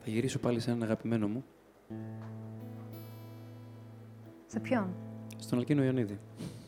Θα 0.00 0.10
γυρίσω 0.10 0.38
πάλι 0.38 0.60
σε 0.60 0.70
έναν 0.70 0.82
αγαπημένο 0.82 1.28
μου. 1.28 1.44
Σε 4.46 4.60
ποιον; 4.60 4.94
Στον 5.36 5.58
Αλκίνο 5.58 5.82
Ιωνίδη. 5.82 6.18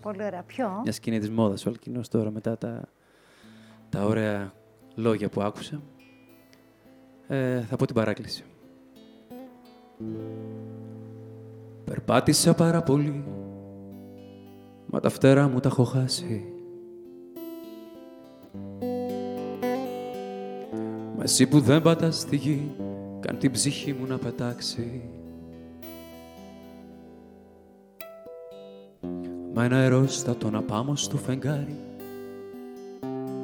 Πολύ 0.03 0.24
ωραία. 0.24 0.42
Ποιο; 0.42 0.80
Μιας 0.82 0.94
σκηνή 0.94 1.18
της 1.18 1.30
μόδας 1.30 1.66
ο 1.66 1.68
Αλκίνος 1.68 2.09
τώρα 2.09 2.30
μετά 2.30 2.59
τα, 2.59 2.82
τα 3.88 4.05
ωραία 4.05 4.53
λόγια 4.94 5.28
που 5.28 5.42
άκουσα. 5.42 5.80
Ε, 7.26 7.61
θα 7.61 7.76
πω 7.76 7.86
την 7.86 7.94
παράκληση. 7.94 8.44
Περπάτησα 11.84 12.55
πάρα 12.55 12.82
πολύ, 12.82 13.24
μα 14.86 15.01
τα 15.01 15.09
φτερά 15.09 15.48
μου 15.48 15.61
τα 15.61 15.68
έχω 15.68 15.84
χάσει. 15.84 16.44
Μα 21.16 21.22
εσύ 21.22 21.46
που 21.46 21.61
δεν 21.61 21.82
πατάς 21.82 22.20
στη 22.20 22.36
γη, 22.36 22.74
καν 23.20 23.38
την 23.38 23.51
ψυχή 23.51 23.92
μου 23.92 24.07
να 24.07 24.18
πετάξει. 24.18 25.11
Μα 29.55 29.64
ένα 29.64 29.76
αερόστατο 29.76 30.51
να 30.51 30.62
πάμε 30.62 30.92
στο 30.96 31.16
φεγγάρι, 31.16 31.76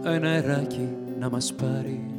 ένα 0.04 0.28
αεράκι 0.28 0.88
να 1.18 1.30
μας 1.30 1.54
πάρει. 1.54 2.10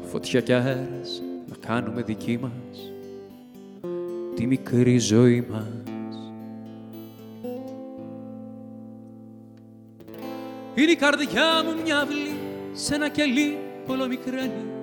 Φωτιά 0.00 0.40
και 0.40 0.54
αέρας 0.54 1.22
να 1.48 1.56
κάνουμε 1.66 2.02
δική 2.02 2.38
μας 2.42 2.92
τη 4.34 4.46
μικρή 4.46 4.98
ζωή 4.98 5.46
μας. 5.50 5.66
Είναι 10.74 10.90
η 10.90 10.96
καρδιά 10.96 11.62
μου 11.64 11.82
μια 11.82 11.98
αυλή 11.98 12.36
σε 12.72 12.94
ένα 12.94 13.08
κελί 13.08 13.58
πολλομικραίνει 13.86 14.76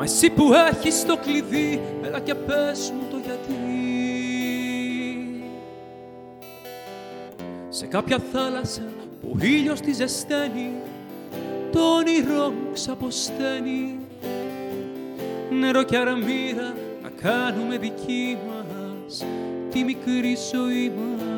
Μα 0.00 0.06
εσύ 0.06 0.30
που 0.30 0.52
έχεις 0.52 1.04
το 1.04 1.16
κλειδί, 1.16 1.80
έλα 2.04 2.20
και 2.20 2.34
πες 2.34 2.92
μου 2.94 3.09
το 3.50 3.56
γιατί. 3.66 5.44
Σε 7.68 7.86
κάποια 7.86 8.18
θάλασσα 8.32 8.82
που 9.20 9.36
ο 9.40 9.44
ήλιος 9.44 9.80
τη 9.80 9.92
ζεσταίνει, 9.92 10.70
το 11.72 11.80
όνειρό 11.80 12.50
μου 12.50 12.72
ξαποσταίνει. 12.72 13.98
Νερό 15.50 15.82
και 15.82 15.96
αραμύρα 15.96 16.74
να 17.02 17.08
κάνουμε 17.08 17.78
δική 17.78 18.38
μας 18.46 19.24
τη 19.70 19.84
μικρή 19.84 20.36
ζωή 20.52 20.92
μας. 20.96 21.29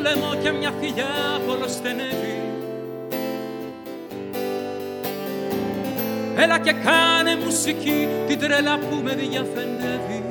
Κόμπο 0.00 0.08
στο 0.08 0.20
λαιμό 0.20 0.42
και 0.42 0.50
μια 0.50 0.72
θηλιά 0.80 1.40
πολλοστενεύει 1.46 2.38
Έλα 6.36 6.58
και 6.58 6.72
κάνε 6.72 7.36
μουσική 7.44 8.08
την 8.26 8.38
τρέλα 8.38 8.78
που 8.78 8.96
με 9.02 9.14
διαφεντεύει 9.14 10.24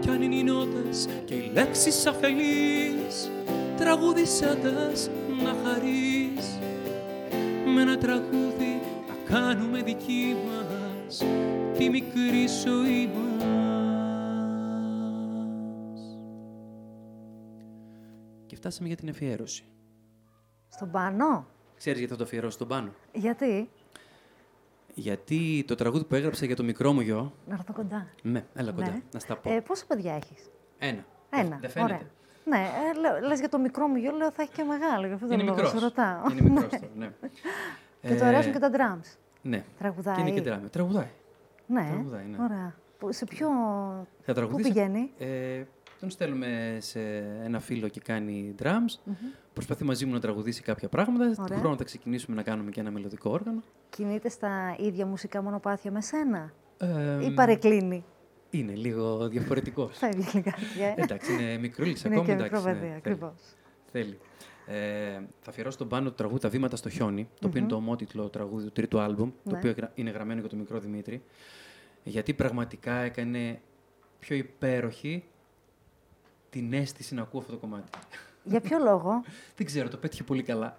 Κι 0.00 0.10
αν 0.10 0.22
είναι 0.22 0.34
οι 0.34 0.42
νότες 0.42 1.08
και 1.24 1.34
οι 1.34 1.50
λέξεις 1.54 2.06
αφελείς 2.06 3.30
τραγούδισέ 3.76 4.58
τας 4.62 5.10
να 5.42 5.54
χαρείς 5.64 6.58
με 7.74 7.80
ένα 7.80 7.98
τραγούδι 7.98 8.80
να 9.08 9.36
κάνουμε 9.36 9.82
δική 9.82 10.36
μας 10.46 11.24
τη 11.78 11.88
μικρή 11.88 12.46
ζωή 12.64 13.09
φτάσαμε 18.60 18.88
για 18.88 18.96
την 18.96 19.08
αφιέρωση. 19.08 19.64
Στον 20.68 20.90
πάνω; 20.90 21.46
Ξέρεις 21.76 21.98
γιατί 21.98 22.12
θα 22.12 22.18
το 22.18 22.24
αφιερώσω 22.24 22.52
στον 22.52 22.68
πάνω; 22.68 22.90
Γιατί; 23.12 23.70
Γιατί 24.94 25.64
το 25.66 25.74
τραγούδι 25.74 26.04
που 26.04 26.14
έγραψα 26.14 26.46
για 26.46 26.56
το 26.56 26.62
μικρό 26.62 26.92
μου 26.92 27.00
γιο. 27.00 27.32
Να 27.46 27.54
έρθω 27.54 27.72
κοντά. 27.72 28.06
Ναι, 28.22 28.44
έλα 28.54 28.72
κοντά, 28.72 28.90
Ναι. 28.90 29.00
να 29.12 29.18
στα 29.18 29.36
πω. 29.36 29.52
Ε, 29.52 29.60
πόσα 29.60 29.84
παιδιά 29.86 30.14
έχεις; 30.14 30.50
Ένα. 30.78 31.04
Ένα. 31.30 31.58
Δεν 31.60 31.70
φαίνεται. 31.70 31.92
Ωραία. 31.94 32.06
Ναι, 32.44 32.58
ε, 32.58 32.98
λέω- 33.00 33.28
λες 33.28 33.38
για 33.38 33.48
το 33.48 33.58
μικρό 33.58 33.86
μου 33.86 33.96
γιο, 33.96 34.10
λέω 34.12 34.30
θα 34.30 34.42
έχει 34.42 34.52
και 34.52 34.62
μεγάλο. 34.62 35.06
Γι' 35.06 35.12
αυτό 35.12 35.26
το 35.26 35.32
Είναι 35.34 35.42
λόγο 35.42 35.54
μικρός. 35.54 35.70
σε 35.72 35.78
ρωτάω. 35.78 36.22
Είναι 36.30 36.40
μικρός 36.42 36.68
τώρα, 36.70 36.88
ναι. 36.96 37.10
Και 38.00 38.08
του 38.08 38.24
Ε, 38.24 38.26
αρέσουν 38.26 38.52
και 38.52 38.58
τα 38.58 38.70
drums. 38.72 39.16
Ναι. 39.42 39.64
Τραγουδάει. 39.78 40.14
Και 40.14 40.20
είναι 40.20 40.30
και 40.30 40.40
ντράμμα. 40.40 40.68
Τραγουδάει. 40.68 41.08
Ναι, 41.66 41.88
τραγουδάει, 41.90 42.24
ναι. 42.26 42.36
ωραία. 42.42 42.74
Που- 42.98 43.12
Σε 43.12 43.24
ποιο... 43.24 43.48
Θα 44.20 44.32
Πού 44.32 44.32
τραγουδήσει. 44.32 44.72
πηγαίνει; 44.72 45.12
Ε, 45.18 45.62
τον 46.00 46.10
στέλνουμε 46.10 46.76
σε 46.80 47.00
ένα 47.44 47.60
φίλο 47.60 47.88
και 47.88 48.00
κάνει 48.00 48.54
drums. 48.62 49.12
Προσπαθεί 49.52 49.84
μαζί 49.84 50.06
μου 50.06 50.12
να 50.12 50.20
τραγουδήσει 50.20 50.62
κάποια 50.62 50.88
πράγματα. 50.88 51.30
Του 51.30 51.34
Ωραία. 51.42 51.58
χρόνου 51.58 51.76
θα 51.76 51.84
ξεκινήσουμε 51.84 52.36
να 52.36 52.42
κάνουμε 52.42 52.70
και 52.70 52.80
ένα 52.80 52.90
μελλοντικό 52.90 53.30
όργανο. 53.30 53.62
Κινείται 53.90 54.28
στα 54.28 54.76
ίδια 54.78 55.06
μουσικά 55.06 55.42
μονοπάτια 55.42 55.90
με 55.90 56.00
σένα; 56.02 56.52
Ε, 56.78 57.24
Ή 57.26 57.30
παρεκκλίνει; 57.30 58.04
Είναι 58.50 58.74
λίγο 58.74 59.28
διαφορετικό. 59.28 59.88
Φεύγει 59.88 60.30
λιγάκι. 60.34 60.80
ε. 60.96 61.02
εντάξει, 61.02 61.32
είναι 61.32 61.58
μικρούλης 61.58 62.02
Είναι 62.04 62.14
ακόμα. 62.14 62.26
και 62.28 62.42
εντάξει, 62.42 62.54
μικρό 62.54 62.70
ναι, 62.70 62.74
παιδί, 62.74 62.86
θέλει. 62.86 62.96
ακριβώς. 62.96 63.32
Θέλει. 63.92 64.18
Ε, 64.66 65.20
θα 65.40 65.50
αφιερώσω 65.50 65.78
τον 65.78 65.88
πάνω 65.88 66.08
του 66.08 66.14
τραγούδι 66.14 66.40
Τα 66.40 66.48
βήματα 66.48 66.76
στο 66.76 66.88
χιόνι, 66.88 67.28
το 67.40 67.46
οποίο 67.46 67.60
είναι 67.60 67.68
το 67.68 67.76
ομότιτλο 67.76 68.28
τραγούδι 68.28 68.64
του 68.64 68.72
τρίτου 68.72 69.00
άλμπουμ, 69.00 69.30
το 69.44 69.50
Ναι. 69.50 69.56
οποίο 69.58 69.74
γρα- 69.76 69.92
είναι 69.94 70.10
γραμμένο 70.10 70.40
για 70.40 70.48
τον 70.48 70.58
μικρό 70.58 70.78
Δημήτρη. 70.78 71.22
Γιατί 72.02 72.34
πραγματικά 72.34 72.92
έκανε 72.94 73.60
πιο 74.18 74.36
υπέροχη 74.36 75.24
την 76.50 76.72
αίσθηση 76.72 77.14
να 77.14 77.22
ακούω 77.22 77.40
αυτό 77.40 77.52
το 77.52 77.58
κομμάτι. 77.58 77.90
Για 78.44 78.60
ποιο 78.60 78.78
λόγο; 78.78 79.22
Δεν 79.56 79.66
ξέρω, 79.66 79.88
το 79.88 79.96
πέτυχε 79.96 80.22
πολύ 80.22 80.42
καλά. 80.42 80.78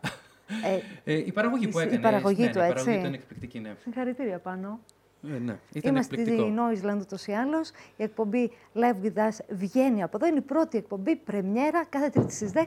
Ε, 1.03 1.13
Ε, 1.13 1.17
η 1.17 1.31
παραγωγή 1.31 1.67
που 1.67 1.79
Η 1.79 1.81
έκανε. 1.81 1.99
παραγωγή 2.01 2.43
ναι, 2.43 2.51
του, 2.51 2.57
ναι, 2.59 2.65
η 2.65 2.67
έτσι. 2.69 2.75
παραγωγή 2.83 3.01
του 3.01 3.07
είναι 3.07 3.15
εκπληκτική, 3.15 3.59
ναι. 3.59 3.75
συγχαρητήρια 3.83 4.39
πάνω. 4.39 4.79
Ε, 5.23 5.37
ναι. 5.37 5.59
Ήταν 5.73 5.91
Είμαστε 5.91 6.13
στη 6.21 6.31
εκπληκτικό. 6.31 6.55
Noisland 6.95 6.99
ούτως 6.99 7.27
ή 7.27 7.31
άλλως. 7.31 7.69
Η 7.97 8.03
εκπομπή 8.03 8.51
Live 8.73 9.05
With 9.05 9.17
Us 9.17 9.37
βγαίνει 9.49 10.03
από 10.03 10.17
εδώ. 10.17 10.27
Είναι 10.27 10.37
η 10.37 10.41
πρώτη 10.41 10.77
εκπομπή, 10.77 11.15
πρεμιέρα, 11.15 11.85
κάθε 11.89 12.09
τρίτη 12.09 12.33
στις 12.33 12.51
10. 12.53 12.59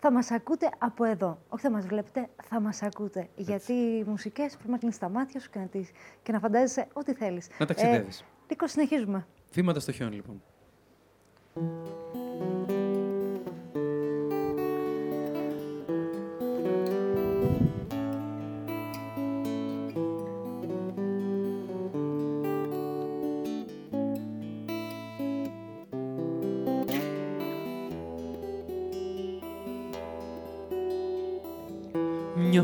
Θα 0.00 0.12
μας 0.12 0.30
ακούτε 0.30 0.68
από 0.78 1.04
εδώ. 1.04 1.38
Όχι 1.48 1.62
θα 1.62 1.70
μας 1.70 1.86
βλέπετε, 1.86 2.28
θα 2.48 2.60
μας 2.60 2.82
ακούτε. 2.82 3.28
Γιατί 3.36 3.72
οι 3.72 4.04
μουσικές 4.06 4.54
πρέπει 4.56 4.70
να 4.70 4.78
κλείνεις 4.78 4.98
τα 4.98 5.08
μάτια 5.08 5.40
σου 5.40 5.50
και 5.50 5.58
να, 5.58 5.66
τις, 5.66 5.90
και 6.22 6.32
να 6.32 6.38
φαντάζεσαι 6.38 6.86
ό,τι 6.92 7.14
θέλεις. 7.14 7.48
Να 7.58 7.66
ταξιδεύεις. 7.66 8.20
Ε, 8.20 8.24
Νίκο, 8.48 8.66
συνεχίζουμε. 8.66 9.26
Βήματα 9.52 9.80
στο 9.80 9.92
χιόνι, 9.92 10.14
λοιπόν. 10.14 10.42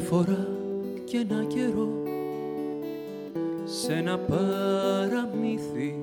Φορά 0.05 0.49
και 1.05 1.17
ένα 1.17 1.45
καιρό 1.45 1.89
σε 3.65 3.93
ένα 3.93 4.19
παραμύθι. 4.19 5.95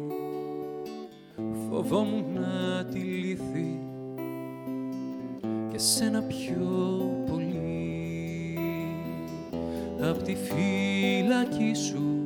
Φοβόμουν 1.69 2.23
να 2.33 2.85
τη 2.85 2.99
λύθει 2.99 3.79
και 5.71 5.77
σένα 5.77 6.21
πιο 6.21 6.69
πολύ. 7.29 8.57
Απ' 10.01 10.21
τη 10.21 10.35
φύλακή 10.35 11.73
σου 11.73 12.23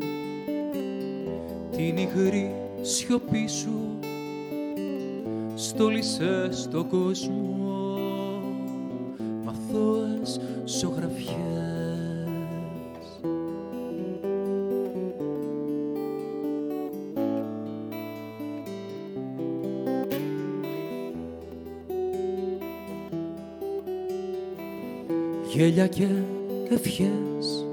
την 1.71 1.97
υγρή 1.97 2.51
σιωπή 2.81 3.47
σου 3.47 3.99
στόλισες 5.55 6.57
στον 6.57 6.89
κόσμο 6.89 7.94
γέλια 25.55 25.87
και 25.87 26.07
ευχές. 26.69 27.65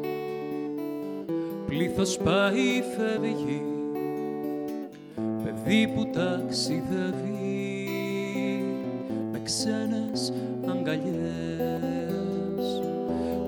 Πλήθος 1.67 2.19
πάει 2.19 2.83
φεύγει 2.97 3.63
παιδί 5.45 5.93
που 5.95 6.11
ταξιδεύει 6.13 7.49
με 9.33 9.41
ξένες 9.43 10.33
αγκαλιές. 10.67 11.13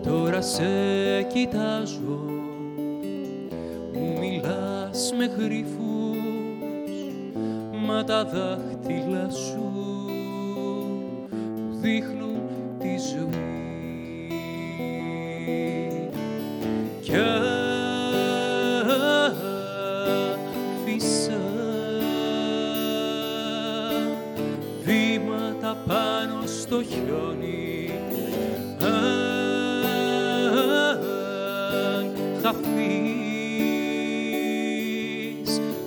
Τώρα 0.03 0.41
σε 0.41 0.65
κοιτάζω 1.23 2.25
μου 3.93 4.19
μιλάς 4.21 5.13
με 5.19 5.25
γρίφους 5.25 5.85
μα 7.87 8.05
τα 8.05 8.25
δάχτυλα 8.25 8.64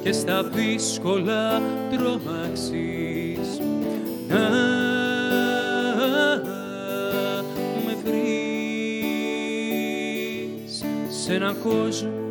και 0.08 0.14
στα 0.14 0.44
δύσκολα 0.44 1.62
τρομάξεις. 1.92 3.60
Να 4.28 4.50
με 7.86 7.96
βρεις 8.04 8.44
σε 11.10 11.34
έναν 11.34 11.56
κόσμο 11.64 12.27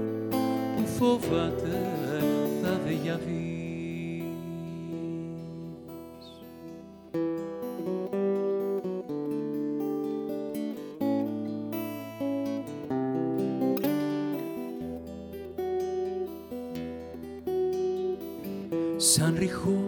σαν 19.17 19.37
ρηχό 19.39 19.85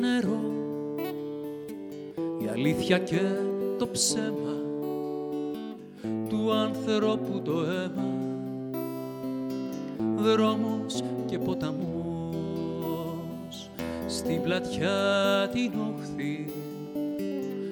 νερό. 0.00 0.40
Η 2.44 2.48
αλήθεια 2.48 2.98
και 2.98 3.20
το 3.78 3.88
ψέμα 3.88 4.54
του 6.28 6.52
άνθρωπου 6.52 7.42
το 7.44 7.52
αίμα. 7.52 8.14
Δρόμος 10.16 11.02
και 11.26 11.38
ποταμός 11.38 11.80
στην 14.06 14.42
πλατιά 14.42 15.48
την 15.52 15.72
όχθη 15.92 16.52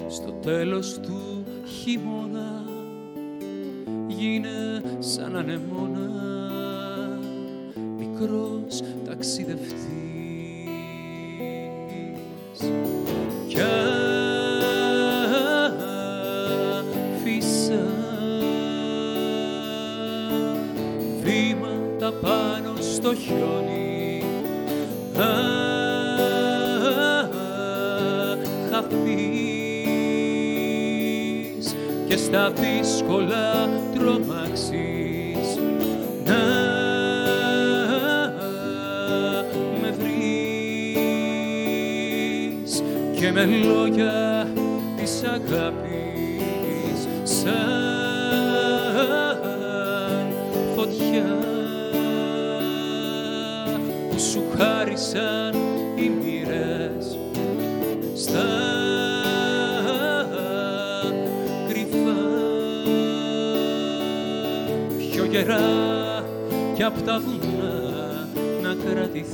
στο 0.09 0.33
τέλος 0.33 0.99
του 1.01 1.45
χειμώνα 1.67 2.65
γίνε 4.07 4.83
σαν 4.99 5.37
ανεμόνα. 5.37 6.11
Μικρός 7.99 8.83
ταξιδευτής 9.05 10.04
πάνω 23.15 23.21
στο 23.21 23.23
χιόνι 23.23 24.23
χαθείς 28.71 30.17
και 32.09 32.17
στα 32.17 32.53
δύσκολα 32.53 33.69
τρομάξεις 33.95 35.59
να 36.25 36.45
με 39.81 39.91
βρεις 39.99 40.33
και 43.21 43.33
με 43.33 43.45
λόγια 43.45 44.49
της 44.97 45.23
αγάπης. 45.23 47.09
Σαν 47.23 47.74
πιο 65.45 65.55
γερά 65.55 66.25
κι 66.75 66.83
απ' 66.83 67.03
τα 67.05 67.21
βουνά 67.21 68.29
να 68.63 68.75
κρατηθεί. 68.75 69.34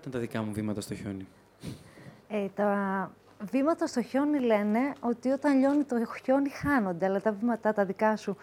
Ήταν 0.00 0.12
τα 0.12 0.18
δικά 0.18 0.42
μου 0.42 0.52
βήματα 0.52 0.80
στο 0.80 0.94
χιόνι. 0.94 1.26
Ε, 2.28 2.48
τα 2.54 3.12
βήματα 3.50 3.86
στο 3.86 4.02
χιόνι 4.02 4.40
λένε 4.40 4.92
ότι 5.00 5.28
όταν 5.28 5.58
λιώνει 5.58 5.84
το 5.84 5.96
χιόνι 6.24 6.48
χάνονται, 6.48 7.06
αλλά 7.06 7.20
τα 7.20 7.32
βήματα 7.32 7.72
τα 7.72 7.84
δικά 7.84 8.16
σου... 8.16 8.36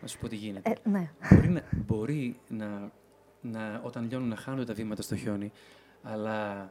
Να 0.00 0.06
σου 0.06 0.18
πω 0.18 0.28
τι 0.28 0.36
γίνεται. 0.36 0.70
Ε, 0.70 0.88
ναι. 0.88 1.10
Μπορεί, 1.30 1.48
να, 1.48 1.62
μπορεί 1.86 2.40
να, 2.48 2.92
να, 3.40 3.80
όταν 3.84 4.08
λιώνουν 4.08 4.28
να 4.28 4.36
χάνονται 4.36 4.64
τα 4.64 4.74
βήματα 4.74 5.02
στο 5.02 5.16
χιόνι, 5.16 5.52
αλλά 6.02 6.70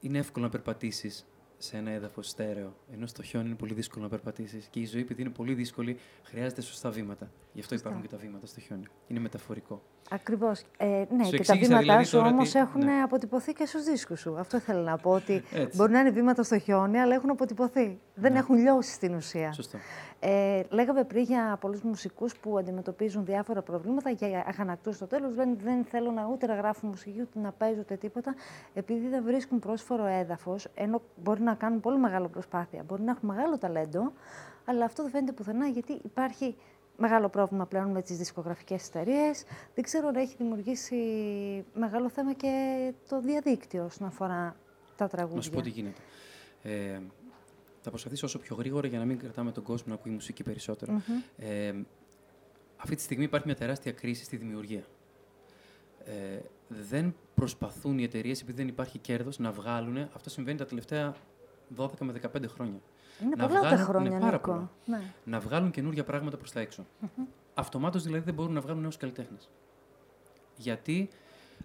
είναι 0.00 0.18
εύκολο 0.18 0.44
να 0.44 0.50
περπατήσεις 0.50 1.26
σε 1.58 1.76
ένα 1.76 1.90
έδαφος 1.90 2.28
στέρεο. 2.28 2.76
Ενώ 2.92 3.06
στο 3.06 3.22
χιόνι 3.22 3.46
είναι 3.46 3.56
πολύ 3.56 3.74
δύσκολο 3.74 4.04
να 4.04 4.10
περπατήσεις. 4.10 4.66
Και 4.66 4.80
η 4.80 4.86
ζωή, 4.86 5.00
επειδή 5.00 5.20
είναι 5.20 5.30
πολύ 5.30 5.54
δύσκολη, 5.54 5.98
χρειάζεται 6.22 6.60
σωστά 6.60 6.90
βήματα. 6.90 7.30
Γι' 7.52 7.60
αυτό 7.60 7.74
υπάρχουν 7.74 8.02
και 8.02 8.08
τα 8.08 8.16
βήματα 8.16 8.46
στο 8.46 8.60
χιόνι. 8.60 8.84
Είναι 9.06 9.20
μεταφορικό. 9.20 9.82
Ακριβώς. 10.10 10.62
Ε, 10.76 10.86
ναι, 10.86 11.24
Σου 11.24 11.30
και 11.30 11.36
τα 11.36 11.36
εξήγησα 11.36 11.54
βήματά 11.56 11.80
δηλαδή 11.80 12.04
σου 12.04 12.16
τώρα 12.16 12.28
όμως 12.28 12.50
τι- 12.50 12.58
έχουν 12.58 12.84
ναι. 12.84 13.02
αποτυπωθεί 13.02 13.52
και 13.52 13.66
στους 13.66 13.84
δίσκους 13.84 14.20
σου. 14.20 14.36
Αυτό 14.38 14.56
ήθελα 14.56 14.80
να 14.82 14.96
πω. 14.96 15.10
Ότι 15.10 15.42
Έτσι. 15.54 15.76
μπορεί 15.76 15.92
να 15.92 16.00
είναι 16.00 16.10
βήματα 16.10 16.42
στο 16.42 16.58
χιόνι, 16.58 16.98
αλλά 17.00 17.14
έχουν 17.14 17.30
αποτυπωθεί. 17.30 17.98
Δεν 18.14 18.32
Ναι. 18.32 18.38
έχουν 18.38 18.56
λιώσει 18.56 18.92
στην 18.92 19.14
ουσία. 19.14 19.52
Σωστό. 19.52 19.78
Ε, 20.20 20.62
λέγαμε 20.68 21.04
πριν 21.04 21.22
για 21.22 21.56
πολλούς 21.60 21.82
μουσικούς 21.82 22.36
που 22.36 22.58
αντιμετωπίζουν 22.58 23.24
διάφορα 23.24 23.62
προβλήματα, 23.62 24.10
για 24.10 24.44
αγανακτούς 24.46 24.96
στο 24.96 25.06
τέλος. 25.06 25.34
Δεν, 25.34 25.56
δεν 25.62 25.84
θέλω 25.84 26.10
να 26.10 26.28
ούτε 26.32 26.46
να 26.46 26.54
γράφουν 26.54 26.88
μουσική, 26.88 27.20
ούτε 27.20 27.38
να 27.38 27.52
παίζουν 27.52 27.80
ούτε 27.80 27.96
τίποτα, 27.96 28.34
επειδή 28.74 29.08
δεν 29.08 29.22
βρίσκουν 29.24 29.58
πρόσφορο 29.58 30.04
έδαφος, 30.06 30.68
ενώ 30.74 31.02
μπορεί 31.22 31.42
να 31.42 31.54
κάνουν 31.54 31.80
πολύ 31.80 31.98
μεγάλη 31.98 32.28
προσπάθεια. 32.28 32.82
Μπορεί 32.86 33.02
να 33.02 33.10
έχουν 33.10 33.28
μεγάλο 33.28 33.58
ταλέντο, 33.58 34.12
αλλά 34.64 34.84
αυτό 34.84 35.02
δεν 35.02 35.12
φαίνεται 35.12 35.32
πουθενά, 35.32 35.66
γιατί 35.66 35.92
υπάρχει 36.04 36.56
μεγάλο 36.96 37.28
πρόβλημα 37.28 37.66
πλέον 37.66 37.90
με 37.90 38.02
τις 38.02 38.16
δισκογραφικές 38.16 38.88
εταιρείες. 38.88 39.44
Δεν 39.74 39.84
ξέρω 39.84 40.08
αν 40.08 40.14
έχει 40.14 40.34
δημιουργήσει 40.38 40.96
μεγάλο 41.74 42.08
θέμα 42.08 42.32
και 42.32 42.92
το 43.08 43.20
διαδίκτυο 43.20 43.84
όσον 43.84 44.06
αφορά 44.06 44.56
τα 44.96 45.08
τραγούδια. 45.08 45.36
Να 45.36 45.42
σου 45.42 45.50
πω 45.50 45.60
τι 45.60 45.70
γίνεται. 45.70 46.00
Ε, 46.62 47.00
θα 47.80 47.90
προσπαθήσω 47.90 48.26
όσο 48.26 48.38
πιο 48.38 48.56
γρήγορα 48.56 48.86
για 48.86 48.98
να 48.98 49.04
μην 49.04 49.18
κρατάμε 49.18 49.52
τον 49.52 49.62
κόσμο 49.62 49.86
να 49.88 49.94
ακούει 49.94 50.12
μουσική 50.12 50.42
περισσότερο. 50.42 50.92
Μμμ. 50.92 51.20
Ε, 51.36 51.74
αυτή 52.76 52.94
τη 52.94 53.02
στιγμή 53.02 53.24
υπάρχει 53.24 53.46
μια 53.46 53.56
τεράστια 53.56 53.92
κρίση 53.92 54.24
στη 54.24 54.36
δημιουργία. 54.36 54.84
Ε, 56.04 56.38
δεν 56.68 57.14
προσπαθούν 57.34 57.98
οι 57.98 58.02
εταιρείες, 58.02 58.40
επειδή 58.40 58.56
δεν 58.56 58.68
υπάρχει 58.68 58.98
κέρδος, 58.98 59.38
να 59.38 59.52
βγάλουν. 59.52 59.96
Αυτό 59.98 60.30
συμβαίνει 60.30 60.58
τα 60.58 60.66
τελευταία 60.66 61.16
12 61.76 61.88
με 62.00 62.12
15 62.12 62.48
χρόνια. 62.48 62.80
Είναι 63.22 63.34
να 63.36 63.46
πολλά 63.46 63.60
τα 63.60 63.66
βγάλουν- 63.66 63.86
χρόνια, 63.86 64.10
είναι 64.10 64.20
πάρα 64.20 64.32
Νίκο. 64.32 64.50
πολλά. 64.50 64.70
Ναι. 64.84 65.12
Να 65.24 65.40
βγάλουν 65.40 65.70
καινούργια 65.70 66.04
πράγματα 66.04 66.36
προς 66.36 66.52
τα 66.52 66.60
έξω. 66.60 66.86
Αυτομάτως 67.54 68.02
δηλαδή 68.02 68.24
δεν 68.24 68.34
μπορούν 68.34 68.52
να 68.52 68.60
βγάλουν 68.60 68.80
νέους 68.82 68.96
καλλιτέχνες. 68.96 69.48
Γιατί 70.56 71.08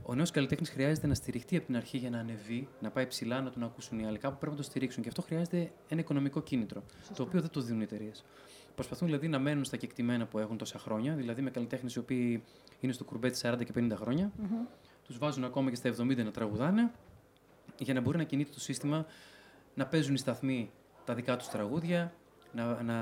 ο 0.04 0.16
νέος 0.16 0.32
καλλιτέχνης 0.32 0.70
χρειάζεται 0.70 1.08
να 1.08 1.14
στηριχτεί 1.14 1.58
από 1.58 1.66
την 1.66 1.76
αρχή 1.76 1.98
για 1.98 2.10
να 2.10 2.20
ανεβεί, 2.20 2.68
να 2.80 2.90
πάει 2.92 3.08
ψηλά, 3.08 3.42
να 3.42 3.50
τον 3.50 3.64
ακούσουν 3.64 4.00
οι 4.00 4.06
άλλοι. 4.06 4.18
Κάπου 4.18 4.38
πρέπει 4.38 4.52
να 4.52 4.58
το 4.58 4.64
στηρίξουν. 4.64 5.04
Και 5.04 5.10
αυτό 5.10 5.22
χρειάζεται 5.22 5.72
ένα 5.88 6.00
οικονομικό 6.00 6.42
κίνητρο, 6.42 6.84
το 7.16 7.24
οποίο 7.24 7.42
δεν 7.42 7.50
το 7.50 7.62
δίνουν 7.62 7.80
οι 7.80 7.84
εταιρείες. 7.84 8.24
Προσπαθούν 8.76 9.08
δηλαδή 9.08 9.28
να 9.28 9.40
μένουν 9.40 9.64
στα 9.64 9.78
κεκτημένα 9.78 10.26
που 10.26 10.40
έχουν 10.40 10.58
τόσα 10.58 10.80
χρόνια, 10.80 11.16
δηλαδή 11.16 11.42
με 11.42 11.50
καλλιτέχνες 11.50 11.96
οι 11.96 12.00
οποίοι 12.00 12.44
είναι 12.80 12.94
στο 12.94 13.04
κουρμπέτι 13.04 13.38
40 13.42 13.64
και 13.64 13.72
50 13.76 13.96
χρόνια. 13.96 14.32
Mm-hmm. 14.42 14.68
Τους 15.04 15.18
βάζουν 15.18 15.44
ακόμα 15.44 15.70
και 15.70 15.76
στα 15.76 15.90
70 15.90 16.24
να 16.24 16.32
τραγουδάνε, 16.32 16.92
για 17.80 17.94
να 17.94 18.02
μπορεί 18.02 18.18
να 18.18 18.24
κινείται 18.24 18.52
το 18.54 18.60
σύστημα, 18.60 19.06
να 19.74 19.86
παίζουν 19.88 20.14
οι 20.14 20.18
σταθμοί 20.18 20.72
τα 21.06 21.14
δικά 21.14 21.38
τους 21.38 21.48
τραγούδια, 21.48 22.14
να, 22.54 22.84
να, 22.84 23.00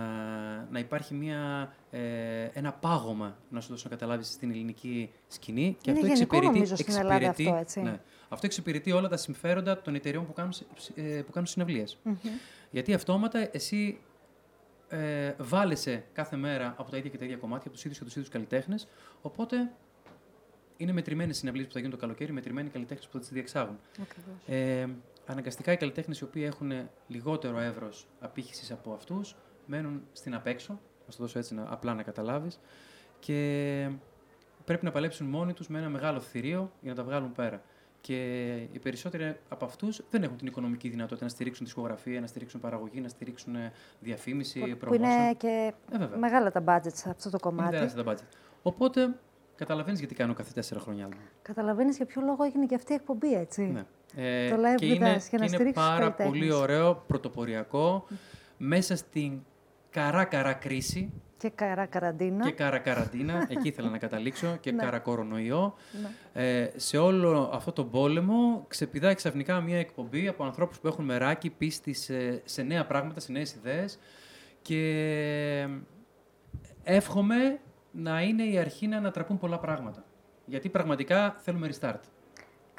να 0.71 0.79
υπάρχει 0.79 1.13
μια, 1.13 1.73
ε, 1.91 2.43
ένα 2.53 2.73
πάγωμα, 2.73 3.37
να 3.49 3.61
σου 3.61 3.69
δώσω 3.69 3.83
να 3.83 3.95
καταλάβεις 3.95 4.27
στην 4.27 4.49
ελληνική 4.49 5.11
σκηνή. 5.27 5.77
Και 5.81 5.89
είναι 5.89 5.99
αυτό 5.99 6.11
εξυπηρετεί, 6.11 6.53
νομίζω, 6.53 6.75
στην 6.75 6.95
Ελλάδα 6.95 7.29
αυτό, 7.29 7.55
έτσι. 7.59 7.81
Ναι, 7.81 7.99
αυτό 8.29 8.45
εξυπηρετεί 8.45 8.91
όλα 8.91 9.07
τα 9.07 9.17
συμφέροντα 9.17 9.81
των 9.81 9.95
εταιρεών 9.95 10.25
που 10.25 10.33
κάνουν, 10.33 10.53
ε, 10.95 11.21
που 11.25 11.31
κάνουν 11.31 11.47
συναυλίες. 11.47 11.97
Γιατί 12.71 12.93
αυτόματα 12.93 13.49
εσύ 13.51 13.99
ε, 14.89 15.33
βάλεσαι 15.37 16.03
κάθε 16.13 16.35
μέρα 16.35 16.73
από 16.77 16.91
τα 16.91 16.97
ίδια 16.97 17.09
και 17.09 17.17
τα 17.17 17.25
ίδια 17.25 17.37
κομμάτια, 17.37 17.65
από 17.65 17.73
τους 17.73 17.83
ίδιους 17.83 17.97
και 17.97 18.03
τους 18.03 18.13
ίδιους 18.15 18.29
καλλιτέχνες. 18.29 18.87
Οπότε 19.21 19.71
είναι 20.77 20.91
μετρημένες 20.91 21.37
συναυλίες 21.37 21.67
που 21.67 21.73
θα 21.73 21.79
γίνουν 21.79 21.93
το 21.93 22.01
καλοκαίρι, 22.01 22.31
μετρημένοι 22.31 22.69
καλλιτέχνες 22.69 23.05
που 23.05 23.11
θα 23.13 23.19
τις 23.19 23.29
διεξάγουν. 23.29 23.79
Ε, 24.47 24.85
αναγκαστικά 25.29 25.71
οι 25.71 25.77
καλλιτέχνες 25.77 26.19
οι 26.19 26.23
οποίοι 26.23 26.43
έχουν 26.45 26.71
λιγότερο 27.07 27.59
εύρος 27.59 28.07
απήχησης 28.19 28.71
από 28.71 28.93
αυτούς 28.93 29.35
μένουν 29.65 30.01
στην 30.11 30.35
απέξω. 30.35 30.73
Να 30.73 31.15
το 31.15 31.17
δώσω 31.17 31.39
έτσι 31.39 31.53
να, 31.53 31.65
απλά 31.69 31.93
να 31.93 32.03
καταλάβεις. 32.03 32.59
Και 33.19 33.89
πρέπει 34.65 34.85
να 34.85 34.91
παλέψουν 34.91 35.27
μόνοι 35.27 35.53
τους 35.53 35.67
με 35.67 35.77
ένα 35.77 35.89
μεγάλο 35.89 36.19
θηρίο 36.19 36.71
για 36.81 36.89
να 36.89 36.97
τα 36.97 37.03
βγάλουν 37.03 37.31
πέρα. 37.31 37.61
Και 38.01 38.45
οι 38.71 38.79
περισσότεροι 38.81 39.37
από 39.49 39.65
αυτούς 39.65 40.01
δεν 40.09 40.23
έχουν 40.23 40.37
την 40.37 40.47
οικονομική 40.47 40.89
δυνατότητα 40.89 41.25
να 41.25 41.31
στηρίξουν 41.31 41.65
δισκογραφία, 41.65 42.21
να 42.21 42.27
στηρίξουν 42.27 42.59
παραγωγή, 42.59 43.01
να 43.01 43.07
στηρίξουν 43.07 43.55
ε, 43.55 43.71
διαφήμιση, 43.99 44.59
που, 44.59 44.85
που 44.85 44.93
είναι 44.93 45.33
και 45.37 45.73
ε, 45.91 46.17
μεγάλα 46.17 46.51
τα 46.51 46.63
budget 46.67 46.93
σε 46.93 47.09
αυτό 47.09 47.29
το 47.29 47.39
κομμάτι. 47.39 47.75
Είναι 47.75 48.03
τα 48.03 48.13
budget. 48.13 48.37
Οπότε 48.61 49.15
καταλαβαίνεις 49.55 49.99
γιατί 49.99 50.15
κάνω 50.15 50.33
κάθε 50.33 50.51
τέσσερα 50.53 50.79
χρόνια. 50.79 51.09
Καταλαβαίνεις 51.41 51.97
για 51.97 52.05
ποιο 52.05 52.21
λόγο 52.21 52.43
έγινε 52.43 52.65
και 52.65 52.75
αυτή 52.75 52.91
η 52.91 52.95
εκπομπή, 52.95 53.33
έτσι. 53.33 53.61
Ναι. 53.61 53.85
Ε, 54.15 54.49
το 54.49 54.55
live 54.55 54.75
και 54.75 54.85
είναι, 54.85 55.21
για 55.29 55.39
να 55.39 55.45
και 55.45 55.57
είναι 55.59 55.71
πάρα 55.71 56.11
πολύ 56.11 56.51
ωραίο, 56.51 57.03
πρωτοποριακό, 57.07 58.07
μέσα 58.57 58.95
στην 58.95 59.39
καρά-καρά 59.89 60.53
κρίση 60.53 61.13
και 61.39 61.49
καρακαραντίνα. 61.49 62.45
Και 62.45 62.51
καρακαραντίνα, 62.51 63.45
εκεί 63.49 63.67
ήθελα 63.67 63.89
να 63.89 63.97
καταλήξω, 63.97 64.57
και 64.59 64.71
ναι. 64.71 64.83
καρακορονοϊό. 64.83 65.73
Ναι. 66.33 66.43
Ε, 66.43 66.71
σε 66.75 66.97
όλο 66.97 67.49
αυτό 67.53 67.71
το 67.71 67.85
πόλεμο 67.85 68.65
ξεπηδάει 68.67 69.15
ξαφνικά 69.15 69.61
μια 69.61 69.79
εκπομπή 69.79 70.27
από 70.27 70.43
ανθρώπους 70.43 70.79
που 70.79 70.87
έχουν 70.87 71.05
μεράκι, 71.05 71.49
πίστη 71.49 71.93
σε, 71.93 72.41
σε 72.45 72.61
νέα 72.61 72.85
πράγματα, 72.85 73.19
σε 73.19 73.31
νέες 73.31 73.53
ιδέες. 73.53 73.99
Και 74.61 75.67
εύχομαι 76.83 77.59
να 77.91 78.21
είναι 78.21 78.43
η 78.43 78.57
αρχή 78.57 78.87
να 78.87 78.97
ανατραπούν 78.97 79.37
πολλά 79.37 79.59
πράγματα. 79.59 80.03
Γιατί 80.45 80.69
πραγματικά 80.69 81.35
θέλουμε 81.39 81.69
restart. 81.71 81.99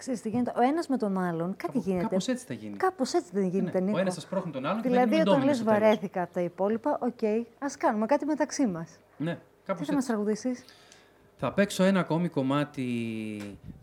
Ξέρεις 0.00 0.20
τι 0.20 0.28
γίνεται, 0.28 0.52
ο 0.56 0.60
ένας 0.60 0.88
με 0.88 0.96
τον 0.96 1.18
άλλον, 1.18 1.56
κάτι 1.56 1.72
Κάπου, 1.72 1.82
γίνεται. 1.86 2.02
Κάπως 2.02 2.28
έτσι 2.28 2.44
θα 2.44 2.54
γίνει. 2.54 2.76
Κάπως 2.76 3.12
έτσι 3.12 3.30
δεν 3.32 3.48
γίνεται, 3.48 3.78
ναι. 3.78 3.84
Νίκο. 3.84 3.96
Ο 3.96 4.00
ένας 4.00 4.14
σα 4.14 4.26
πρόχνει 4.26 4.52
τον 4.52 4.66
άλλον 4.66 4.82
δηλαδή, 4.82 5.14
και 5.14 5.20
όταν 5.20 5.44
λες 5.44 5.62
βαρέθηκα 5.62 6.22
από 6.22 6.32
τα 6.32 6.40
υπόλοιπα, 6.40 6.98
οκ, 7.00 7.18
okay, 7.20 7.42
ας 7.58 7.76
κάνουμε 7.76 8.06
κάτι 8.06 8.24
μεταξύ 8.24 8.66
μας. 8.66 8.98
Ναι, 9.16 9.38
κάπως 9.64 9.80
Τι 9.80 9.86
θα 9.86 9.94
μας 9.94 10.06
τραγουδήσεις; 10.06 10.64
Θα 11.36 11.52
παίξω 11.52 11.82
ένα 11.82 12.00
ακόμη 12.00 12.28
κομμάτι. 12.28 12.86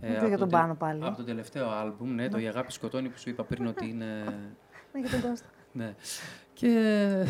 Ε, 0.01 0.18
από, 0.18 0.28
για 0.28 0.38
τον 0.38 0.49
πάνω 0.49 0.76
πάλι. 0.76 1.05
από 1.05 1.18
το 1.18 1.24
τελευταίο 1.24 1.70
άλμπουμ, 1.70 2.13
ναι, 2.13 2.30
το 2.30 2.38
«Η 2.38 2.47
αγάπη 2.47 2.72
σκοτώνει» 2.72 3.09
που 3.09 3.18
σου 3.18 3.30
είπα 3.30 3.43
πριν 3.43 3.68
ότι 3.68 3.89
είναι... 3.89 4.05
Ναι, 4.93 4.99
για 4.99 5.09
τον 5.09 5.30
Κώστα. 5.30 5.47
ναι. 5.72 5.95
Και, 6.53 7.26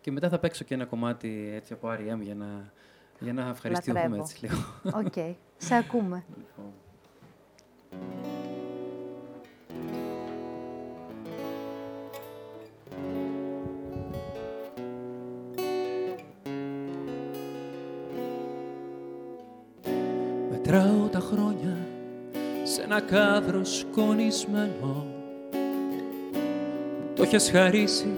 και 0.00 0.10
μετά 0.10 0.28
θα 0.28 0.38
παίξω 0.38 0.64
και 0.64 0.74
ένα 0.74 0.84
κομμάτι 0.84 1.52
έτσι 1.54 1.72
από 1.72 1.88
R.E.M. 1.88 2.20
για 2.20 2.34
να, 2.34 2.72
για 3.18 3.32
να 3.32 3.48
ευχαριστήσουμε 3.48 4.16
έτσι 4.18 4.38
λίγο. 4.40 4.56
Οκ. 4.94 5.12
Okay. 5.14 5.34
Σε 5.56 5.74
ακούμε. 5.74 6.24
Λοιπόν. 7.92 8.22
Μετράω 20.50 21.08
τα 21.10 21.20
χρόνια 21.20 21.76
σε 22.62 22.82
ένα 22.82 23.00
κάδρο 23.00 23.64
σκονισμένο 23.64 25.06
το 27.14 27.22
έχεις 27.22 27.50
χαρίσει 27.50 28.12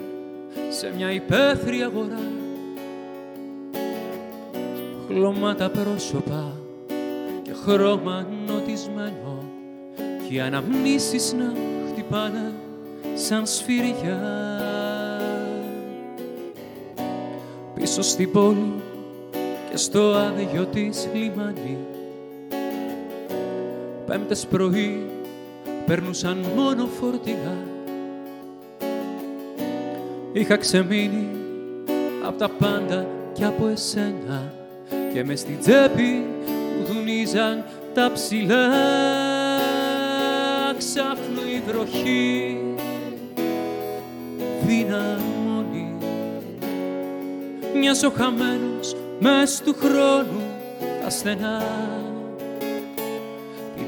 σε 0.68 0.92
μια 0.96 1.12
υπαίθρη 1.12 1.82
αγορά 1.82 2.22
χλώματα 5.06 5.70
πρόσωπα 5.70 6.52
και 7.42 7.52
χρώμα 7.52 8.26
νοτισμένο 8.46 9.43
και 9.43 9.43
οι 10.34 10.40
αναμνήσεις 10.40 11.32
να 11.32 11.52
χτυπάνε 11.88 12.52
σαν 13.14 13.46
σφυριά. 13.46 14.20
Πίσω 17.74 18.02
στην 18.02 18.32
πόλη 18.32 18.72
και 19.70 19.76
στο 19.76 20.00
άδειο 20.00 20.66
της 20.66 21.08
λιμάνι. 21.14 21.78
Πέμπτες 24.06 24.46
πρωί 24.46 25.06
περνούσαν 25.86 26.44
μόνο 26.56 26.86
φορτηγά. 27.00 27.56
Είχα 30.32 30.56
ξεμείνει 30.56 31.28
απ' 32.26 32.38
τα 32.38 32.48
πάντα 32.48 33.06
και 33.32 33.44
από 33.44 33.66
εσένα. 33.66 34.52
Και 35.12 35.24
μες 35.24 35.40
στην 35.40 35.58
τσέπη 35.60 36.26
που 36.46 36.92
δουνίζαν 36.92 37.64
τα 37.94 38.10
ψηλά. 38.12 38.72
ξάφνου 38.74 39.10
η 39.10 39.13
βροχή 41.66 42.56
δυναμώνει. 44.66 45.92
Μοιάζω 47.74 48.12
χαμένος 48.16 48.96
μες 49.18 49.60
του 49.64 49.74
χρόνου 49.80 50.42
τα 51.02 51.10
στενά. 51.10 51.62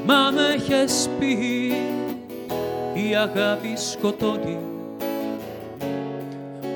Μα 0.05 0.31
με 0.31 0.41
έχεις 0.53 1.09
πει 1.19 1.73
η 2.93 3.15
αγάπη 3.15 3.73
σκοτώνει. 3.75 4.59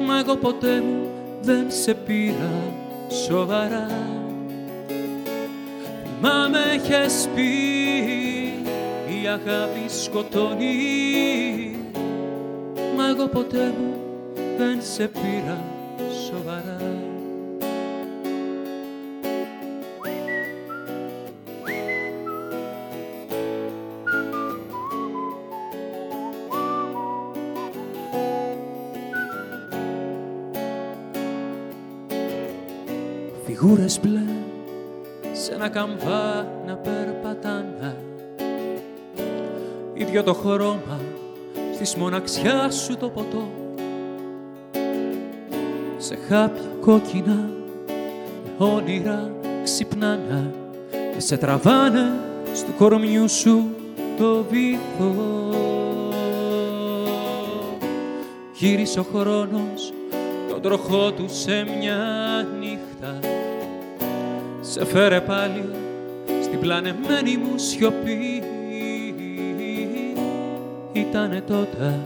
Μα 0.06 0.20
εγώ 0.20 0.36
ποτέ 0.36 0.82
μου 0.82 1.08
δεν 1.42 1.66
σε 1.68 1.94
πήρα 1.94 2.74
σοβαρά. 3.28 3.88
Μα 6.22 6.50
με 6.52 6.60
έχεις 6.74 7.28
πει 7.36 8.41
η 9.24 9.28
αγάπη 9.28 9.86
σκοτώνει. 9.88 11.76
Μα 12.98 13.08
εγώ 13.08 13.28
ποτέ 13.28 13.74
μου 13.80 13.96
δεν 14.58 14.82
σε 14.82 15.08
πήρα 15.08 15.64
σοβαρά. 16.28 16.78
Φιγούρες 33.46 34.00
μπλε 34.00 34.22
σε 35.32 35.54
ένα 35.54 35.70
καμβά 35.70 36.48
ίδιο 40.12 40.24
το 40.24 40.34
χρώμα 40.34 41.00
στις 41.74 41.96
μοναξιάς 41.96 42.76
σου 42.76 42.98
το 42.98 43.10
ποτό. 43.10 43.52
Σε 45.98 46.18
χάπια 46.28 46.70
κόκκινα 46.82 47.50
με 48.44 48.66
όνειρα 48.66 49.32
ξυπνάνε 49.64 50.54
και 51.14 51.20
σε 51.20 51.38
τραβάνε 51.38 52.20
στο 52.54 52.72
κορμιού 52.78 53.30
σου 53.30 53.76
το 54.18 54.46
βήθο 54.50 55.14
γύρισε 58.54 59.00
ο 59.00 59.06
χρόνος 59.16 59.94
τον 60.50 60.62
τροχό 60.62 61.12
του 61.12 61.26
σε 61.28 61.64
μια 61.80 61.98
νύχτα. 62.60 63.20
Σε 64.62 64.86
φέρε 64.86 65.22
πάλι 65.22 65.70
στην 66.42 66.60
πλανεμένη 66.60 67.38
μου 67.38 67.58
σιωπή 67.58 68.41
Ήτανε 71.12 71.42
τότε 71.42 72.00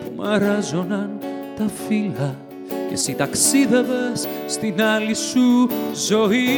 που 0.00 0.12
μαράζωναν 0.16 1.10
τα 1.56 1.68
φύλλα 1.86 2.36
και 2.68 2.92
εσύ 2.92 3.14
ταξίδευες 3.14 4.28
στην 4.46 4.82
άλλη 4.82 5.14
σου 5.14 5.68
ζωή. 6.08 6.48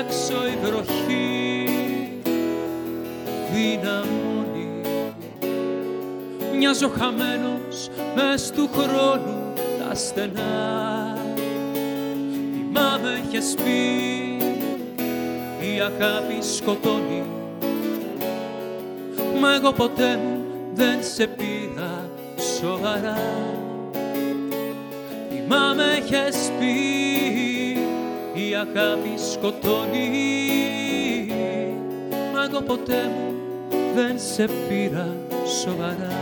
Έξω 0.00 0.46
η 0.46 0.66
βροχή 0.66 1.68
δυναμώνει. 3.52 4.80
Μοιάζω 6.58 6.88
χαμένος 6.88 7.88
μες 8.14 8.50
του 8.50 8.68
χρόνου 8.72 9.52
τα 9.78 9.94
στενά. 9.94 11.16
Θυμάμαι 12.52 13.20
είχες 13.24 13.54
πει 13.54 13.80
η 15.66 15.80
αγάπη 15.80 16.42
σκοτώνει 16.56 17.41
Μα 19.42 19.54
εγώ 19.54 19.72
ποτέ 19.72 20.16
μου 20.16 20.44
δεν 20.74 20.98
σε 21.02 21.26
πήρα 21.26 22.10
σοβαρά. 22.60 23.18
Θυμάμαι 25.30 25.84
είχες 25.98 26.50
πει 26.58 26.72
η 28.48 28.54
αγάπη 28.54 29.14
σκοτώνει 29.32 30.08
Μα 32.32 32.44
εγώ 32.44 32.60
ποτέ 32.60 33.10
μου 33.14 33.34
δεν 33.94 34.18
σε 34.18 34.48
πήρα 34.68 35.16
σοβαρά 35.62 36.21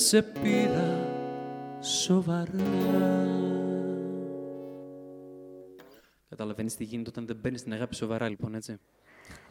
σε 0.00 0.22
πήρα 0.22 0.98
σοβαρά 1.80 3.28
Καταλαβαίνεις 6.28 6.76
τι 6.76 6.84
γίνεται 6.84 7.10
όταν 7.10 7.26
δεν 7.26 7.36
μπαίνεις 7.36 7.60
στην 7.60 7.72
αγάπη 7.72 7.94
σοβαρά, 7.94 8.28
λοιπόν, 8.28 8.54
έτσι. 8.54 8.78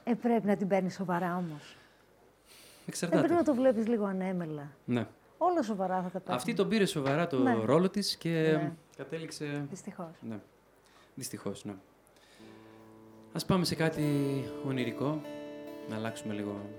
Ε, 0.04 0.14
πρέπει 0.14 0.46
να 0.48 0.56
την 0.56 0.68
παίρνεις 0.68 0.94
σοβαρά 0.94 1.36
όμως. 1.36 1.76
Δεν 1.76 2.86
Εξαρτάται. 2.88 3.22
πρέπει 3.22 3.38
να 3.40 3.44
το 3.44 3.54
βλέπεις 3.54 3.88
λίγο 3.88 4.06
ανέμελα. 4.06 4.72
Ναι. 4.86 5.08
Όλα 5.38 5.62
σοβαρά 5.64 5.96
θα 5.96 6.10
τα 6.10 6.20
παίρνεις. 6.20 6.36
Αυτή 6.36 6.54
τον 6.54 6.68
πήρε 6.70 6.86
σοβαρά 6.86 7.28
το 7.28 7.38
Ναι. 7.40 7.54
ρόλο 7.66 7.90
της 7.90 8.16
και 8.16 8.30
Ναι. 8.30 8.72
κατέληξε... 8.98 9.66
Δυστυχώς. 9.70 10.16
Ναι. 10.30 10.40
Δυστυχώς, 11.16 11.66
ναι. 11.66 11.74
Ας 13.34 13.46
πάμε 13.46 13.66
σε 13.66 13.76
κάτι 13.76 14.04
ονειρικό, 14.68 15.22
να 15.90 15.96
αλλάξουμε 15.96 16.34
λίγο. 16.34 16.70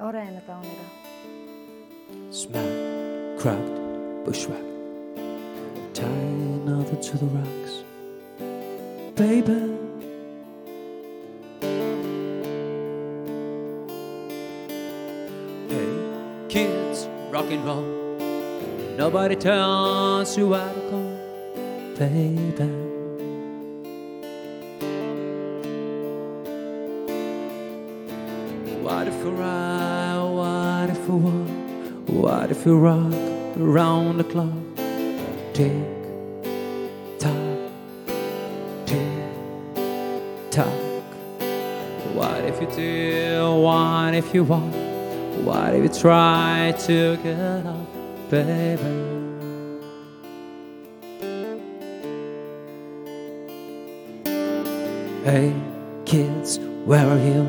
Ωραία 0.00 0.22
είναι 0.22 0.42
τα 0.46 0.54
όνειρα. 0.56 0.97
Smack, 2.30 3.38
cracked, 3.38 4.24
bushwhack. 4.24 4.62
Tie 5.92 6.06
another 6.06 6.96
to 6.96 7.18
the 7.18 7.26
rocks. 7.26 7.84
Baby. 9.14 9.74
Hey, 15.68 16.46
kids, 16.48 17.08
rock 17.30 17.50
and 17.50 17.64
roll. 17.64 17.84
Nobody 18.96 19.36
tells 19.36 20.36
you 20.38 20.54
how 20.54 20.72
to 20.72 20.80
go, 20.90 21.96
baby. 21.98 22.87
If 32.58 32.66
you 32.66 32.76
rock 32.76 33.14
around 33.56 34.18
the 34.18 34.24
clock? 34.24 34.52
Tick 35.54 35.72
tock, 37.20 37.70
tick 38.84 40.50
tock. 40.50 40.66
What 42.14 42.44
if 42.44 42.60
you 42.60 42.68
do? 42.74 43.60
What 43.62 44.14
if 44.14 44.34
you 44.34 44.42
walk? 44.42 44.74
What 45.44 45.74
if 45.74 45.82
you 45.84 46.00
try 46.00 46.74
to 46.86 47.16
get 47.22 47.64
up, 47.64 47.86
baby? 48.28 48.82
Hey, 55.24 55.54
kids, 56.04 56.58
where 56.84 57.06
are 57.06 57.18
you? 57.18 57.44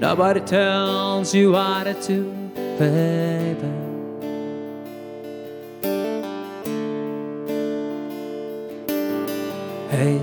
Nobody 0.00 0.40
tells 0.40 1.32
you 1.32 1.52
what 1.52 1.84
to 1.84 1.94
do, 2.02 2.24
baby. 2.78 3.91
Hey, 9.92 10.18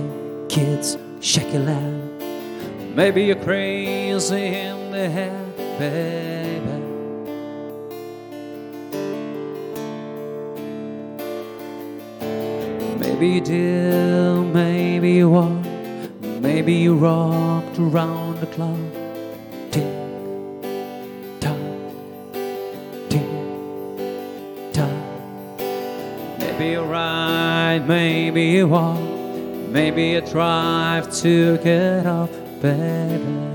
kids, 0.48 0.98
shake 1.20 1.52
your 1.52 1.62
leg. 1.62 1.94
Maybe 2.96 3.22
you're 3.26 3.36
crazy 3.36 4.46
in 4.46 4.90
the 4.90 5.08
head, 5.08 5.56
baby. 5.78 6.76
Maybe 12.98 13.28
you 13.28 13.40
did, 13.40 14.52
maybe 14.52 15.12
you 15.12 15.30
walked, 15.30 15.68
maybe 16.40 16.72
you 16.72 16.96
rocked 16.96 17.78
around 17.78 18.40
the 18.40 18.46
clock. 18.46 18.76
Tick 19.70 19.86
tock, 21.38 21.56
tick 23.08 23.30
tock. 24.72 24.90
Maybe 26.40 26.70
you 26.70 26.82
ride, 26.82 27.86
maybe 27.86 28.46
you 28.46 28.66
walk, 28.66 28.98
maybe 29.70 30.08
you 30.08 30.20
drive 30.20 31.12
to 31.20 31.56
get 31.58 32.04
up, 32.04 32.30
baby. 32.60 33.50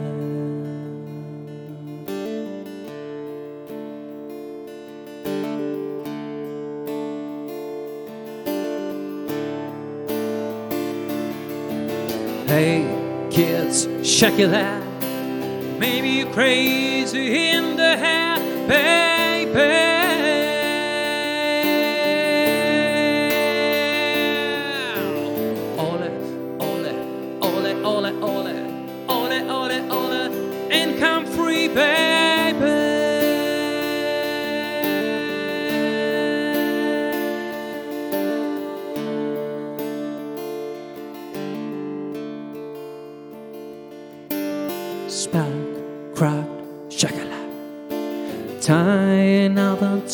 Hey, 12.47 13.27
kids, 13.29 13.87
check 14.03 14.39
it 14.39 14.53
out. 14.53 14.83
Maybe 15.77 16.09
you're 16.09 16.31
crazy 16.31 17.49
in 17.49 17.75
the 17.75 17.97
head, 17.97 18.67
baby. 18.67 19.84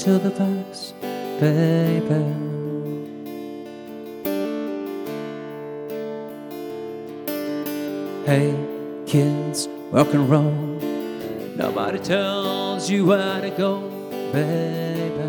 To 0.02 0.18
the 0.18 0.32
verse, 0.32 0.94
baby. 1.40 2.26
Hey, 8.26 8.56
kids, 9.06 9.68
rock 9.92 10.12
and 10.16 10.28
roll. 10.28 10.52
Nobody 11.56 12.00
tells 12.00 12.90
you 12.90 13.06
where 13.06 13.42
to 13.42 13.52
go, 13.52 13.82
baby. 14.32 15.22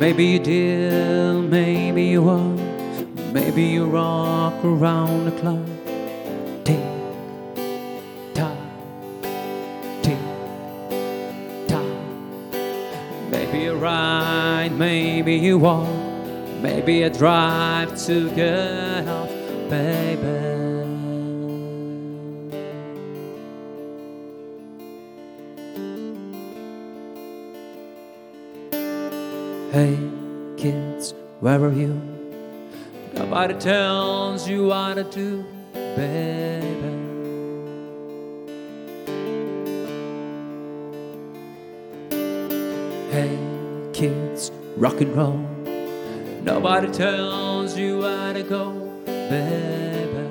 Maybe 0.00 0.24
you 0.24 0.38
did, 0.38 1.50
maybe 1.50 2.04
you 2.04 2.22
won't. 2.22 2.62
Maybe 3.34 3.64
you 3.64 3.84
rock 3.84 4.54
around 4.64 5.26
the 5.26 5.32
clock. 5.32 5.73
Maybe 15.24 15.38
you 15.38 15.56
walk. 15.56 15.88
Maybe 16.60 16.96
you 16.96 17.08
drive 17.08 17.96
to 18.04 18.28
get 18.34 19.08
off, 19.08 19.30
baby. 19.70 20.52
Hey, 29.72 29.98
kids, 30.58 31.14
where 31.40 31.64
are 31.64 31.72
you? 31.72 31.98
Nobody 33.14 33.54
tells 33.54 34.46
you 34.46 34.66
what 34.66 34.94
to 34.96 35.04
do, 35.04 35.42
baby. 35.96 36.92
Hey, 43.10 43.53
rock 44.76 45.00
and 45.00 45.16
roll. 45.16 45.38
Nobody 46.42 46.88
tells 46.88 47.76
you 47.78 47.98
where 48.00 48.32
to 48.34 48.42
go, 48.42 48.72
baby. 49.06 50.24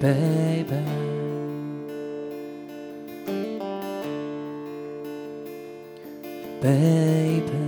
Baby. 0.00 0.80
Baby. 6.60 7.60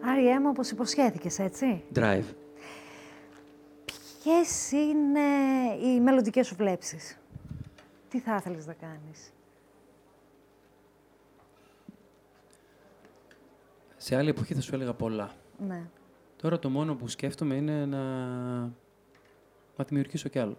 Άριέ 0.00 0.40
μου, 0.40 0.48
όπως 0.48 0.70
υποσχέθηκες, 0.70 1.38
έτσι. 1.38 1.82
Drive. 1.94 2.47
Ποιες 4.48 4.70
είναι 4.72 5.20
οι 5.82 6.00
μελλοντικές 6.00 6.46
σου 6.46 6.54
βλέψεις. 6.54 7.18
Τι 8.08 8.18
θα 8.20 8.36
ήθελες 8.36 8.66
να 8.66 8.72
κάνεις; 8.72 9.32
Σε 13.96 14.16
άλλη 14.16 14.28
εποχή 14.28 14.54
θα 14.54 14.60
σου 14.60 14.74
έλεγα 14.74 14.94
πολλά. 14.94 15.30
Ναι. 15.66 15.82
Τώρα 16.36 16.58
το 16.58 16.70
μόνο 16.70 16.94
που 16.94 17.08
σκέφτομαι 17.08 17.54
είναι 17.54 17.86
να, 17.86 18.02
να 19.76 19.84
δημιουργήσω 19.88 20.28
κι 20.28 20.38
άλλο. 20.38 20.56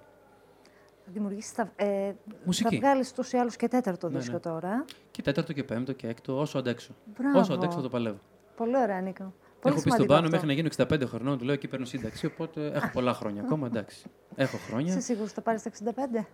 Θα 1.05 1.11
δημιουργήσεις, 1.11 1.51
θα, 1.51 1.71
ε, 1.75 2.13
Μουσική. 2.45 2.75
θα 2.75 2.81
βγάλεις 2.81 3.13
τόσο 3.13 3.37
ή 3.37 3.39
άλλως 3.39 3.55
και 3.55 3.67
τέταρτο 3.67 4.09
Ναι, 4.09 4.17
δίσκο 4.17 4.33
ναι. 4.33 4.39
τώρα. 4.39 4.85
Και 5.11 5.21
τέταρτο 5.21 5.53
και 5.53 5.63
πέμπτο 5.63 5.93
και 5.93 6.07
έκτο, 6.07 6.39
όσο 6.39 6.57
αντέξω. 6.57 6.93
Μπράβο. 7.17 7.39
Όσο 7.39 7.53
αντέξω 7.53 7.75
θα 7.77 7.83
το 7.83 7.89
παλεύω. 7.89 8.19
Πολύ 8.55 8.77
ωραία, 8.77 9.01
Νίκο. 9.01 9.33
Πολύ 9.61 9.73
έχω 9.75 9.83
πει 9.83 9.89
στον 9.89 9.91
σημαντικό 9.91 10.13
πάνω 10.13 10.19
αυτό. 10.25 10.31
μέχρι 10.31 10.47
να 10.47 10.53
γίνω 10.53 10.69
65 11.05 11.07
χρονών, 11.09 11.37
του 11.37 11.43
λέω 11.45 11.53
εκεί 11.53 11.67
παίρνω 11.67 11.85
σύνταξη. 11.85 12.25
Οπότε 12.25 12.71
έχω 12.73 12.89
πολλά 12.93 13.13
χρόνια 13.13 13.41
ακόμα, 13.41 13.67
εντάξει. 13.67 14.05
Έχω 14.35 14.57
Είσαι 14.57 14.65
χρόνια. 14.69 14.99
σίγουρος 15.01 15.25
ότι 15.25 15.35
θα 15.35 15.41
πάρεις 15.41 15.61
τα 15.63 15.69
65? 15.69 16.25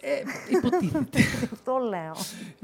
Ε, 0.00 0.22
υποτίθεται. 0.50 1.18
αυτό 1.52 1.76
λέω. 1.76 2.12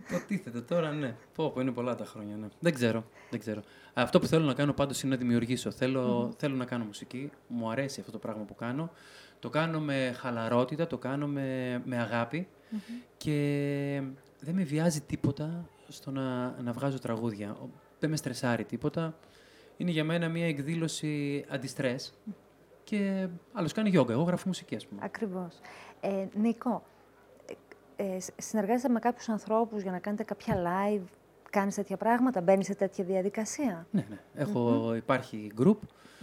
υποτίθεται 0.09 0.61
τώρα, 0.61 0.91
ναι. 0.93 1.15
Πω, 1.35 1.51
πω, 1.51 1.61
είναι 1.61 1.71
πολλά 1.71 1.95
τα 1.95 2.05
χρόνια, 2.05 2.37
ναι. 2.37 2.47
Δεν 2.59 2.75
ξέρω. 2.75 3.05
Δεν 3.31 3.41
ξέρω. 3.41 3.63
Αυτό 3.95 4.19
που 4.21 4.27
θέλω 4.27 4.45
να 4.45 4.55
κάνω 4.55 4.73
πάντως 4.73 5.03
είναι 5.03 5.15
να 5.15 5.21
δημιουργήσω. 5.21 5.71
Θέλω, 5.71 6.33
θέλω 6.39 6.55
να 6.57 6.65
κάνω 6.65 6.85
μουσική. 6.85 7.31
Μου 7.47 7.71
αρέσει 7.71 8.01
αυτό 8.01 8.13
το 8.13 8.19
πράγμα 8.19 8.43
που 8.43 8.55
κάνω. 8.55 8.91
Το 9.39 9.49
κάνω 9.51 9.81
με 9.81 10.15
χαλαρότητα, 10.19 10.87
το 10.87 10.99
κάνω 10.99 11.27
με, 11.27 11.81
με 11.85 11.99
αγάπη 11.99 12.49
και 13.17 14.03
δεν 14.41 14.55
με 14.55 14.63
βιάζει 14.63 15.01
τίποτα 15.01 15.69
στο 15.89 16.11
να, 16.11 16.55
να 16.63 16.73
βγάζω 16.73 16.99
τραγούδια. 16.99 17.51
Ο- 17.51 17.69
Δεν 17.99 18.11
με 18.11 18.17
στρεσάρει 18.17 18.65
τίποτα. 18.65 19.15
Είναι 19.83 19.91
για 19.91 20.05
μένα 20.05 20.29
μια 20.29 20.47
εκδήλωση 20.47 21.45
αντιστρες 21.49 22.13
και 22.85 23.29
άλλος 23.53 23.73
κάνει 23.73 23.89
γιόγκα. 23.89 24.13
Εγώ 24.13 24.23
γράφω 24.23 24.45
μουσική, 24.47 24.75
ας 24.75 24.87
πούμε. 24.87 25.01
Ακριβώς. 25.05 25.59
Ε, 26.01 26.27
Νίκο, 26.35 26.83
ε, 27.97 28.05
ε, 28.15 28.21
σ- 28.21 28.33
συνεργάζεσαι 28.43 28.89
με 28.89 28.99
κάποιους 28.99 29.29
ανθρώπους 29.29 29.83
για 29.83 29.91
να 29.91 29.99
κάνετε 29.99 30.23
κάποια 30.23 30.57
live, 30.57 31.03
κάνεις 31.51 31.75
τέτοια 31.75 31.97
πράγματα, 31.97 32.41
μπαίνεις 32.41 32.67
σε 32.67 32.75
τέτοια 32.75 33.05
διαδικασία; 33.05 33.87
Ναι, 33.91 34.07
ναι. 34.11 34.19
Έχω, 34.35 34.95
υπάρχει 34.95 35.51
group 35.61 35.77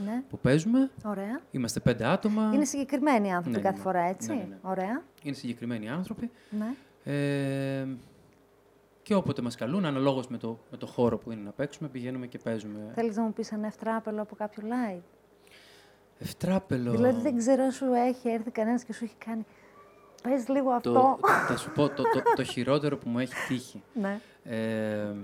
Ναι, 0.06 0.24
που 0.30 0.40
παίζουμε. 0.40 0.90
ωραία. 1.06 1.40
Είμαστε 1.52 1.80
πέντε 1.80 2.06
άτομα. 2.06 2.52
Είναι 2.54 2.66
συγκεκριμένοι 2.66 3.34
άνθρωποι 3.34 3.58
Ναι, 3.58 3.64
κάθε 3.64 3.76
ναι. 3.78 3.82
φορά, 3.84 4.02
έτσι; 4.02 4.30
Ναι, 4.30 4.36
ναι, 4.36 4.44
ναι. 4.44 4.58
Ωραία. 4.62 5.02
Είναι 5.24 5.36
συγκεκριμένοι 5.36 5.90
άνθρωποι. 5.90 6.32
Ναι. 6.50 6.74
Ε, 7.14 7.88
και 9.10 9.16
όποτε 9.16 9.42
μας 9.42 9.56
καλούν, 9.56 9.86
αναλόγως 9.86 10.28
με 10.28 10.38
το, 10.38 10.60
με 10.72 10.78
το 10.78 10.86
χώρο 10.86 11.18
που 11.18 11.32
είναι 11.32 11.42
να 11.42 11.52
παίξουμε, 11.52 11.90
πηγαίνουμε 11.90 12.28
και 12.28 12.38
παίζουμε. 12.38 12.92
Θέλεις 12.94 13.16
να 13.16 13.24
μου 13.24 13.34
πεις 13.34 13.52
ένα 13.52 13.68
ευτράπελο 13.68 14.22
από 14.22 14.36
κάποιο 14.36 14.64
live; 14.66 15.02
Ευτράπελο. 16.20 16.92
Δηλαδή 16.92 17.22
δεν 17.22 17.38
ξέρω 17.38 17.64
αν 17.64 17.72
σου 17.72 17.86
έχει 17.94 18.30
έρθει 18.30 18.52
κανένας 18.52 18.84
και 18.84 18.94
σου 18.94 19.04
έχει 19.04 19.16
κάνει. 19.26 19.46
Πες 20.24 20.48
λίγο 20.48 20.70
αυτό. 20.70 20.94
το, 20.94 21.18
θα 21.48 21.58
σου 21.58 21.72
πω, 21.72 21.88
το, 21.90 22.04
το, 22.04 22.22
το 22.36 22.44
χειρότερο 22.44 22.98
που 22.98 23.10
μου 23.10 23.20
έχει 23.20 23.34
τύχει. 23.48 23.84
ναι. 24.02 24.20
Ε, 24.44 25.16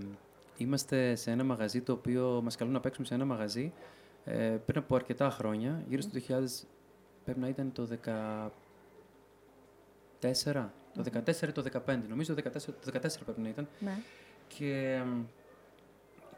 είμαστε 0.58 1.16
σε 1.16 1.32
ένα 1.32 1.44
μαγαζί 1.44 1.82
το 1.82 1.92
οποίο 1.92 2.42
μας 2.44 2.56
καλούν 2.56 2.74
να 2.74 2.80
παίξουμε 2.80 3.08
σε 3.08 3.14
ένα 3.14 3.26
μαγαζί 3.26 3.74
ε, 4.26 4.58
πριν 4.66 4.78
από 4.78 4.96
αρκετά 4.96 5.30
χρόνια, 5.30 5.84
γύρω 5.88 6.02
στο 6.02 6.20
2000, 6.28 6.44
πρέπει 7.24 7.40
να 7.40 7.48
ήταν 7.48 7.72
το 7.72 7.88
14, 10.22 10.66
το 10.96 11.04
14 11.26 11.48
ή 11.48 11.52
το 11.52 11.64
15, 11.86 11.98
νομίζω 12.10 12.36
το 12.36 12.42
14, 12.46 12.62
το 12.62 12.92
14 12.94 13.00
πρέπει 13.26 13.42
να 13.42 13.50
ήταν. 13.50 13.68
ναι. 13.80 13.98
Και 14.48 14.94
εμ, 15.02 15.24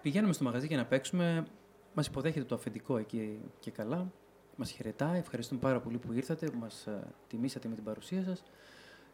πηγαίνουμε 0.02 0.34
στο 0.34 0.44
μαγαζί 0.44 0.68
για 0.68 0.78
να 0.78 0.86
παίξουμε. 0.86 1.46
Μας 1.94 2.08
υποδέχεται 2.08 2.46
το 2.46 2.56
αφεντικό 2.56 2.98
εκεί 2.98 3.40
και 3.60 3.72
καλά. 3.72 4.12
Μας 4.56 4.72
χαιρετάει. 4.72 5.20
Ευχαριστούμε 5.20 5.60
πάρα 5.60 5.80
πολύ 5.80 5.98
που 5.98 6.14
ήρθατε, 6.14 6.50
που 6.50 6.58
μας 6.58 6.88
τιμήσατε 7.28 7.68
με 7.68 7.76
την 7.76 7.84
παρουσία 7.84 8.24
σας. 8.24 8.44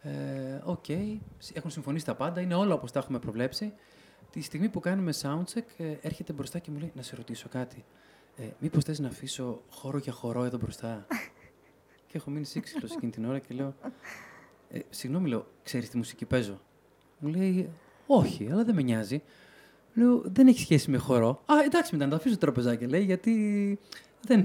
Ε, 0.01 0.61
Οκ. 0.63 0.89
Έχουν 1.53 1.69
συμφωνήσει 1.71 2.05
τα 2.05 2.15
πάντα. 2.15 2.41
Είναι 2.41 2.55
όλα 2.55 2.73
όπως 2.73 2.91
τα 2.91 2.99
έχουμε 2.99 3.19
προβλέψει. 3.19 3.73
Τη 4.29 4.41
στιγμή 4.41 4.69
που 4.69 4.79
κάνουμε 4.79 5.13
soundcheck, 5.21 5.65
ε, 5.77 5.95
έρχεται 6.01 6.33
μπροστά 6.33 6.59
και 6.59 6.71
μου 6.71 6.79
λέει: 6.79 6.91
Να 6.95 7.01
σε 7.01 7.15
ρωτήσω 7.15 7.47
κάτι. 7.49 7.85
Ε, 8.35 8.43
Μήπως 8.59 8.83
θες 8.83 8.99
να 8.99 9.07
αφήσω 9.07 9.61
χώρο 9.69 9.97
για 9.97 10.11
χορό 10.11 10.43
εδώ 10.43 10.57
μπροστά; 10.57 11.07
και 12.07 12.17
έχω 12.17 12.29
μείνει 12.31 12.45
σύξυλο 12.45 12.89
εκείνη 12.95 13.11
την 13.11 13.25
ώρα 13.25 13.39
και 13.39 13.53
λέω: 13.53 13.75
ε, 14.73 14.79
Συγγνώμη, 14.89 15.29
λέω, 15.29 15.45
ξέρεις 15.63 15.89
τι 15.89 15.97
μουσική 15.97 16.25
παίζω; 16.25 16.59
Μου 17.19 17.29
λέει: 17.29 17.69
Όχι, 18.07 18.49
αλλά 18.51 18.63
δεν 18.63 18.75
με 18.75 18.81
νοιάζει. 18.81 19.21
Λέω: 19.93 20.21
Δεν 20.25 20.47
έχει 20.47 20.59
σχέση 20.59 20.91
με 20.91 20.97
χορό. 20.97 21.29
Α, 21.45 21.53
εντάξει, 21.65 21.91
μετά 21.93 22.03
να 22.05 22.09
το 22.09 22.15
αφήσω 22.17 22.33
το 22.33 22.39
τραπεζάκι, 22.39 22.85
λέει, 22.85 23.03
γιατί. 23.03 23.33
Δεν, 24.27 24.41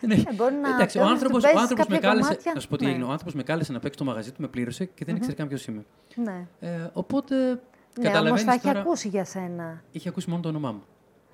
δεν 0.00 0.10
έχει. 0.10 0.26
Ε, 0.30 0.32
μπορεί 0.34 0.54
να 0.54 0.68
εντάξει, 0.68 0.98
ο 0.98 1.00
θέλεις 1.00 1.06
να 1.06 1.10
άνθρωπο 1.10 1.34
του 1.36 1.42
παίζεις 1.42 1.60
άνθρωπος 1.60 1.86
με 1.86 1.94
κάποια 1.94 2.08
κάλεσε. 2.08 2.28
κομμάτια. 2.28 2.52
Να 2.54 2.60
σου 2.60 2.68
πω 2.68 2.76
τι 2.76 2.84
Ναι. 2.84 2.90
έγινε. 2.90 3.04
Ο 3.04 3.10
άνθρωπος 3.10 3.34
με 3.34 3.42
κάλεσε 3.42 3.72
να 3.72 3.78
παίξει 3.78 3.98
το 3.98 4.04
μαγαζί 4.04 4.32
του, 4.32 4.40
με 4.40 4.48
πλήρωσε 4.48 4.84
και 4.84 5.04
δεν 5.04 5.16
ήξερε 5.16 5.34
καν 5.34 5.48
ποιος 5.48 5.66
είμαι. 5.66 5.84
ναι. 6.14 6.46
Ε, 6.60 6.90
οπότε. 6.92 7.36
Ναι, 7.36 7.50
όμως 7.50 7.60
καταλαβαίνεις 8.02 8.42
θα 8.42 8.52
έχει 8.52 8.62
τώρα, 8.66 8.80
ακούσει 8.80 9.08
για 9.08 9.24
σένα. 9.24 9.82
Είχε 9.92 10.08
ακούσει 10.08 10.30
μόνο 10.30 10.42
το 10.42 10.48
όνομά 10.48 10.72
μου. 10.72 10.82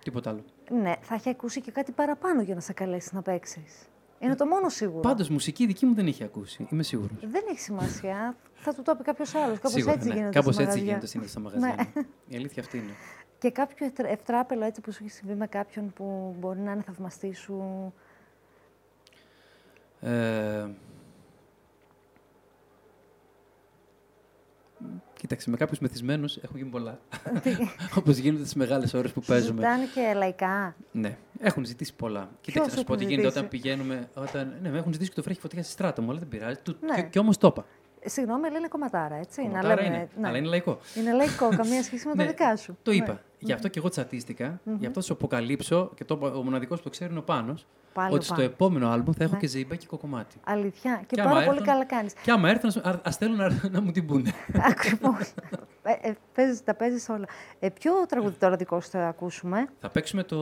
Τίποτα 0.05 0.31
άλλο. 0.31 0.45
Ναι, 0.83 0.93
θα 1.01 1.15
έχει 1.15 1.29
ακούσει 1.29 1.61
και 1.61 1.71
κάτι 1.71 1.93
παραπάνω 1.93 2.43
για 2.43 2.55
να 2.55 2.61
σε 2.61 2.73
καλέσεις 2.73 3.13
να 3.13 3.23
παίξεις. 3.23 3.87
Είναι 4.23 4.35
το 4.37 4.47
μόνο 4.47 4.69
σίγουρο. 4.69 5.01
Πάντως, 5.01 5.29
μουσική 5.29 5.67
δική 5.67 5.87
μου 5.87 5.95
δεν 5.95 6.07
είχε 6.07 6.25
ακούσει. 6.25 6.67
Είμαι 6.71 6.83
σίγουρος. 6.83 7.11
Δεν 7.21 7.43
έχει 7.51 7.61
σημασία. 7.61 8.37
θα 8.55 8.75
του 8.75 8.83
το 8.83 8.97
πει 8.97 9.03
κάποιος 9.03 9.35
άλλος. 9.35 9.57
Κάπως 9.57 9.73
Σίγουρα, 9.73 9.93
έτσι 9.95 10.09
ναι. 10.09 10.15
γίνεται. 10.15 10.33
Κάπως 10.33 10.55
στα 10.55 10.63
έτσι 10.63 10.73
μαγαζιά. 10.75 10.91
γίνεται 10.93 11.07
συνήθως 11.07 11.31
στα 11.33 11.41
μαγαζιά. 11.41 11.69
Ναι. 11.95 12.01
ναι. 12.01 12.07
Η 12.35 12.37
αλήθεια 12.37 12.63
αυτή 12.63 12.77
είναι. 12.77 12.93
Και 13.39 13.51
κάποιο 13.51 13.87
ευτρα- 13.87 14.09
ευτράπελο 14.09 14.65
έτσι 14.65 14.81
που 14.81 14.93
σου 14.93 14.99
έχει 15.05 15.13
συμβεί 15.13 15.35
με 15.35 15.47
κάποιον 15.47 15.93
που 15.93 16.37
μπορεί 16.41 16.59
να 16.59 16.73
είναι 16.73 16.83
θαυμαστή 16.83 17.35
σου. 17.35 17.93
Ε, 20.01 20.67
Κοίταξε, 25.23 25.51
με 25.51 25.57
κάποιους 25.57 25.79
μεθυσμένους 25.79 26.37
έχουν 26.37 26.57
γίνει 26.57 26.71
πολλά. 26.71 26.99
Όπως 27.99 28.17
γίνονται 28.17 28.45
τι 28.45 28.59
μεγάλες 28.59 28.95
ώρες 28.95 29.13
που 29.13 29.21
παίζουμε. 29.21 29.61
Ζητάνε 29.61 29.85
και 29.95 30.15
λαϊκά. 30.19 30.75
Ναι, 30.93 31.17
έχουν 31.39 31.65
ζητήσει 31.65 31.95
πολλά. 31.95 32.31
Κοίταξε, 32.41 32.71
να 32.71 32.77
σου 32.77 32.85
πω 32.85 32.93
έχουν 32.93 33.07
τι 33.07 33.11
γίνεται 33.13 33.29
ζητήσει; 33.29 33.39
όταν 33.39 33.49
πηγαίνουμε. 33.51 34.09
Όταν... 34.15 34.55
Ναι, 34.63 34.71
με 34.71 34.79
έχουν 34.79 34.93
ζητήσει 34.93 35.11
και 35.11 35.17
το 35.17 35.23
φρέχει 35.23 35.41
φωτιά 35.41 35.63
στη 35.63 35.73
στράτα 35.73 36.03
μου, 36.03 36.11
αλλά 36.11 36.19
δεν 36.19 36.29
πειράζει. 36.29 36.59
Του... 36.63 36.77
Ναι. 36.81 36.95
Και, 36.95 37.03
και 37.03 37.19
όμως 37.19 37.39
το 37.39 37.47
είπα. 37.47 37.65
Ε, 38.01 38.09
Συγγνώμη, 38.09 38.47
αλλά 38.47 38.59
είναι 38.59 38.69
κομματάρα, 38.69 39.15
έτσι. 39.15 39.43
Κομματάρα 39.43 39.75
να 39.75 39.83
λέμε, 39.83 39.97
είναι, 39.97 40.09
ναι. 40.21 40.29
αλλά 40.29 40.37
είναι 40.37 40.49
λαϊκό. 40.49 40.79
Είναι 40.95 41.13
λαϊκό, 41.13 41.49
καμία 41.61 41.83
σχέση 41.83 42.07
με 42.09 42.15
τα 42.15 42.23
Ναι, 42.23 42.29
δικά 42.29 42.57
σου. 42.57 42.79
Το 42.83 42.91
Ναι. 42.91 42.97
είπα. 42.97 43.23
Γι' 43.39 43.53
αυτό 43.53 43.69
και 43.69 43.79
εγώ 43.79 43.89
τσατίστηκα. 43.89 44.61
Γι' 44.79 44.87
αυτό 44.87 45.01
σου 45.01 45.13
αποκαλύψω 45.13 45.91
και 45.95 46.05
το, 46.05 46.15
είπα, 46.15 46.35
ο 46.35 46.43
μοναδικός 46.43 46.79
που 46.79 46.85
το 46.85 46.91
ξέρει 46.91 47.11
είναι 47.11 47.19
ο 47.19 47.23
Πάνος, 47.23 47.67
Πάλι 47.93 48.09
ότι 48.15 48.19
ο 48.19 48.23
στο 48.23 48.35
Πάνος. 48.35 48.51
επόμενο 48.51 48.89
άλμπουμ 48.89 49.13
θα 49.15 49.25
έχω 49.25 49.33
Ναι. 49.33 49.39
και 49.41 49.47
ζεϊμπά 49.47 49.75
και 49.77 49.87
κοκομάτι. 49.87 50.37
Αλήθεια. 50.45 51.03
Και, 51.07 51.15
Και 51.15 51.21
άμα 51.21 51.31
πάρα 51.31 51.45
πολύ 51.45 51.59
έρθουν- 51.59 51.73
καλά 51.73 51.85
κάνεις. 51.85 52.13
Και 52.13 52.31
άμα 52.31 52.49
έρθουν, 52.49 52.83
α 52.83 53.01
ας 53.05 53.17
θέλουν 53.17 53.37
να, 53.37 53.69
να 53.71 53.81
μου 53.81 53.91
την 53.91 54.07
πούνε. 54.07 54.33
Ακριβώς. 54.71 55.33
ε, 55.83 56.09
ε, 56.09 56.15
παίζεις- 56.35 56.65
τα 56.65 56.75
παίζεις 56.75 57.09
όλα. 57.09 57.25
Ε, 57.59 57.69
ποιο 57.71 57.93
τραγούδι 58.09 58.35
τώρα 58.37 58.57
δικό 58.57 58.81
σου 58.81 58.91
θα 58.91 59.07
ακούσουμε; 59.09 59.69
Θα 59.81 59.89
παίξουμε 59.91 60.23
το, 60.23 60.37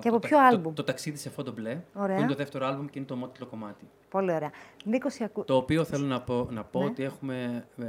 Και 0.00 0.08
από 0.08 0.20
το, 0.20 0.28
ποιο 0.28 0.36
τα- 0.36 0.44
άλμπουμ; 0.46 0.62
Το, 0.62 0.72
το 0.72 0.84
ταξίδι 0.84 1.16
σε 1.16 1.30
φόντο 1.30 1.50
μπλε, 1.52 1.78
Ωραία. 1.94 2.14
που 2.14 2.20
είναι 2.22 2.30
το 2.30 2.36
δεύτερο 2.36 2.66
άλμπουμ 2.66 2.86
και 2.86 2.98
είναι 2.98 3.06
το 3.06 3.16
μότιλο 3.16 3.46
κομμάτι. 3.46 3.88
Πολύ 4.10 4.32
ωραία. 4.32 4.50
Νίκος, 4.84 5.20
ακού... 5.20 5.44
Το 5.44 5.56
οποίο 5.56 5.84
θέλω 5.84 6.06
να 6.06 6.20
πω, 6.20 6.48
να 6.50 6.64
πω 6.64 6.78
Ναι. 6.80 6.84
ότι 6.86 7.02
έχουμε, 7.02 7.64
ε, 7.78 7.84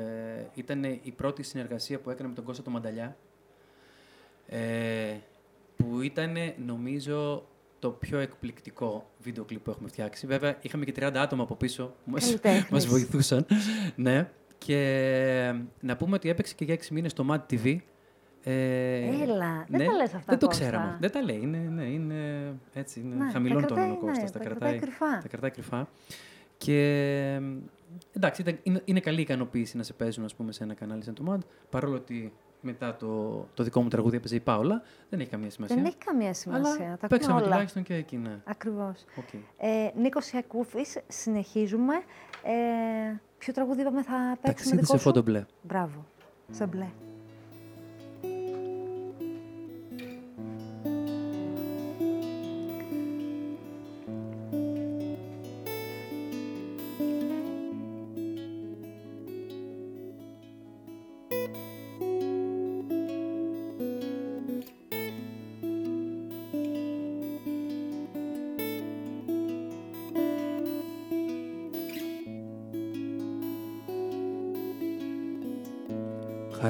ήταν 0.54 0.84
η 0.84 1.14
πρώτη 1.16 1.44
συνεργασία 1.44 2.00
που 2.00 2.10
έκανα 2.10 2.30
με 2.30 2.36
τον 2.36 2.44
Κώστα 2.44 2.64
το 2.64 2.70
Μανταλιά, 2.70 3.16
ε, 4.48 4.60
που 5.78 6.02
ήταν 6.02 6.36
νομίζω 6.66 7.46
το 7.80 7.90
πιο 7.90 8.18
εκπληκτικό 8.20 9.10
βίντεο 9.20 9.44
κλιπ 9.44 9.60
που 9.64 9.70
έχουμε 9.70 9.88
φτιάξει. 9.90 10.28
Βέβαια, 10.28 10.58
είχαμε 10.62 10.86
και 10.86 10.94
30 11.00 11.12
άτομα 11.16 11.44
από 11.44 11.56
πίσω 11.56 11.94
που 12.06 12.12
μας, 12.12 12.24
Καλλιτέχνες. 12.26 12.70
μας 12.72 12.86
βοηθούσαν. 12.88 13.46
ναι. 13.96 14.30
Και 14.58 15.54
να 15.80 15.96
πούμε 15.98 16.16
ότι 16.16 16.30
έπαιξε 16.30 16.54
και 16.56 16.66
για 16.66 16.76
6 16.76 16.88
μήνες 16.92 17.12
στο 17.12 17.26
Mad 17.30 17.54
TV, 17.54 17.78
Ε, 18.44 19.22
Έλα, 19.24 19.66
δεν 19.68 19.86
τα 19.88 19.94
λες 19.94 20.14
αυτά, 20.14 20.24
Δεν 20.28 20.40
το 20.40 20.46
Κώστα. 20.48 20.64
ξέραμε. 20.66 20.98
Δεν 21.00 21.12
τα 21.12 21.22
λέει. 21.22 21.40
Είναι, 21.42 21.58
ναι, 21.58 21.84
είναι 21.84 22.54
έτσι, 22.74 23.00
είναι 23.00 23.16
Ναι, 23.26 23.32
χαμηλών 23.32 23.62
τα 23.62 23.68
τόνων 23.68 23.84
ο 23.84 23.88
κρατάει, 23.96 24.06
ναι, 24.06 24.12
Κώστας. 24.14 24.32
τα 24.32 24.40
κρατάει 24.40 24.78
κρυφά. 24.80 25.20
Τα 25.22 25.28
κρατάει 25.28 25.52
κρυφά. 25.52 25.90
Και 26.58 27.40
εντάξει, 28.16 28.42
ήταν, 28.42 28.60
είναι, 28.64 28.82
είναι 28.86 29.00
καλή 29.00 29.22
ικανοποίηση 29.22 29.78
να 29.78 29.84
σε 29.84 29.94
παίζουν 29.94 30.24
ας 30.24 30.36
πούμε, 30.36 30.52
σε 30.52 30.64
ένα 30.64 30.74
κανάλι 30.74 31.04
σαν 31.04 31.14
το 31.14 31.24
MAD, 31.34 31.40
παρόλο 31.70 31.96
ότι 31.96 32.34
μετά 32.62 32.96
το, 32.96 33.08
το 33.54 33.64
δικό 33.64 33.82
μου 33.82 33.88
τραγούδι 33.88 34.16
έπαιζε 34.18 34.36
η 34.36 34.40
Πάολα, 34.40 34.82
δεν 35.10 35.20
έχει 35.20 35.30
καμία 35.30 35.50
σημασία. 35.50 35.76
Δεν 35.76 35.86
έχει 35.86 35.98
καμία 35.98 36.34
σημασία. 36.34 36.86
Αλλά 36.86 36.98
τα 36.98 37.08
παίξαμε 37.08 37.34
ακούμε 37.34 37.34
όλα. 37.34 37.52
τουλάχιστον 37.52 37.84
και 37.84 37.94
εκεί, 37.94 38.18
ναι. 38.18 38.42
Ακριβώς. 38.44 39.06
Οκ. 39.18 39.34
Ε, 39.58 39.92
Νίκος 39.96 40.32
Σιακούφης, 40.32 40.98
συνεχίζουμε. 41.08 41.94
Ε, 42.44 43.20
ποιο 43.38 43.54
τραγούδι 43.54 43.82
είπαμε 43.82 44.04
θα 44.04 44.14
παίξουμε 44.14 44.54
Ταξίδι 44.54 44.76
δικό 44.76 44.92
σε 44.92 44.98
σου; 44.98 45.04
φόντο 45.04 45.22
μπλε. 45.22 45.46
Μπράβο. 45.62 46.06
Σε 46.52 46.66
μπλε. 46.66 46.88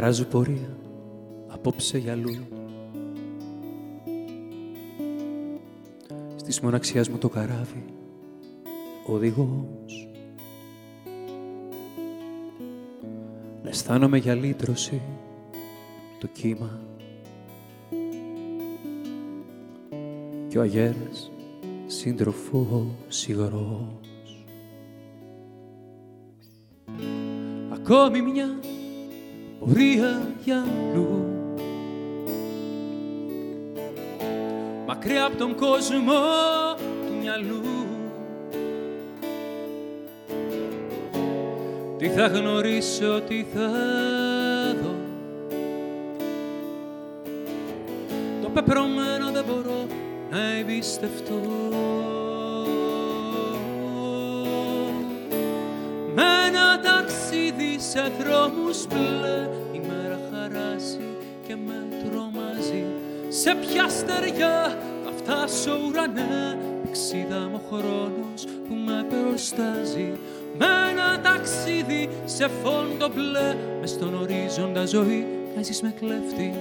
Χαράζω 0.07 0.25
πορεία 0.25 0.77
απόψε 1.47 1.97
για 1.97 2.11
αλλού 2.11 2.35
Στις 6.35 6.59
μοναξιάς 6.59 7.09
μου 7.09 7.17
το 7.17 7.29
καράβι 7.29 7.85
οδηγός. 9.05 10.09
Να 13.63 13.69
αισθάνομαι 13.69 14.17
για 14.17 14.35
λύτρωση 14.35 15.01
το 16.19 16.27
κύμα. 16.27 16.79
Και 20.47 20.57
ο 20.57 20.61
αγέρας 20.61 21.31
σύντροφος 21.85 23.27
υγρός 23.27 24.45
Ακόμη 27.73 28.21
μια 28.21 28.59
πορεία 29.67 30.31
για 30.43 30.65
αλλού 30.91 31.37
Μακριά 34.85 35.25
από 35.25 35.37
τον 35.37 35.55
κόσμο 35.55 36.13
του 37.07 37.13
μυαλού. 37.21 37.61
Τι 41.97 42.07
θα 42.07 42.27
γνωρίσω, 42.27 43.21
τι 43.27 43.45
θα 43.53 43.69
δω. 44.81 44.95
Το 48.41 48.49
πεπρωμένο 48.49 49.31
δεν 49.33 49.43
μπορώ 49.47 49.85
να 50.31 50.39
εμπιστευτώ. 50.59 51.41
Με 56.15 56.23
ένα 56.47 56.79
ταξίδι 56.79 57.79
σε 57.79 58.11
δρόμους 58.19 58.87
μπλε 58.87 59.56
Σε 63.47 63.55
ποια 63.55 63.89
στεριά 63.89 64.77
θα 65.03 65.11
φτάσω 65.17 65.71
ουρανέ 65.87 66.57
Πηξίδα 66.81 67.39
μου 67.39 67.61
ο 67.63 67.67
χρόνος 67.67 68.45
που 68.67 68.75
με 68.75 69.05
προστάζει. 69.09 70.13
Με 70.57 70.65
ένα 70.91 71.21
ταξίδι 71.21 72.09
σε 72.25 72.47
φόντο 72.47 73.09
μπλε. 73.13 73.55
Μες 73.79 73.89
στον 73.89 74.13
ορίζοντα 74.13 74.85
ζωή 74.85 75.25
μοιάζεις 75.53 75.81
με 75.81 75.93
κλέφτη. 75.99 76.53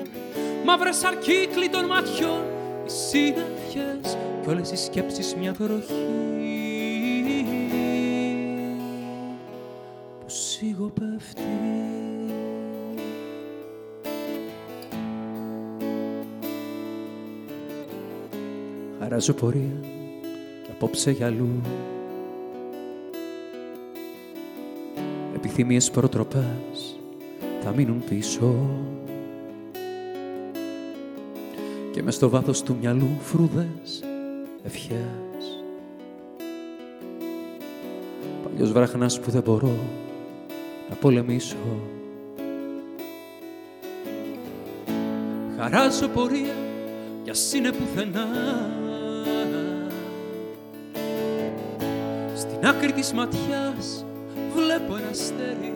Μαύρες 0.65 1.05
αρκύκλοι 1.05 1.69
των 1.69 1.85
ματιών 1.85 2.43
οι 2.87 2.91
συννεφιές 2.91 4.17
κι 4.43 4.49
όλες 4.49 4.71
οι 4.71 4.77
σκέψεις 4.77 5.35
μια 5.35 5.53
βροχή. 5.53 6.07
Που 10.21 10.31
σιγοπέφτει. 10.31 11.86
Χαράζω 19.17 19.35
πορεία 19.35 19.81
και 20.63 20.71
απόψε 20.71 21.11
για 21.11 21.27
αλλού. 21.27 21.61
Επιθυμίες 25.35 25.91
προτροπές 25.91 26.99
θα 27.63 27.71
μείνουν 27.71 28.03
πίσω. 28.09 28.55
Και 31.93 32.03
μες 32.03 32.15
στο 32.15 32.29
βάθος 32.29 32.63
του 32.63 32.77
μυαλού 32.81 33.09
φρούδες 33.21 34.05
ευχές. 34.65 35.65
Παλιός 38.43 38.73
βραχνάς 38.73 39.21
που 39.21 39.31
δεν 39.31 39.43
μπορώ 39.43 39.77
να 40.89 40.95
πολεμήσω. 40.95 41.57
Χαράζω 45.59 46.09
πορεία 46.09 46.55
κι 47.25 47.31
ας 47.31 47.53
είναι 47.53 47.73
πουθενά 47.73 48.27
Στην 52.57 52.69
άκρη 52.69 52.93
της 52.93 53.13
ματιάς 53.13 54.05
βλέπω 54.55 54.97
ένα 54.97 55.09
αστέρι. 55.11 55.75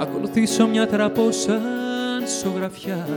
Ακολουθήσω 0.00 0.66
μια 0.66 0.86
τραπό 0.86 1.30
σαν 1.30 2.28
σογραφιά 2.42 3.08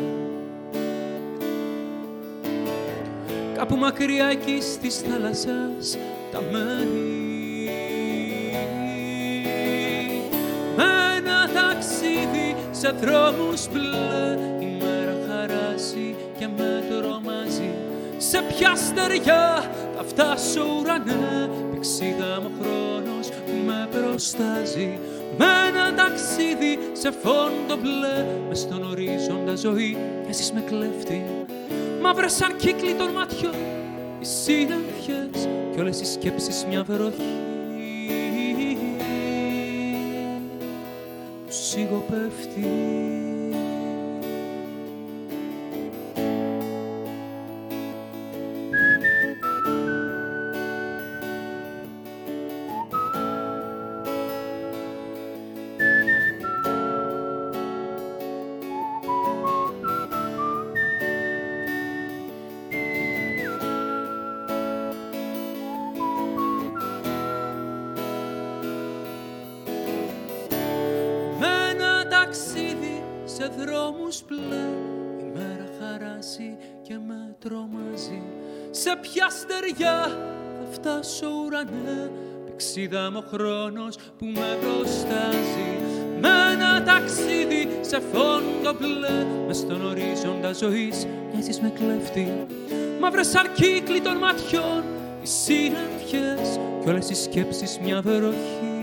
Κάπου 3.56 3.76
μακριά 3.76 4.26
εκεί 4.26 4.62
στις 4.62 4.98
θάλασσας 4.98 5.98
τα 6.32 6.42
μέρη. 6.52 7.70
Με 10.76 10.84
ένα 11.18 11.50
ταξίδι 11.54 12.56
σε 12.72 12.90
δρόμους 12.90 13.68
μπλε 13.72 14.38
η 14.60 14.78
μέρα 14.80 15.16
χαράζει 15.28 16.16
και 16.38 16.48
με 16.58 16.84
τρομάζει 16.90 17.72
Σε 18.18 18.42
ποια 18.42 18.76
στεριά 18.76 19.64
θα 20.20 20.26
φτάσω 20.26 20.62
ουρανέ 20.80 21.50
Πηξίδα 21.72 22.42
μου 22.42 22.52
χρόνος 22.60 23.28
που 23.28 23.52
με 23.66 23.88
προστάζει 23.92 25.00
με 25.38 25.46
ένα 25.68 25.94
ταξίδι 25.94 26.80
σε 26.92 27.12
φόντο 27.12 27.82
μπλε 27.82 28.26
Μες 28.50 28.60
στον 28.60 28.84
ορίζοντα 28.84 29.56
ζωή 29.56 29.98
μοιάζεις 30.24 30.52
με 30.52 30.62
κλέφτη. 30.62 31.26
Μαύρες 32.02 32.34
σαν 32.34 32.56
κύκλοι 32.56 32.94
των 32.94 33.10
ματιών 33.10 33.54
οι 34.20 34.26
συννεφιές 34.26 35.48
κι 35.74 35.80
όλες 35.80 36.02
οι 36.02 36.06
σκέψεις 36.06 36.66
μια 36.70 36.84
βροχή. 36.84 37.38
Που 41.46 41.52
σιγοπέφτει 41.52 42.68
φτάσω 81.60 81.76
ουρανέ 81.84 82.12
Πηξίδα 82.46 83.12
μου 83.12 83.24
ο 83.26 83.28
χρόνος 83.36 83.96
που 84.18 84.26
με 84.26 84.58
προστάζει 84.62 85.72
Με 86.22 86.30
ένα 86.52 86.84
ταξίδι 86.84 87.80
σε 87.82 88.00
φόντο 88.12 88.74
μπλε. 88.80 89.26
Μες 89.48 89.58
στον 89.58 89.86
ορίζοντα 89.86 90.54
ζωής 90.54 91.08
μοιάζεις 91.32 91.60
με 91.60 91.70
κλέφτη. 91.70 92.46
Μαύρες 93.00 93.36
αρκύκλοι 93.36 94.02
των 94.02 94.18
ματιών 94.18 94.84
οι 95.22 95.28
συννεφιές 95.28 96.60
κι 96.82 96.90
όλες 96.90 97.10
οι 97.10 97.16
σκέψεις 97.16 97.80
μια 97.84 98.02
βροχή. 98.02 98.78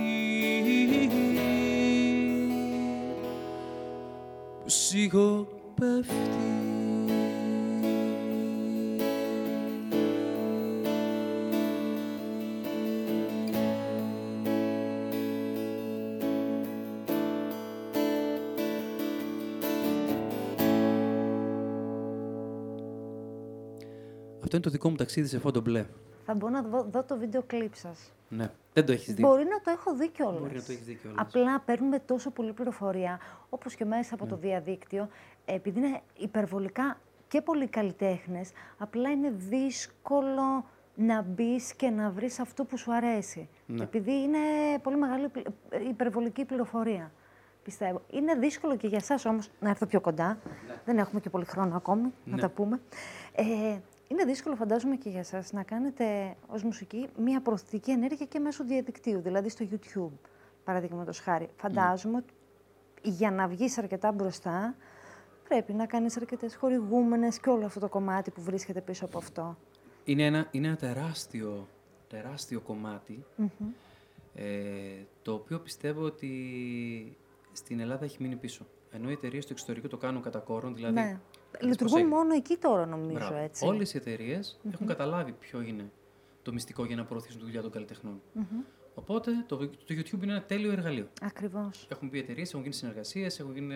Λίγο 4.93 5.49
πέφτει 5.75 6.56
Αυτό 24.47 24.57
είναι 24.59 24.65
το 24.67 24.73
δικό 24.73 24.89
μου 24.91 24.97
ταξίδι 24.97 25.29
σε 25.29 25.39
φόντο 25.39 25.61
μπλε. 25.61 25.87
Θα 26.25 26.35
μπορώ 26.35 26.53
να 26.53 26.63
δω, 26.63 26.87
δω 26.91 27.03
το 27.03 27.17
βίντεο 27.17 27.43
κλιπ 27.47 27.75
σας. 27.75 28.13
Ναι. 28.29 28.51
Δεν 28.73 28.87
το 28.87 28.93
έχεις 28.93 29.15
δει. 29.15 29.23
Μπορεί 29.23 29.45
να 29.45 29.61
το 29.61 29.71
έχω 29.71 29.95
δει 29.97 30.09
κιόλας. 30.09 30.41
Μπορεί 30.41 30.55
να 30.55 30.63
το 30.63 30.73
έχεις 30.73 30.85
δει 30.85 30.95
κιόλας. 30.95 31.19
Απλά 31.21 31.61
παίρνουμε 31.61 31.99
τόσο 31.99 32.31
πολλή 32.31 32.53
πληροφορία, 32.53 33.21
όπως 33.49 33.75
και 33.75 33.85
μέσα 33.85 34.15
από 34.15 34.25
Ναι. 34.25 34.31
το 34.31 34.37
διαδίκτυο, 34.37 35.09
επειδή 35.45 35.79
είναι 35.79 36.01
υπερβολικά 36.19 36.99
και 37.29 37.41
πολλοί 37.41 37.67
καλλιτέχνες, 37.67 38.51
απλά 38.79 39.11
είναι 39.11 39.33
δύσκολο 39.37 40.65
να 40.95 41.23
μπεις 41.23 41.75
και 41.75 41.89
να 41.91 42.11
βρεις 42.11 42.39
αυτό 42.39 42.65
που 42.65 42.77
σου 42.79 42.95
αρέσει. 42.95 43.49
Ναι. 43.67 43.83
Επειδή 43.83 44.13
είναι 44.13 44.39
πολύ 44.83 44.97
μεγάλη 44.97 45.29
πλη- 45.29 45.47
ε, 45.71 45.89
υπερβολική 45.89 46.45
πληροφορία. 46.45 47.13
Πιστεύω. 47.63 48.03
Είναι 48.11 48.35
δύσκολο 48.35 48.77
και 48.77 48.87
για 48.87 48.99
εσάς 48.99 49.25
όμως 49.25 49.51
να 49.61 49.69
έρθω 49.71 49.87
πιο 49.87 50.01
κοντά. 50.01 50.39
Δεν 50.85 50.99
έχουμε 50.99 51.21
και 51.21 51.31
πολύ 51.31 51.45
χρόνο 51.45 51.77
ακόμη 51.77 52.13
να 52.25 52.35
Ναι. 52.35 52.41
τα 52.41 52.49
πούμε. 52.49 52.81
Ε, 53.33 53.45
είναι 54.09 54.25
δύσκολο, 54.25 54.57
φαντάζομαι, 54.57 54.97
και 54.97 55.09
για 55.09 55.19
εσά 55.19 55.45
να 55.53 55.63
κάνετε 55.63 56.37
ως 56.47 56.63
μουσική 56.63 57.09
μία 57.19 57.41
προωθητική 57.41 57.91
ενέργεια 57.91 58.27
και 58.27 58.39
μέσω 58.39 58.65
διαδικτύου, 58.65 59.21
δηλαδή 59.21 59.49
στο 59.49 59.67
YouTube, 59.71 60.19
παραδείγματος 60.65 61.21
χάρη. 61.21 61.49
Φαντάζομαι 61.57 62.17
ότι 62.17 62.33
για 63.03 63.31
να 63.31 63.49
βγεις 63.49 63.79
αρκετά 63.79 64.13
μπροστά, 64.13 64.77
πρέπει 65.49 65.73
να 65.73 65.87
κάνεις 65.87 66.17
αρκετές 66.17 66.57
χορηγούμενες 66.57 67.41
και 67.41 67.51
όλο 67.51 67.65
αυτό 67.65 67.81
το 67.81 67.89
κομμάτι 67.89 68.31
που 68.31 68.43
βρίσκεται 68.43 68.81
πίσω 68.81 69.05
από 69.05 69.19
αυτό. 69.19 69.57
Είναι 70.05 70.25
ένα, 70.25 70.49
είναι 70.51 70.67
ένα 70.67 70.77
τεράστιο, 70.77 71.69
τεράστιο 72.09 72.61
κομμάτι, 72.61 73.25
ε, 74.35 74.45
το 75.23 75.33
οποίο 75.33 75.61
πιστεύω 75.61 76.03
ότι 76.03 77.17
στην 77.53 77.81
Ελλάδα 77.81 78.05
έχει 78.05 78.17
μείνει 78.23 78.37
πίσω. 78.37 78.67
Ενώ 78.91 79.09
οι 79.09 79.13
εταιρείες 79.13 79.45
στο 79.45 79.53
εξωτερικό 79.53 79.89
το 79.89 79.97
κάνουν 79.97 80.23
κατά 80.23 80.39
κόρον, 80.39 80.75
δηλαδή. 80.75 80.95
ναι. 80.95 81.19
Δεις 81.61 81.61
πώς 81.61 81.69
Λειτουργούν 81.69 81.99
έγινε. 81.99 82.15
μόνο 82.15 82.35
εκεί 82.35 82.57
τώρα, 82.57 82.87
νομίζω, 82.87 83.19
Μπράβο. 83.19 83.37
έτσι. 83.37 83.67
Όλες 83.67 83.95
οι 83.95 83.97
εταιρείες 83.97 84.59
έχουν 84.73 84.87
καταλάβει 84.87 85.33
ποιο 85.33 85.61
είναι 85.61 85.91
το 86.43 86.53
μυστικό 86.53 86.85
για 86.85 86.97
να 86.97 87.05
προωθήσουν 87.05 87.39
τη 87.39 87.45
δουλειά 87.45 87.63
των 87.63 87.71
καλλιτεχνών. 87.71 88.21
Οπότε 88.95 89.31
το, 89.47 89.57
το 89.57 89.69
YouTube 89.89 90.23
είναι 90.23 90.33
ένα 90.33 90.43
τέλειο 90.43 90.73
εργαλείο. 90.73 91.09
Ακριβώς. 91.23 91.87
Έχουν 91.91 92.11
πει 92.11 92.19
εταιρείες, 92.19 92.49
έχουν 92.49 92.61
γίνει 92.63 92.75
συνεργασίες, 92.75 93.39
έχουν 93.41 93.53
γίνει 93.55 93.75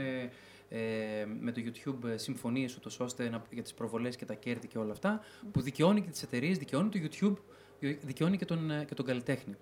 ε, 0.69 0.79
με 1.41 1.53
το 1.53 1.61
YouTube 1.65 2.13
συμφωνίες 2.15 2.77
ούτως 2.77 3.01
ώστε 3.01 3.29
να, 3.29 3.43
για 3.51 3.63
τις 3.63 3.75
προβολές 3.75 4.17
και 4.17 4.25
τα 4.25 4.35
κέρδη 4.35 4.67
και 4.67 4.79
όλα 4.79 4.93
αυτά, 4.93 5.21
που 5.53 5.61
δικαιώνει 5.61 6.01
και 6.03 6.11
τις 6.11 6.23
εταιρείες, 6.23 6.59
δικαιώνει 6.59 6.89
το 6.89 6.99
YouTube, 7.03 7.37
δικαιώνει 8.03 8.37
και 8.37 8.45
τον, 8.45 8.71
ε, 8.71 8.85
και 8.85 8.95
τον 8.95 9.05
καλλιτέχνη. 9.05 9.55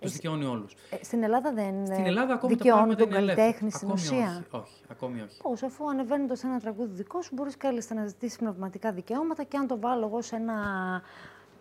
Τους 0.00 0.12
δικαιώνει 0.12 0.44
όλους. 0.44 0.72
Ε, 0.90 1.04
στην 1.04 1.22
Ελλάδα 1.22 1.52
δεν 1.52 1.86
Στην 1.86 2.06
Ελλάδα 2.06 2.34
ακόμη 2.34 2.52
τα 2.56 2.58
δικαιώνει 2.58 2.82
πράγματα 2.82 2.98
τον 2.98 3.08
είναι 3.08 3.18
ελεύθερα. 3.18 3.42
καλλιτέχνη 3.46 3.70
στην 3.70 3.88
Ακόμη 3.88 4.02
ουσία. 4.02 4.44
Όχι, 4.50 4.62
όχι, 4.62 4.82
ακόμη 4.90 5.20
όχι. 5.20 5.40
Πώς, 5.42 5.62
αφού 5.62 5.88
ανεβαίνοντα 5.90 6.36
ένα 6.44 6.60
τραγούδι 6.60 6.92
δικό 6.94 7.22
σου, 7.22 7.34
μπορείς 7.34 7.56
κάλλιστα 7.56 7.94
να 7.94 8.06
ζητήσεις 8.06 8.38
πνευματικά 8.38 8.92
δικαιώματα 8.92 9.42
και 9.42 9.56
αν 9.56 9.66
το 9.66 9.78
βάλω 9.80 10.06
εγώ 10.06 10.22
σε 10.22 10.36
ένα 10.36 10.54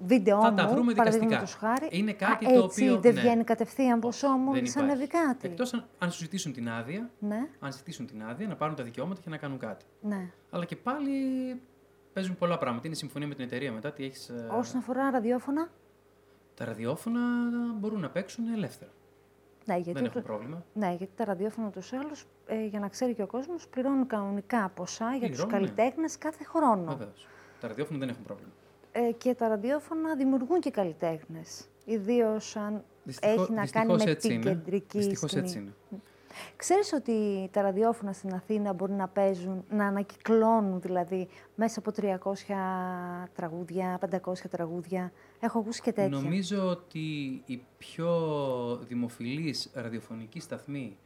βίντεο 0.05 0.41
Θα 0.41 0.49
μου, 0.51 0.55
τα 0.57 0.67
βρούμε 0.67 0.93
δικαστικά. 0.93 1.03
παραδείγματος 1.27 1.53
χάρη, 1.55 1.87
Είναι 1.91 2.13
κάτι 2.13 2.45
α, 2.45 2.53
το 2.53 2.63
έτσι, 2.63 2.83
οποίο- 2.83 2.99
δεν 3.01 3.13
ναι. 3.13 3.19
βγαίνει 3.21 3.43
κατευθείαν 3.43 3.99
ποσό 3.99 4.27
Δεν 4.27 4.37
μόλι 4.39 4.57
υπάρχει. 4.57 4.79
ανέβει 4.79 5.07
κάτι. 5.07 5.47
Εκτός 5.47 5.73
αν, 5.73 5.85
αν 5.99 6.11
σου 6.11 6.17
ζητήσουν 6.19 6.53
την 6.53 6.69
άδεια, 6.69 7.09
Ναι, 7.19 7.47
αν 7.59 7.71
ζητήσουν 7.71 8.05
την 8.07 8.23
άδεια 8.23 8.47
να 8.47 8.55
πάρουν 8.55 8.75
τα 8.75 8.83
δικαιώματα 8.83 9.21
και 9.21 9.29
να 9.29 9.37
κάνουν 9.37 9.57
κάτι. 9.57 9.85
ναι. 10.01 10.29
Αλλά 10.49 10.65
και 10.65 10.75
πάλι 10.75 11.11
παίζουν 12.13 12.35
πολλά 12.37 12.57
πράγματα. 12.57 12.87
Είναι 12.87 12.95
συμφωνία 12.95 13.27
με 13.27 13.35
την 13.35 13.43
εταιρεία 13.43 13.71
μετά. 13.71 13.91
Τι 13.91 14.03
έχεις, 14.05 14.29
ε, 14.29 14.47
Όσον 14.51 14.77
αφορά 14.79 15.09
ραδιόφωνα, 15.09 15.69
Τα 16.55 16.65
ραδιόφωνα 16.65 17.19
μπορούν 17.79 17.99
να 17.99 18.09
παίξουν 18.09 18.45
ελεύθερα. 18.53 18.91
ναι, 19.65 19.75
γιατί, 19.75 19.91
Δεν 19.91 20.05
έχουν 20.05 20.21
το- 20.21 20.27
πρόβλημα. 20.27 20.63
ναι, 20.73 20.87
γιατί 20.97 21.11
τα 21.15 21.25
ραδιόφωνα 21.25 21.69
τους 21.69 21.93
άλλους, 21.93 22.25
ε, 22.47 22.65
για 22.65 22.79
να 22.79 22.87
ξέρει 22.87 23.13
και 23.13 23.21
ο 23.21 23.27
κόσμος, 23.27 23.67
πληρώνουν 23.67 24.07
κανονικά 24.07 24.71
ποσά 24.75 25.15
για 25.15 25.27
τους 25.29 25.37
Πληρώνουν, 25.43 25.61
ναι. 25.61 25.67
καλλιτέχνες 25.75 26.17
κάθε 26.17 26.43
χρόνο. 26.43 26.91
Βεβαίως. 26.91 27.27
Τα 27.59 27.67
ραδιόφωνα 27.67 27.99
δεν 27.99 28.09
έχουν 28.09 28.23
πρόβλημα. 28.23 28.51
Ε, 28.91 29.11
και 29.11 29.33
τα 29.33 29.47
ραδιόφωνα 29.47 30.15
δημιουργούν 30.15 30.59
και 30.59 30.71
καλλιτέχνες. 30.71 31.67
Ιδίως 31.85 32.55
αν 32.55 32.83
Δυστυχώς- 33.03 33.35
έχει 33.41 33.51
να 33.51 33.67
κάνει 33.67 33.85
δυστυχώς 33.93 34.03
με 34.05 34.11
έτσι 34.11 34.27
την 34.27 34.41
είναι. 34.41 34.49
κεντρική 34.49 34.97
Δυστυχώς 34.97 35.29
σκηνή. 35.31 35.45
έτσι 35.45 35.57
είναι. 35.59 35.71
Ξέρεις 36.55 36.93
ότι 36.93 37.49
τα 37.51 37.61
ραδιόφωνα 37.61 38.13
στην 38.13 38.33
Αθήνα 38.33 38.73
μπορεί 38.73 38.91
να 38.91 39.07
παίζουν, 39.07 39.65
να 39.69 39.85
ανακυκλώνουν 39.87 40.81
δηλαδή 40.81 41.27
μέσα 41.55 41.79
από 41.79 41.91
300 41.91 42.55
τραγούδια, 43.35 43.97
500 43.99 44.47
τραγούδια. 44.49 45.11
Έχω 45.45 45.59
ακούσει 45.59 45.81
και 45.81 45.91
τέτοια. 45.91 46.17
Νομίζω 46.19 46.65
ότι 46.67 46.99
η 47.45 47.63
πιο 47.77 48.09
δημοφιλής 48.87 49.69
ραδιοφωνική 49.73 50.39
σταθμή 50.39 50.97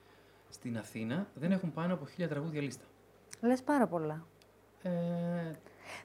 στην 0.49 0.77
Αθήνα 0.77 1.27
δεν 1.33 1.51
έχουν 1.51 1.73
πάνω 1.73 1.93
από 1.93 2.05
χίλια 2.05 2.27
τραγούδια 2.27 2.61
λίστα. 2.61 2.83
Λες 3.41 3.61
πάρα 3.61 3.87
πολλά. 3.87 4.25
Ε, 4.81 4.89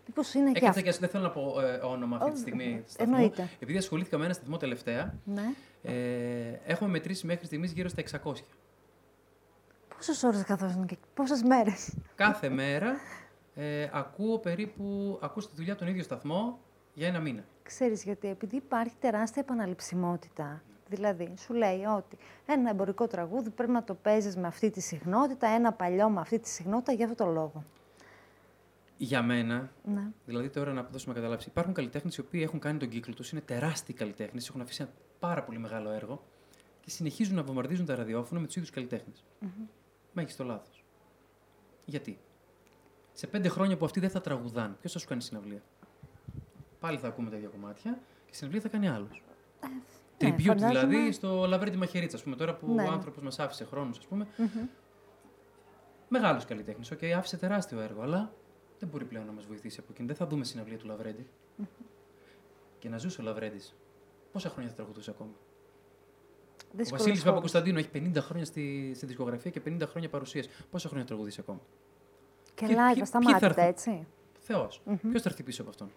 Μήπως 0.06 0.34
είναι 0.34 0.44
και 0.52 0.58
έκατσα 0.58 0.80
αυτό. 0.80 0.90
και 0.92 0.98
δεν 1.00 1.08
θέλω 1.08 1.22
να 1.22 1.30
πω 1.30 1.60
ε, 1.60 1.74
όνομα 1.84 2.16
αυτή 2.16 2.26
τη 2.28 2.32
Όχι, 2.32 2.40
στιγμή. 2.40 2.82
σταθμού. 2.86 3.14
εννοείται. 3.14 3.48
Επειδή 3.60 3.78
ασχολήθηκα 3.78 4.18
με 4.18 4.24
ένα 4.24 4.34
σταθμό 4.34 4.56
τελευταία, 4.56 5.14
Ναι. 5.24 5.42
ε, 5.82 6.60
έχουμε 6.66 6.90
μετρήσει 6.90 7.26
μέχρι 7.26 7.46
στιγμής 7.46 7.72
γύρω 7.72 7.88
στα 7.88 8.00
600. 8.00 8.32
Πόσες 9.96 10.22
ώρες 10.22 10.42
καθόσουν 10.42 10.86
και 10.86 10.96
πόσες 11.14 11.42
μέρες; 11.42 11.94
Κάθε 12.14 12.48
μέρα 12.48 12.96
ε, 13.54 13.88
ακούω 13.92 14.38
περίπου, 14.38 15.18
ακούω 15.22 15.42
στη 15.42 15.52
δουλειά 15.56 15.76
τον 15.76 15.88
ίδιο 15.88 16.02
σταθμό 16.02 16.58
για 16.94 17.06
ένα 17.08 17.20
μήνα. 17.20 17.44
Ξέρεις 17.62 18.02
γιατί, 18.04 18.28
επειδή 18.28 18.56
υπάρχει 18.56 18.94
τεράστια 19.00 19.42
επαναληψιμότητα. 19.42 20.62
Δηλαδή, 20.88 21.34
σου 21.38 21.52
λέει 21.54 21.84
ότι 21.84 22.16
ένα 22.46 22.70
εμπορικό 22.70 23.06
τραγούδι 23.06 23.50
πρέπει 23.50 23.72
να 23.72 23.84
το 23.84 23.94
παίζεις 23.94 24.36
με 24.36 24.46
αυτή 24.46 24.70
τη 24.70 24.80
συχνότητα, 24.80 25.46
ένα 25.48 25.72
παλιό 25.72 26.08
με 26.08 26.20
αυτή 26.20 26.38
τη 26.38 26.48
συχνότητα 26.48 26.92
για 26.92 27.04
αυτό 27.06 27.24
το 27.24 27.30
λόγο. 27.30 27.64
Για 28.96 29.22
μένα, 29.22 29.70
Ναι. 29.84 30.02
δηλαδή 30.26 30.48
τώρα 30.48 30.72
να 30.72 30.82
δώσουμε 30.82 31.14
καταλάβεις, 31.14 31.46
υπάρχουν 31.46 31.74
καλλιτέχνες 31.74 32.16
οι 32.16 32.20
οποίοι 32.20 32.40
έχουν 32.44 32.58
κάνει 32.58 32.78
τον 32.78 32.88
κύκλο 32.88 33.14
τους, 33.14 33.30
είναι 33.32 33.40
τεράστιοι 33.40 33.94
καλλιτέχνες, 33.94 34.48
έχουν 34.48 34.60
αφήσει 34.60 34.82
ένα 34.82 34.90
πάρα 35.18 35.42
πολύ 35.42 35.58
μεγάλο 35.58 35.90
έργο 35.90 36.22
και 36.80 36.90
συνεχίζουν 36.90 37.34
να 37.34 37.42
βομβαρδίζουν 37.42 37.86
τα 37.86 37.94
ραδιόφωνα 37.94 38.40
με 38.40 38.46
τους 38.46 38.56
ίδιους 38.56 38.70
καλλιτέχνες. 38.70 39.24
Μα 40.12 40.22
έχεις 40.22 40.36
το 40.36 40.44
λάθος. 40.44 40.84
Γιατί; 41.84 42.18
Σε 43.12 43.26
πέντε 43.26 43.48
χρόνια 43.48 43.76
που 43.76 43.84
αυτοί 43.84 44.00
δεν 44.00 44.10
θα 44.10 44.20
τραγουδάν, 44.20 44.76
ποιος 44.80 44.92
θα 44.92 44.98
σου 44.98 45.06
κάνει 45.06 45.22
συναυλία; 45.22 45.62
Πάλι 46.84 46.98
θα 46.98 47.08
ακούμε 47.08 47.30
τα 47.30 47.36
ίδια 47.36 47.48
κομμάτια 47.48 47.98
και 48.26 48.34
συναυλία 48.34 48.60
θα 48.60 48.68
κάνει 48.68 48.88
άλλος. 48.88 49.22
ναι, 49.62 49.68
Tribute 50.18 50.42
φαντάζομαι- 50.46 50.86
δηλαδή 50.86 51.12
στο 51.12 51.46
Λαυρέντη 51.46 51.76
Μαχαιρίτσα, 51.76 52.16
ας 52.16 52.22
πούμε, 52.22 52.36
τώρα 52.36 52.54
που 52.54 52.66
Ναι, 52.66 52.82
ο 52.82 52.84
ναι. 52.86 52.90
άνθρωπος 52.92 53.22
μας 53.22 53.38
άφησε 53.38 53.64
χρόνους, 53.64 53.98
ας 53.98 54.06
πούμε. 54.06 54.26
Μεγάλος 56.08 56.44
καλλιτέχνης. 56.44 56.90
Οκ, 56.90 57.02
άφησε 57.16 57.36
τεράστιο 57.36 57.80
έργο, 57.80 58.02
αλλά 58.02 58.32
δεν 58.78 58.88
μπορεί 58.88 59.04
πλέον 59.04 59.26
να 59.26 59.32
μας 59.32 59.44
βοηθήσει 59.46 59.80
από 59.80 59.88
εκείνη. 59.92 60.06
Δεν 60.06 60.16
θα 60.16 60.26
δούμε 60.26 60.44
συναυλία 60.44 60.78
του 60.78 60.86
Λαυρέντη. 60.86 61.26
Και 62.78 62.88
να 62.88 62.98
ζούσε 62.98 63.20
ο 63.20 63.24
Λαβρέντι. 63.24 63.60
Πόσα 64.32 64.48
χρόνια 64.48 64.70
θα 64.70 64.76
τραγουδούσε 64.76 65.10
ακόμα; 65.10 65.30
Ο 65.30 66.64
Δύσκολος 66.72 66.90
Βασίλης 66.90 67.06
χώρος. 67.18 67.24
Παπακοσταντίνου 67.24 67.78
έχει 67.78 67.88
50 67.88 68.20
χρόνια 68.20 68.44
στη, 68.44 68.92
στη 68.94 69.06
δισκογραφία 69.06 69.50
και 69.50 69.60
50 69.60 69.86
χρόνια 69.86 70.08
παρουσίας. 70.08 70.48
Πόσα 70.70 70.88
χρόνια 70.88 71.06
θα 71.06 71.12
τραγουδήσει 71.14 71.40
ακόμα; 71.40 71.60
Και 72.54 72.66
Ποιοι- 72.66 72.76
live, 72.78 72.92
ποιοι- 72.92 73.02
ασταμάτητα, 73.02 73.38
ποιοι 73.46 73.54
θα 73.54 73.62
έρθουν; 73.62 73.64
έτσι. 73.94 74.06
Θεός. 74.40 74.80
Ποιος 75.10 75.22
θα 75.22 75.28
έρθει 75.28 75.42
πίσω 75.42 75.62
από 75.62 75.70
αυτόν; 75.70 75.90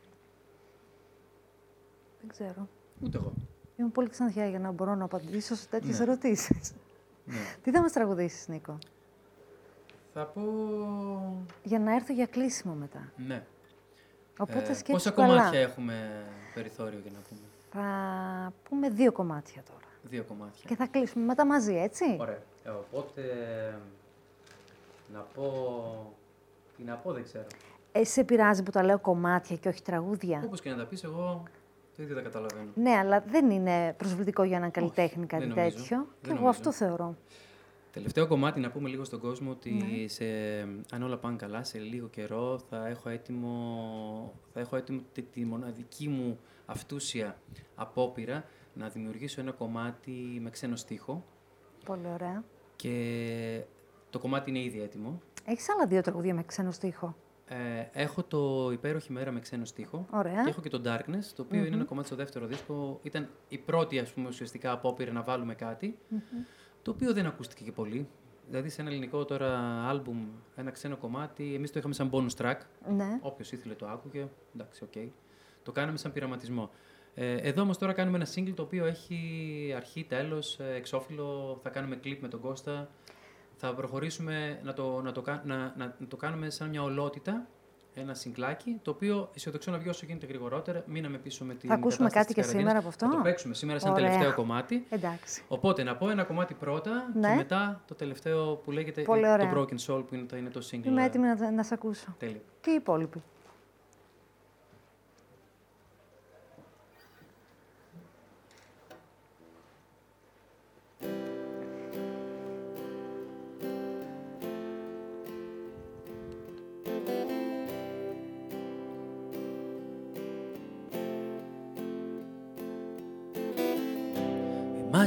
Δεν 2.20 2.30
ξέρω. 2.30 2.68
Ούτε 3.04 3.18
εγώ. 3.18 3.34
Είμαι 3.76 3.90
πολύ 3.90 4.10
ξανθιά 4.10 4.48
για 4.48 4.60
να 4.60 4.72
μπορώ 4.72 4.96
να 4.96 5.04
απαντήσω 5.04 5.56
σε 5.56 5.68
τέτοιες 5.68 5.98
Ναι. 5.98 6.04
ερωτήσεις. 6.04 6.74
Ναι. 7.26 7.36
Τι 7.64 7.72
θα 7.72 7.82
μας 7.82 7.92
τραγουδήσεις, 7.92 8.48
Νίκο, 8.48 8.78
Θα 10.14 10.26
πω. 10.26 10.42
για 11.64 11.80
να 11.80 11.94
έρθω 11.96 12.14
για 12.14 12.26
κλείσιμο 12.26 12.74
μετά. 12.74 13.12
Ναι. 13.28 13.46
Οπότε 14.40 14.72
Ε, 14.72 14.74
σκέψου 14.74 14.92
πόσα 14.92 15.12
καλά. 15.12 15.28
κομμάτια 15.28 15.60
έχουμε 15.60 16.24
περιθώριο 16.54 17.00
για 17.00 17.12
να 17.12 17.20
πούμε; 17.30 17.42
Θα 17.72 18.54
πούμε 18.70 18.90
δύο 18.90 19.12
κομμάτια 19.12 19.64
τώρα. 19.64 19.86
Δύο 20.04 20.24
κομμάτια. 20.24 20.64
Και 20.66 20.76
θα 20.76 20.88
κλείσουμε 20.88 21.26
μετά 21.26 21.46
μαζί, 21.46 21.76
έτσι; 21.76 22.18
Ωραία. 22.20 22.40
Ε, 22.64 22.70
οπότε. 22.70 23.22
Να 25.14 25.20
πω. 25.20 26.14
Τι 26.78 26.84
να 26.84 26.96
πω, 26.96 27.12
δεν 27.14 27.24
ξέρω. 27.24 27.46
Ε, 27.92 28.04
σε 28.04 28.24
πειράζει 28.24 28.64
που 28.64 28.72
τα 28.72 28.84
λέω 28.84 29.00
κομμάτια 29.00 29.56
και 29.56 29.68
όχι 29.68 29.82
τραγούδια; 29.82 30.42
Όπως 30.46 30.62
και 30.62 30.70
να 30.70 30.76
τα 30.78 30.86
πεις, 30.86 31.04
εγώ 31.04 31.44
το 31.98 32.04
ίδιο 32.04 32.16
τα 32.16 32.22
καταλαβαίνω. 32.22 32.70
Ναι, 32.76 32.92
αλλά 32.92 33.20
δεν 33.28 33.50
είναι 33.50 33.94
προσβλητικό 33.98 34.44
για 34.44 34.58
έναν 34.58 34.72
καλλιτέχνη 34.72 35.26
κάτι 35.26 35.46
δεν 35.46 35.56
νομίζω. 35.56 35.78
τέτοιο. 35.78 35.98
Και 35.98 36.28
Δεν 36.28 36.32
εγώ 36.36 36.40
νομίζω. 36.42 36.50
αυτό 36.50 36.72
θεωρώ. 36.72 37.16
Τελευταίο 37.92 38.28
κομμάτι 38.28 38.60
να 38.60 38.72
πούμε 38.72 38.90
λίγο 38.90 39.04
στον 39.04 39.20
κόσμο 39.20 39.52
ότι 39.52 39.72
Ναι. 39.72 40.08
σε, 40.08 40.26
αν 40.92 41.04
όλα 41.04 41.18
πάνε 41.18 41.36
καλά, 41.36 41.64
σε 41.64 41.78
λίγο 41.80 42.08
καιρό 42.08 42.60
θα 42.70 42.88
έχω 42.88 43.10
έτοιμο, 43.10 44.34
θα 44.54 44.60
έχω 44.60 44.76
έτοιμο 44.76 45.02
τη, 45.14 45.22
τη 45.22 45.46
μοναδική 45.46 46.08
μου 46.08 46.40
αυτούσια 46.66 47.38
απόπειρα 47.76 48.44
να 48.74 48.88
δημιουργήσω 48.90 49.42
ένα 49.42 49.52
κομμάτι 49.52 50.12
με 50.42 50.50
ξένο 50.50 50.76
στίχο 50.76 51.24
Πολύ 51.86 52.08
ωραία. 52.14 52.44
και 52.76 53.62
το 54.10 54.20
κομμάτι 54.20 54.50
είναι 54.50 54.60
ήδη 54.64 54.82
έτοιμο. 54.82 55.22
Έχεις 55.46 55.70
άλλα 55.70 55.88
δύο 55.88 56.02
τραγούδια 56.02 56.34
με 56.34 56.44
ξένο 56.44 56.72
στίχο; 56.72 57.16
Ε, 57.50 57.56
έχω 57.92 58.24
το 58.24 58.70
υπέροχη 58.72 59.12
μέρα 59.12 59.32
με 59.32 59.40
ξένο 59.40 59.66
στίχο. 59.66 60.06
Ωραία. 60.12 60.44
Και 60.44 60.50
έχω 60.50 60.62
και 60.62 60.70
το 60.70 60.82
Darkness, 60.86 61.24
το 61.36 61.42
οποιο 61.42 61.66
είναι 61.66 61.76
ένα 61.76 61.84
κομμάτι 61.84 62.08
στο 62.08 62.16
δεύτερο 62.16 62.46
δίσκο. 62.46 63.00
Ήταν 63.04 63.30
η 63.48 63.58
πρώτη, 63.58 64.00
ας 64.00 64.14
πούμε, 64.14 64.28
ουσιαστικά 64.28 64.72
απόπειρα 64.72 65.12
να 65.12 65.22
βάλουμε 65.22 65.56
κάτι, 65.56 65.98
το 66.82 66.92
οποίο 66.92 67.14
δεν 67.14 67.26
ακούστηκε 67.26 67.64
και 67.64 67.72
πολύ. 67.72 68.08
Δηλαδή, 68.50 68.70
σε 68.70 68.82
ένα 68.82 68.90
ελληνικό 68.90 69.26
τώρα 69.26 69.60
άλμπουμ, 69.88 70.28
ένα 70.56 70.72
ξένο 70.72 70.98
κομμάτι, 70.98 71.54
εμείς 71.56 71.72
το 71.72 71.80
είχαμε 71.80 71.94
σαν 71.94 72.10
bonus 72.12 72.42
track. 72.42 72.58
Ναι. 72.96 73.20
Όποιος 73.22 73.52
ήθελε 73.52 73.74
το 73.74 73.88
άκουγε. 73.88 74.28
Εντάξει, 74.56 74.84
οκ. 74.84 75.12
Το 75.64 75.72
κάναμε 75.72 75.98
σαν 75.98 76.12
πειραματισμό. 76.12 76.70
Ε, 77.14 77.36
εδώ 77.36 77.62
όμως 77.62 77.78
τώρα 77.78 77.94
κάνουμε 77.94 78.18
ένα 78.18 78.28
single 78.36 78.54
το 78.56 78.62
οποίο 78.62 78.86
έχει 78.86 79.74
αρχή, 79.76 80.04
τέλος, 80.04 80.60
εξώφυλλο. 80.60 81.60
Θα 81.64 81.70
κάνουμε 81.70 81.96
κλιπ 81.96 82.22
με 82.22 82.28
τον 82.28 82.40
Κώστα. 82.40 82.90
Θα 83.60 83.74
προχωρήσουμε 83.74 84.60
να 84.64 84.74
το, 84.74 85.02
να 85.02 85.12
το, 85.12 85.22
κα- 85.22 85.42
να, 85.46 85.56
να, 85.58 85.96
να 85.98 86.08
το 86.08 86.16
κάνουμε 86.16 86.50
σαν 86.50 86.70
μια 86.70 86.84
ολότητα. 86.84 87.48
Ένα 88.00 88.14
singleάκι, 88.14 88.80
το 88.82 88.92
οποίο 88.92 89.30
αισιοδοξώ 89.36 89.72
να 89.72 89.78
βγει 89.78 89.90
όσο 89.90 90.06
γίνεται 90.06 90.26
γρηγορότερα. 90.26 90.84
Μείναμε 90.88 91.18
πίσω 91.18 91.46
με 91.46 91.54
την. 91.54 91.70
Θα 91.70 91.76
ακούσουμε 91.76 92.08
κατάσταση 92.10 92.34
κάτι 92.34 92.34
της 92.34 92.36
και 92.36 92.42
καραντίνας. 92.42 92.72
σήμερα 92.72 92.80
από 92.80 92.88
αυτό; 92.88 93.06
Θα 93.10 93.24
το 93.24 93.30
παίξουμε 93.30 93.54
σήμερα 93.54 93.80
σαν 93.80 93.92
Ωραία. 93.92 94.04
τελευταίο 94.06 94.34
κομμάτι. 94.34 94.86
Εντάξει. 94.90 95.44
Οπότε 95.48 95.84
να 95.84 95.96
πω 95.96 96.10
ένα 96.10 96.24
κομμάτι 96.24 96.54
πρώτα 96.54 97.10
Ναι. 97.14 97.30
και 97.30 97.36
μετά 97.36 97.82
το 97.88 97.96
τελευταίο 97.96 98.56
που 98.56 98.72
λέγεται 98.72 99.02
Πολύ 99.02 99.22
το 99.24 99.32
ωραία. 99.32 99.54
Broken 99.54 99.78
Soul 99.88 100.04
που 100.08 100.16
είναι, 100.16 100.26
το- 100.26 100.38
είναι 100.38 100.50
το 100.50 100.62
single. 100.72 100.86
Είμαι 100.86 101.02
ε, 101.02 101.06
έτοιμη 101.06 101.26
να, 101.28 101.52
να 101.52 101.64
σε 101.64 101.74
ακούσω. 101.74 102.16
Τέλειο. 102.20 102.42
Και 102.62 102.70
οι 102.72 102.74
υπόλοιποι. 102.76 103.24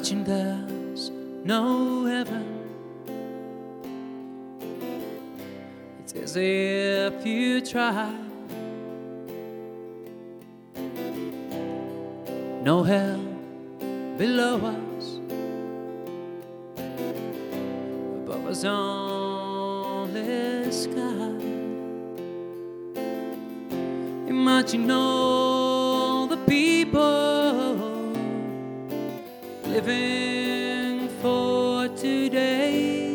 Imagine 0.00 0.24
there's 0.24 1.10
no 1.44 2.06
heaven. 2.06 2.46
It's 6.00 6.14
as 6.14 6.36
if 6.36 7.26
you 7.26 7.60
try. 7.60 8.10
No 12.62 12.82
hell 12.82 13.20
below 14.16 14.56
us, 14.72 15.20
above 18.24 18.46
us 18.46 18.64
only 18.64 19.52
sky. 20.72 21.34
Imagine 24.26 24.90
all 24.90 25.49
living 29.82 31.08
for 31.22 31.88
today. 31.96 33.06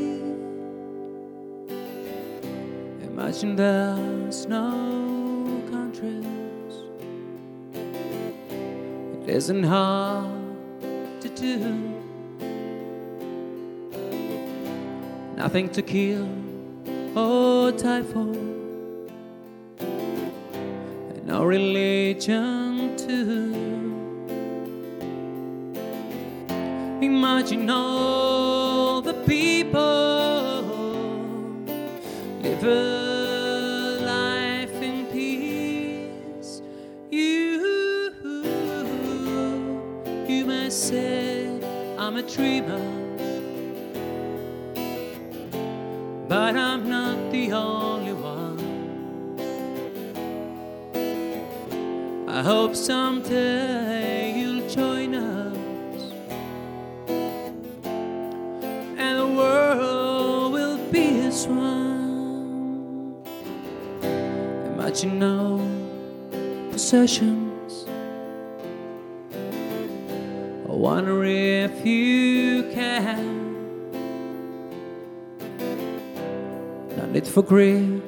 Imagine 3.03 3.55
there's 3.55 4.47
no 4.47 5.61
countries. 5.69 6.73
It 9.13 9.29
isn't 9.29 9.63
hard 9.63 11.21
to 11.21 11.29
do. 11.29 11.59
Nothing 15.35 15.69
to 15.69 15.81
kill 15.83 16.27
or 17.15 17.71
die. 17.73 18.03
And 21.13 21.25
no 21.27 21.43
religion 21.43 22.97
too. 22.97 23.84
Imagine 27.05 27.69
all 27.69 28.99
the 28.99 29.13
people 29.13 30.41
live 32.41 32.63
a 32.63 33.99
life 34.01 34.81
in 34.81 35.05
peace. 35.13 36.63
You, 37.11 38.11
you 40.27 40.45
may 40.45 40.71
say 40.71 41.47
I'm 41.99 42.17
a 42.17 42.23
dreamer, 42.23 42.81
but 46.27 46.55
I'm 46.55 46.89
not 46.89 47.31
the 47.31 47.51
only 47.51 48.13
one. 48.13 48.57
I 52.27 52.41
hope 52.41 52.75
someday 52.75 53.84
Imagine 64.95 65.19
no 65.19 66.69
possessions. 66.71 67.85
I 70.69 70.71
wonder 70.71 71.25
if 71.25 71.85
you 71.85 72.63
can. 72.71 73.91
No 76.95 77.05
need 77.07 77.27
for 77.27 77.43
greed 77.43 78.01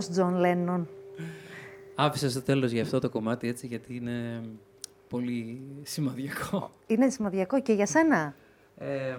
Εκπληκτικός 0.00 0.08
Τζον 0.08 0.34
Λένον; 0.34 0.88
Άφησα 1.94 2.30
στο 2.30 2.42
τέλος 2.42 2.70
για 2.70 2.82
αυτό 2.82 2.98
το 2.98 3.08
κομμάτι 3.10 3.48
έτσι 3.48 3.66
γιατί 3.66 3.96
είναι 3.96 4.42
πολύ 5.08 5.62
σημαδιακό. 5.82 6.70
Είναι 6.86 7.08
σημαδιακό 7.10 7.62
και 7.62 7.72
για 7.72 7.86
σένα; 7.86 8.34
Ε, 8.76 9.16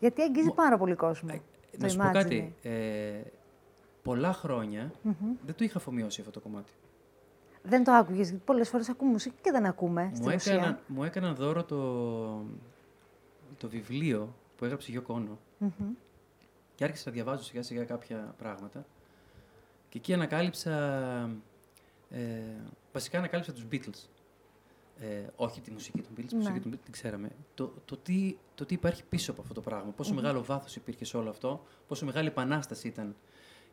Γιατί 0.00 0.22
αγγίζει 0.22 0.52
πάρα 0.54 0.78
πολύ 0.78 0.94
κόσμο. 0.94 1.28
το 1.30 1.38
να 1.78 1.88
σου 1.88 1.96
πω 1.96 2.08
Imagine. 2.08 2.12
κάτι. 2.12 2.54
Ε, 2.62 3.20
πολλά 4.02 4.32
χρόνια 4.32 4.92
δεν 5.46 5.54
το 5.54 5.64
είχα 5.64 5.78
αφομοιώσει 5.78 6.20
αυτό 6.20 6.32
το 6.32 6.40
κομμάτι. 6.40 6.70
Δεν 7.62 7.84
το 7.84 7.92
άκουγες, 7.92 8.28
γιατί 8.28 8.42
πολλές 8.44 8.68
φορές 8.68 8.88
ακούμε 8.88 9.10
μουσική 9.10 9.36
και 9.42 9.50
δεν 9.50 9.66
ακούμε 9.66 10.10
στην 10.14 10.28
Μου 10.28 10.34
ουσία. 10.34 10.52
έκαναν, 10.54 10.78
μου 10.86 11.04
έκαναν 11.04 11.34
δώρο 11.34 11.64
το, 11.64 11.78
το 13.58 13.68
βιβλίο 13.68 14.34
που 14.56 14.64
έγραψε 14.64 14.86
η 14.90 14.92
Γιώκο 14.92 15.14
Όνο. 15.14 15.38
Και 16.74 16.84
άρχισα 16.84 17.02
να 17.08 17.14
διαβάζω 17.14 17.42
σιγά 17.42 17.62
σιγά 17.62 17.84
κάποια 17.84 18.34
πράγματα. 18.38 18.84
Και 19.96 20.02
εκεί 20.02 20.12
ανακάλυψα. 20.12 20.72
Ε, 22.10 22.40
βασικά 22.92 23.18
ανακάλυψα 23.18 23.52
τους 23.52 23.64
Beatles. 23.72 24.08
Ε, 24.98 25.26
όχι 25.36 25.60
τη 25.60 25.70
μουσική 25.70 26.00
των 26.00 26.12
Beatles, 26.16 26.24
τη 26.28 26.34
μουσική 26.34 26.52
Ναι. 26.54 26.60
των 26.60 26.72
Beatles 26.74 26.80
την 26.84 26.92
ξέραμε. 26.92 27.28
Το, 27.54 27.72
το, 27.84 27.96
τι, 27.96 28.36
το 28.54 28.64
τι 28.66 28.74
υπάρχει 28.74 29.04
πίσω 29.04 29.30
από 29.30 29.40
αυτό 29.40 29.54
το 29.54 29.60
πράγμα. 29.60 29.90
Πόσο 29.90 30.14
μεγάλο 30.14 30.42
βάθος 30.44 30.76
υπήρχε 30.76 31.04
σε 31.04 31.16
όλο 31.16 31.30
αυτό. 31.30 31.64
Πόσο 31.86 32.04
μεγάλη 32.04 32.28
επανάσταση 32.28 32.88
ήταν 32.88 33.16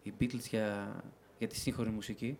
οι 0.03 0.13
Beatles 0.19 0.39
για, 0.49 0.95
για 1.37 1.47
τη 1.47 1.55
σύγχρονη 1.55 1.89
μουσική. 1.89 2.37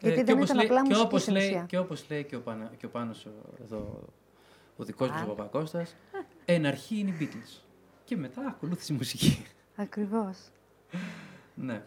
Γιατί 0.00 0.16
και 0.16 0.24
δεν 0.24 0.34
όπως 0.34 0.44
ήταν 0.44 0.56
λέει- 0.56 0.66
απλά 0.66 0.82
και 0.82 0.88
μουσική 0.88 1.06
όπως 1.06 1.20
στην 1.22 1.32
λέει, 1.34 1.46
ουσία. 1.48 1.64
Και 1.68 1.78
όπως 1.78 2.06
λέει 2.10 2.24
και 2.24 2.36
ο, 2.36 2.40
Πανα, 2.40 2.72
και 2.76 2.86
ο 2.86 2.88
Πάνος 2.90 3.26
ο, 3.26 3.30
εδώ, 3.62 4.02
ο 4.76 4.84
δικός 4.84 5.10
μας 5.10 5.20
Α. 5.20 5.24
ο 5.24 5.26
Παπακώστας, 5.26 5.96
εν 6.44 6.66
αρχή 6.66 6.98
είναι 6.98 7.10
οι 7.10 7.16
Beatles. 7.20 7.60
Και 8.04 8.16
μετά 8.16 8.46
ακολούθησε 8.46 8.92
η 8.92 8.96
μουσική. 8.96 9.44
Ακριβώς. 9.76 10.38
ναι. 11.54 11.82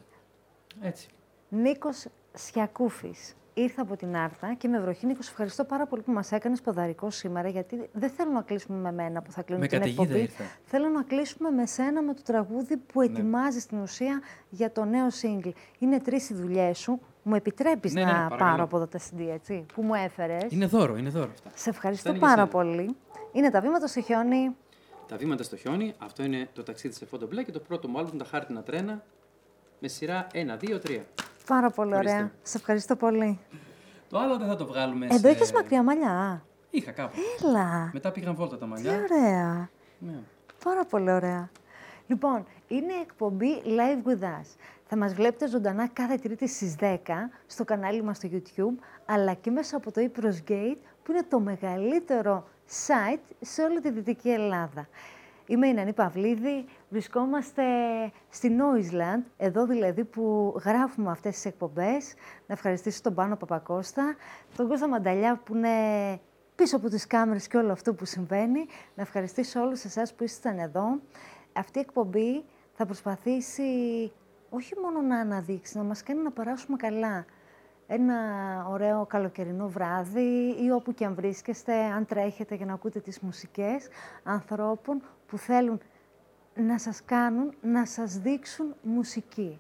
Έτσι. 0.82 1.08
Νίκος 1.50 2.06
Σιακούφης. 2.34 3.36
ήρθα 3.54 3.82
από 3.82 3.96
την 3.96 4.16
Άρτα 4.16 4.54
και 4.58 4.68
με 4.68 4.80
βροχή 4.80 5.06
Νίκος, 5.06 5.26
σε 5.26 5.32
ευχαριστώ 5.32 5.64
πάρα 5.64 5.86
πολύ 5.86 6.02
που 6.02 6.12
μας 6.12 6.32
έκανες 6.32 6.62
ποδαρικό 6.62 7.10
σήμερα, 7.10 7.50
γιατί 7.50 7.90
δεν 7.94 8.10
θέλω 8.10 8.32
να 8.32 8.42
κλείσουμε 8.42 8.78
με 8.78 8.92
μένα 8.92 9.22
που 9.22 9.32
θα 9.32 9.42
κλείνω 9.42 9.60
Με 9.62 9.68
την 9.68 9.78
καταιγίδα 9.78 10.02
εκπομπή. 10.04 10.22
ήρθα. 10.22 10.44
Θέλω 10.66 10.88
να 10.90 11.04
κλείσουμε 11.04 11.50
με 11.50 11.66
σένα 11.66 12.02
με 12.02 12.14
το 12.14 12.22
τραγούδι 12.26 12.78
που 12.78 13.02
ετοιμάζεις 13.02 13.64
στην 13.64 13.78
ουσία 13.82 14.22
για 14.50 14.72
το 14.72 14.86
νέο 14.86 15.10
σύγκλι. 15.10 15.56
Είναι 15.80 16.00
τρεις 16.00 16.30
οι 16.30 16.34
δουλειές 16.34 16.78
σου. 16.78 17.00
Μου 17.24 17.36
επιτρέπεις 17.36 17.94
Ναι, 17.94 18.02
να 18.04 18.08
ναι, 18.08 18.14
ναι, 18.14 18.20
παρακαλώ. 18.30 18.50
πάρω 18.52 18.64
από 18.64 18.76
εδώ 18.78 18.88
τα 18.88 19.00
CD, 19.00 19.20
έτσι, 19.34 19.66
που 19.74 19.82
μου 19.82 19.94
έφερες. 19.94 20.44
Είναι 20.52 20.66
δώρο, 20.66 20.98
είναι 20.98 21.10
δώρο 21.10 21.30
αυτά. 21.34 21.52
Σε 21.56 21.70
ευχαριστώ 21.70 22.10
Αυτά 22.12 22.26
είναι 22.26 22.36
πάρα 22.36 22.42
για 22.50 22.52
σένα. 22.62 22.64
πολύ. 22.64 22.96
Είναι 23.32 23.50
τα 23.50 23.62
βήματα 23.62 23.88
στο 23.88 24.02
χιόνι. 24.02 24.56
Τα 25.08 25.18
βήματα 25.18 25.44
στο 25.44 25.56
χιόνι, 25.56 25.94
αυτό 25.98 26.24
είναι 26.24 26.50
το 26.54 26.64
ταξίδι 26.64 26.94
σε 26.94 27.06
φόντο 27.06 27.28
μπλε 27.28 27.44
και 27.44 27.52
το 27.52 27.60
πρώτο 27.60 27.88
μου 27.88 27.98
άλμπουμ, 28.00 28.18
τα 28.18 28.26
χάρτινα 28.26 28.64
τρένα, 28.64 29.04
με 29.80 29.88
σειρά 29.88 30.28
1, 30.34 30.58
2, 30.58 30.80
3. 30.80 31.00
Πάρα 31.48 31.70
πολύ 31.70 31.94
Ορίστε. 31.96 32.14
ωραία. 32.16 32.32
Σε 32.42 32.58
ευχαριστώ 32.58 32.96
πολύ. 32.96 33.40
Το 34.10 34.18
άλλο 34.18 34.38
δεν 34.38 34.48
θα 34.48 34.56
το 34.56 34.66
βγάλουμε 34.66 35.06
Εδώ 35.06 35.18
σε... 35.18 35.28
έχει 35.30 35.54
μακριά 35.54 35.84
μαλλιά; 35.84 36.46
Είχα 36.70 36.92
κάπου. 36.92 37.18
Έλα. 37.44 37.90
Μετά 37.94 38.12
πήγαν 38.12 38.36
βόλτα 38.36 38.58
τα 38.58 38.66
Τι 38.66 38.72
μαλλιά. 38.72 38.92
ωραία. 39.12 39.70
Ναι. 40.00 40.20
Πάρα 40.64 40.86
πολύ 40.86 41.12
ωραία. 41.12 41.50
Λοιπόν, 42.08 42.46
είναι 42.68 42.94
εκπομπή 43.02 43.62
Live 43.66 44.08
With 44.10 44.24
Us. 44.24 44.56
Θα 44.88 44.98
μας 44.98 45.14
βλέπετε 45.14 45.48
ζωντανά 45.48 45.88
κάθε 45.88 46.18
Τρίτη 46.18 46.48
στις 46.48 46.76
10 46.80 46.96
στο 47.48 47.64
κανάλι 47.64 48.02
μας 48.04 48.18
στο 48.18 48.30
YouTube, 48.32 48.84
αλλά 49.06 49.34
και 49.34 49.52
μέσα 49.52 49.78
από 49.78 49.92
το 49.92 50.02
Ypres 50.12 50.50
Gate, 50.52 50.78
που 51.04 51.12
είναι 51.12 51.24
το 51.30 51.40
μεγαλύτερο 51.40 52.48
site 52.88 53.36
σε 53.42 53.62
όλη 53.62 53.80
τη 53.82 53.92
Δυτική 53.92 54.30
Ελλάδα. 54.30 54.88
Είμαι 55.50 55.68
η 55.68 55.74
Νανή 55.74 55.94
Παυλίδη, 55.94 56.66
βρισκόμαστε 56.90 57.64
στη 58.30 58.56
Noisland, 58.60 59.24
εδώ 59.38 59.66
δηλαδή 59.66 60.04
που 60.04 60.56
γράφουμε 60.64 61.12
αυτές 61.12 61.34
τις 61.34 61.46
εκπομπές. 61.46 62.14
Να 62.48 62.54
ευχαριστήσω 62.54 63.02
τον 63.02 63.14
Πάνο 63.14 63.36
Παπακώστα, 63.36 64.16
τον 64.56 64.68
Κώστα 64.68 64.88
Μανταλιά 64.88 65.42
που 65.46 65.56
είναι 65.56 65.70
πίσω 66.56 66.76
από 66.76 66.90
τις 66.90 67.08
κάμερες 67.08 67.48
και 67.48 67.58
όλο 67.58 67.72
αυτό 67.72 67.94
που 67.94 68.06
συμβαίνει. 68.06 68.66
Να 68.96 69.02
ευχαριστήσω 69.02 69.62
όλους 69.62 69.84
εσάς 69.84 70.14
που 70.14 70.24
ήσασταν 70.24 70.60
εδώ. 70.60 71.00
Αυτή 71.54 71.78
η 71.78 71.82
εκπομπή 71.82 72.44
θα 72.74 72.86
προσπαθήσει 72.86 73.64
όχι 74.50 74.74
μόνο 74.82 75.02
να 75.02 75.20
αναδείξει, 75.20 75.78
να 75.78 75.84
μας 75.84 76.04
κάνει 76.04 76.22
να 76.22 76.32
περάσουμε 76.32 76.78
καλά. 76.78 77.26
Ένα 77.88 78.16
ωραίο 78.70 79.06
καλοκαιρινό 79.06 79.68
βράδυ 79.68 80.56
ή 80.64 80.72
όπου 80.72 80.94
και 80.94 81.06
αν 81.06 81.16
βρίσκεστε, 81.16 81.74
αν 81.74 82.06
τρέχετε 82.06 82.56
για 82.56 82.66
να 82.66 82.74
ακούτε 82.74 83.00
τις 83.00 83.20
μουσικές 83.20 83.88
ανθρώπων 84.24 85.02
που 85.28 85.38
θέλουν 85.38 85.80
να 86.56 86.80
σας 86.80 87.02
κάνουν, 87.06 87.54
να 87.62 87.86
σας 87.86 88.18
δείξουν 88.18 88.76
μουσική. 88.82 89.60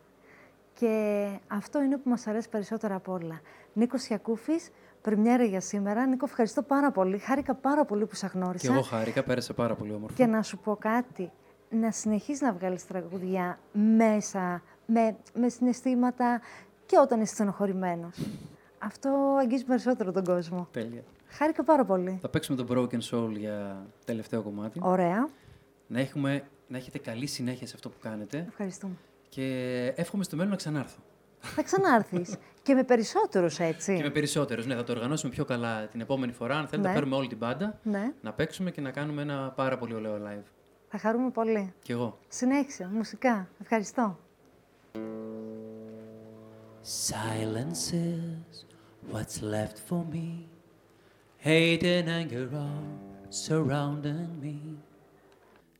Και 0.73 1.27
αυτό 1.47 1.81
είναι 1.81 1.97
που 1.97 2.09
μας 2.09 2.27
αρέσει 2.27 2.49
περισσότερα 2.49 2.95
από 2.95 3.13
όλα. 3.13 3.41
Νίκος 3.73 4.07
Ιακούφης, 4.07 4.69
πρεμιέρα 5.01 5.43
για 5.43 5.61
σήμερα. 5.61 6.05
Νίκο, 6.05 6.25
ευχαριστώ 6.25 6.61
πάρα 6.61 6.91
πολύ. 6.91 7.17
Χάρηκα 7.17 7.53
πάρα 7.53 7.85
πολύ 7.85 8.05
που 8.05 8.15
σε 8.15 8.27
γνώρισα. 8.33 8.67
Και 8.67 8.73
εγώ 8.73 8.81
χάρηκα, 8.81 9.23
πέρασε 9.23 9.53
πάρα 9.53 9.75
πολύ 9.75 9.93
όμορφα. 9.93 10.15
Και 10.15 10.25
να 10.25 10.41
σου 10.41 10.57
πω 10.57 10.75
κάτι, 10.75 11.31
να 11.69 11.91
συνεχίσεις 11.91 12.41
να 12.41 12.53
βγάλεις 12.53 12.87
τραγουδιά 12.87 13.59
μέσα, 13.97 14.61
με, 14.85 15.15
με 15.33 15.49
συναισθήματα 15.49 16.41
και 16.85 16.97
όταν 16.97 17.21
είσαι 17.21 17.33
στενοχωρημένος. 17.33 18.17
Αυτό 18.79 19.37
αγγίζει 19.39 19.65
περισσότερο 19.65 20.11
τον 20.11 20.23
κόσμο. 20.23 20.67
Τέλεια. 20.71 21.03
Χάρηκα 21.29 21.63
πάρα 21.63 21.85
πολύ. 21.85 22.17
Θα 22.21 22.29
παίξουμε 22.29 22.63
το 22.63 22.65
Broken 22.69 22.99
Soul 23.11 23.29
για 23.37 23.85
τελευταίο 24.05 24.41
κομμάτι. 24.41 24.79
Ωραία. 24.83 25.27
Να, 25.87 25.99
έχουμε, 25.99 26.43
να 26.67 26.77
έχετε 26.77 26.97
καλή 26.97 27.25
συνέχεια 27.27 27.67
σε 27.67 27.73
αυτό 27.75 27.89
που 27.89 27.97
κάνετε 28.01 28.45
Ευχαριστούμε. 28.47 28.93
και 29.29 29.45
εύχομαι 29.95 30.23
στο 30.23 30.35
μέλλον 30.35 30.51
να 30.51 30.57
ξανάρθω. 30.57 30.99
Θα 31.39 31.63
ξανάρθεις. 31.63 32.35
και 32.63 32.73
με 32.73 32.83
περισσότερους, 32.83 33.59
έτσι. 33.59 33.95
Και 33.95 34.03
με 34.03 34.09
περισσότερους. 34.09 34.65
Ναι, 34.65 34.75
θα 34.75 34.83
το 34.83 34.91
οργανώσουμε 34.91 35.31
πιο 35.31 35.45
καλά 35.45 35.87
την 35.87 36.01
επόμενη 36.01 36.31
φορά. 36.31 36.57
Αν 36.57 36.67
θέλετε, 36.67 36.77
Ναι. 36.77 36.93
να 36.93 36.99
φέρουμε 36.99 37.15
όλη 37.15 37.27
την 37.27 37.37
μπάντα, 37.37 37.79
Ναι, 37.83 38.11
να 38.21 38.33
παίξουμε 38.33 38.71
και 38.71 38.81
να 38.81 38.91
κάνουμε 38.91 39.21
ένα 39.21 39.51
πάρα 39.55 39.77
πολύ 39.77 39.93
ωραίο 39.95 40.15
live. 40.27 40.43
θα 40.89 40.97
χαρούμε 40.97 41.29
πολύ. 41.29 41.73
Κι 41.81 41.91
εγώ. 41.91 42.17
Συνέχισε, 42.27 42.89
μουσικά. 42.93 43.47
Ευχαριστώ. 43.61 44.17
Silence 46.83 47.91
is 47.93 48.65
what's 49.13 49.41
left 49.41 49.77
for 49.89 50.01
me. 50.13 50.29
Hate 51.43 51.83
and 51.97 52.07
anger 52.19 52.47
are 52.65 52.87
surrounding 53.45 54.29
me. 54.43 54.57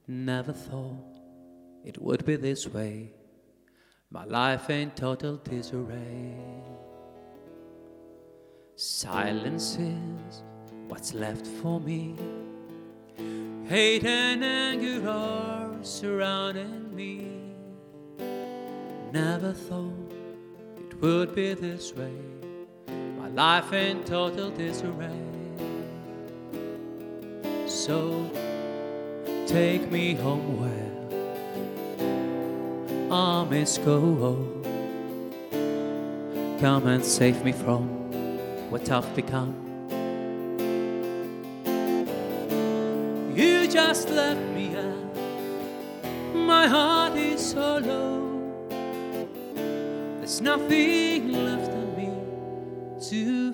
Never 0.10 0.54
thought 0.54 1.20
it 1.84 2.02
would 2.02 2.26
be 2.26 2.38
this 2.38 2.66
way. 2.66 3.12
My 4.10 4.24
life 4.24 4.70
in 4.70 4.92
total 4.92 5.36
disarray. 5.36 6.34
Silence 8.78 9.76
is 9.76 10.44
what's 10.88 11.14
left 11.14 11.46
for 11.46 11.82
me. 11.82 12.16
Hate 13.66 14.06
and 14.06 14.46
anger 14.46 15.10
are 15.10 15.72
surrounding 15.82 16.96
me. 16.96 17.54
Never 19.12 19.52
thought 19.52 20.14
it 20.78 21.02
would 21.02 21.36
be 21.36 21.54
this 21.54 21.94
way. 21.94 22.18
My 23.18 23.28
life 23.28 23.74
in 23.74 24.06
total 24.06 24.52
disarray. 24.52 25.22
So 27.66 28.32
take 29.48 29.90
me 29.90 30.14
home 30.14 30.60
where 30.60 30.98
i 33.10 33.14
armies 33.16 33.78
go. 33.78 34.46
Come 36.60 36.88
and 36.88 37.06
save 37.06 37.46
me 37.46 37.54
from 37.54 37.88
what 38.70 38.92
I've 38.92 39.16
become. 39.16 39.56
You 43.34 43.70
just 43.70 44.10
left 44.10 44.42
me 44.54 44.76
out. 44.76 45.16
My 46.36 46.68
heart 46.68 47.16
is 47.16 47.52
so 47.52 47.78
low. 47.78 48.68
There's 50.18 50.42
nothing 50.42 51.32
left 51.32 51.72
of 51.72 51.98
me 51.98 52.12
to 53.10 53.47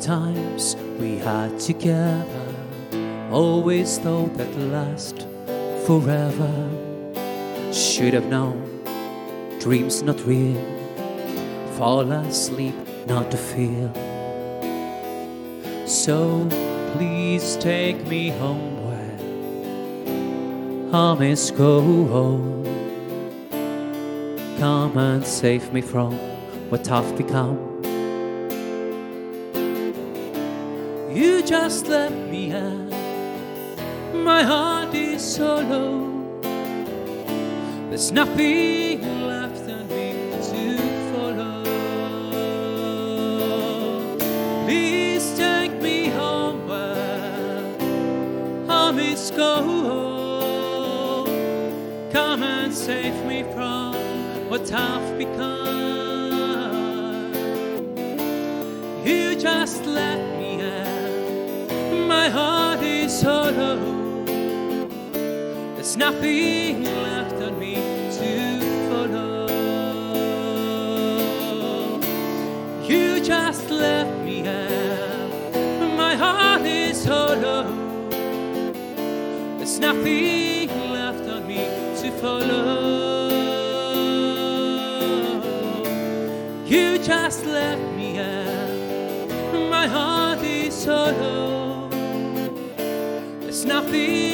times 0.00 0.76
we 0.98 1.18
had 1.18 1.58
together, 1.58 2.54
always 3.30 3.98
thought 3.98 4.34
that 4.34 4.56
last 4.58 5.26
forever. 5.86 6.52
Should 7.72 8.14
have 8.14 8.26
known, 8.26 8.64
dreams 9.60 10.02
not 10.02 10.24
real 10.24 10.78
fall 11.78 12.10
asleep 12.10 12.74
not 13.06 13.30
to 13.30 13.36
feel. 13.36 13.92
So 15.86 16.44
please 16.92 17.56
take 17.58 18.04
me 18.08 18.30
home 18.30 18.74
where 18.88 19.18
armies 20.92 21.52
go. 21.52 21.80
Home. 21.80 22.64
Come 24.58 24.98
and 24.98 25.24
save 25.24 25.72
me 25.72 25.80
from 25.80 26.14
what 26.68 26.90
I've 26.90 27.16
become. 27.16 27.77
Let 31.68 32.12
me 32.12 32.50
out. 32.54 32.92
My 34.14 34.42
heart 34.42 34.94
is 34.94 35.22
so 35.22 35.56
low. 35.60 36.40
There's 37.90 38.10
nothing 38.10 39.02
left 39.26 39.68
in 39.68 39.86
me 39.88 40.14
to 40.48 40.78
follow. 41.12 41.62
Please 44.64 45.34
take 45.36 45.74
me 45.82 46.08
home 46.08 46.66
where 46.66 47.76
armies 48.66 49.30
go. 49.32 49.60
Come 52.10 52.42
and 52.44 52.72
save 52.72 53.26
me 53.26 53.42
from 53.52 53.94
what 54.48 54.72
I've 54.72 55.18
become. 55.18 55.68
You 59.04 59.34
just 59.36 59.84
let. 59.84 60.27
My 62.28 62.34
heart 62.34 62.82
is 62.82 63.20
so 63.20 63.50
low. 63.50 64.24
There's 65.76 65.96
nothing 65.96 66.84
left 66.84 67.36
on 67.36 67.58
me 67.58 67.76
to 68.18 68.60
follow. 68.90 69.48
You 72.84 73.24
just 73.24 73.70
left 73.70 74.14
me 74.26 74.46
out. 74.46 75.96
My 75.96 76.14
heart 76.14 76.66
is 76.66 77.02
hollow. 77.02 77.64
There's 79.56 79.78
nothing 79.78 80.68
left 80.92 81.26
on 81.30 81.46
me 81.46 81.64
to 82.00 82.10
follow. 82.20 83.30
You 86.66 86.98
just 86.98 87.46
left 87.46 87.86
me 87.96 88.18
out. 88.18 89.70
my 89.70 89.86
heart 89.86 90.42
is 90.42 90.84
hollow 90.84 91.37
the 93.90 94.27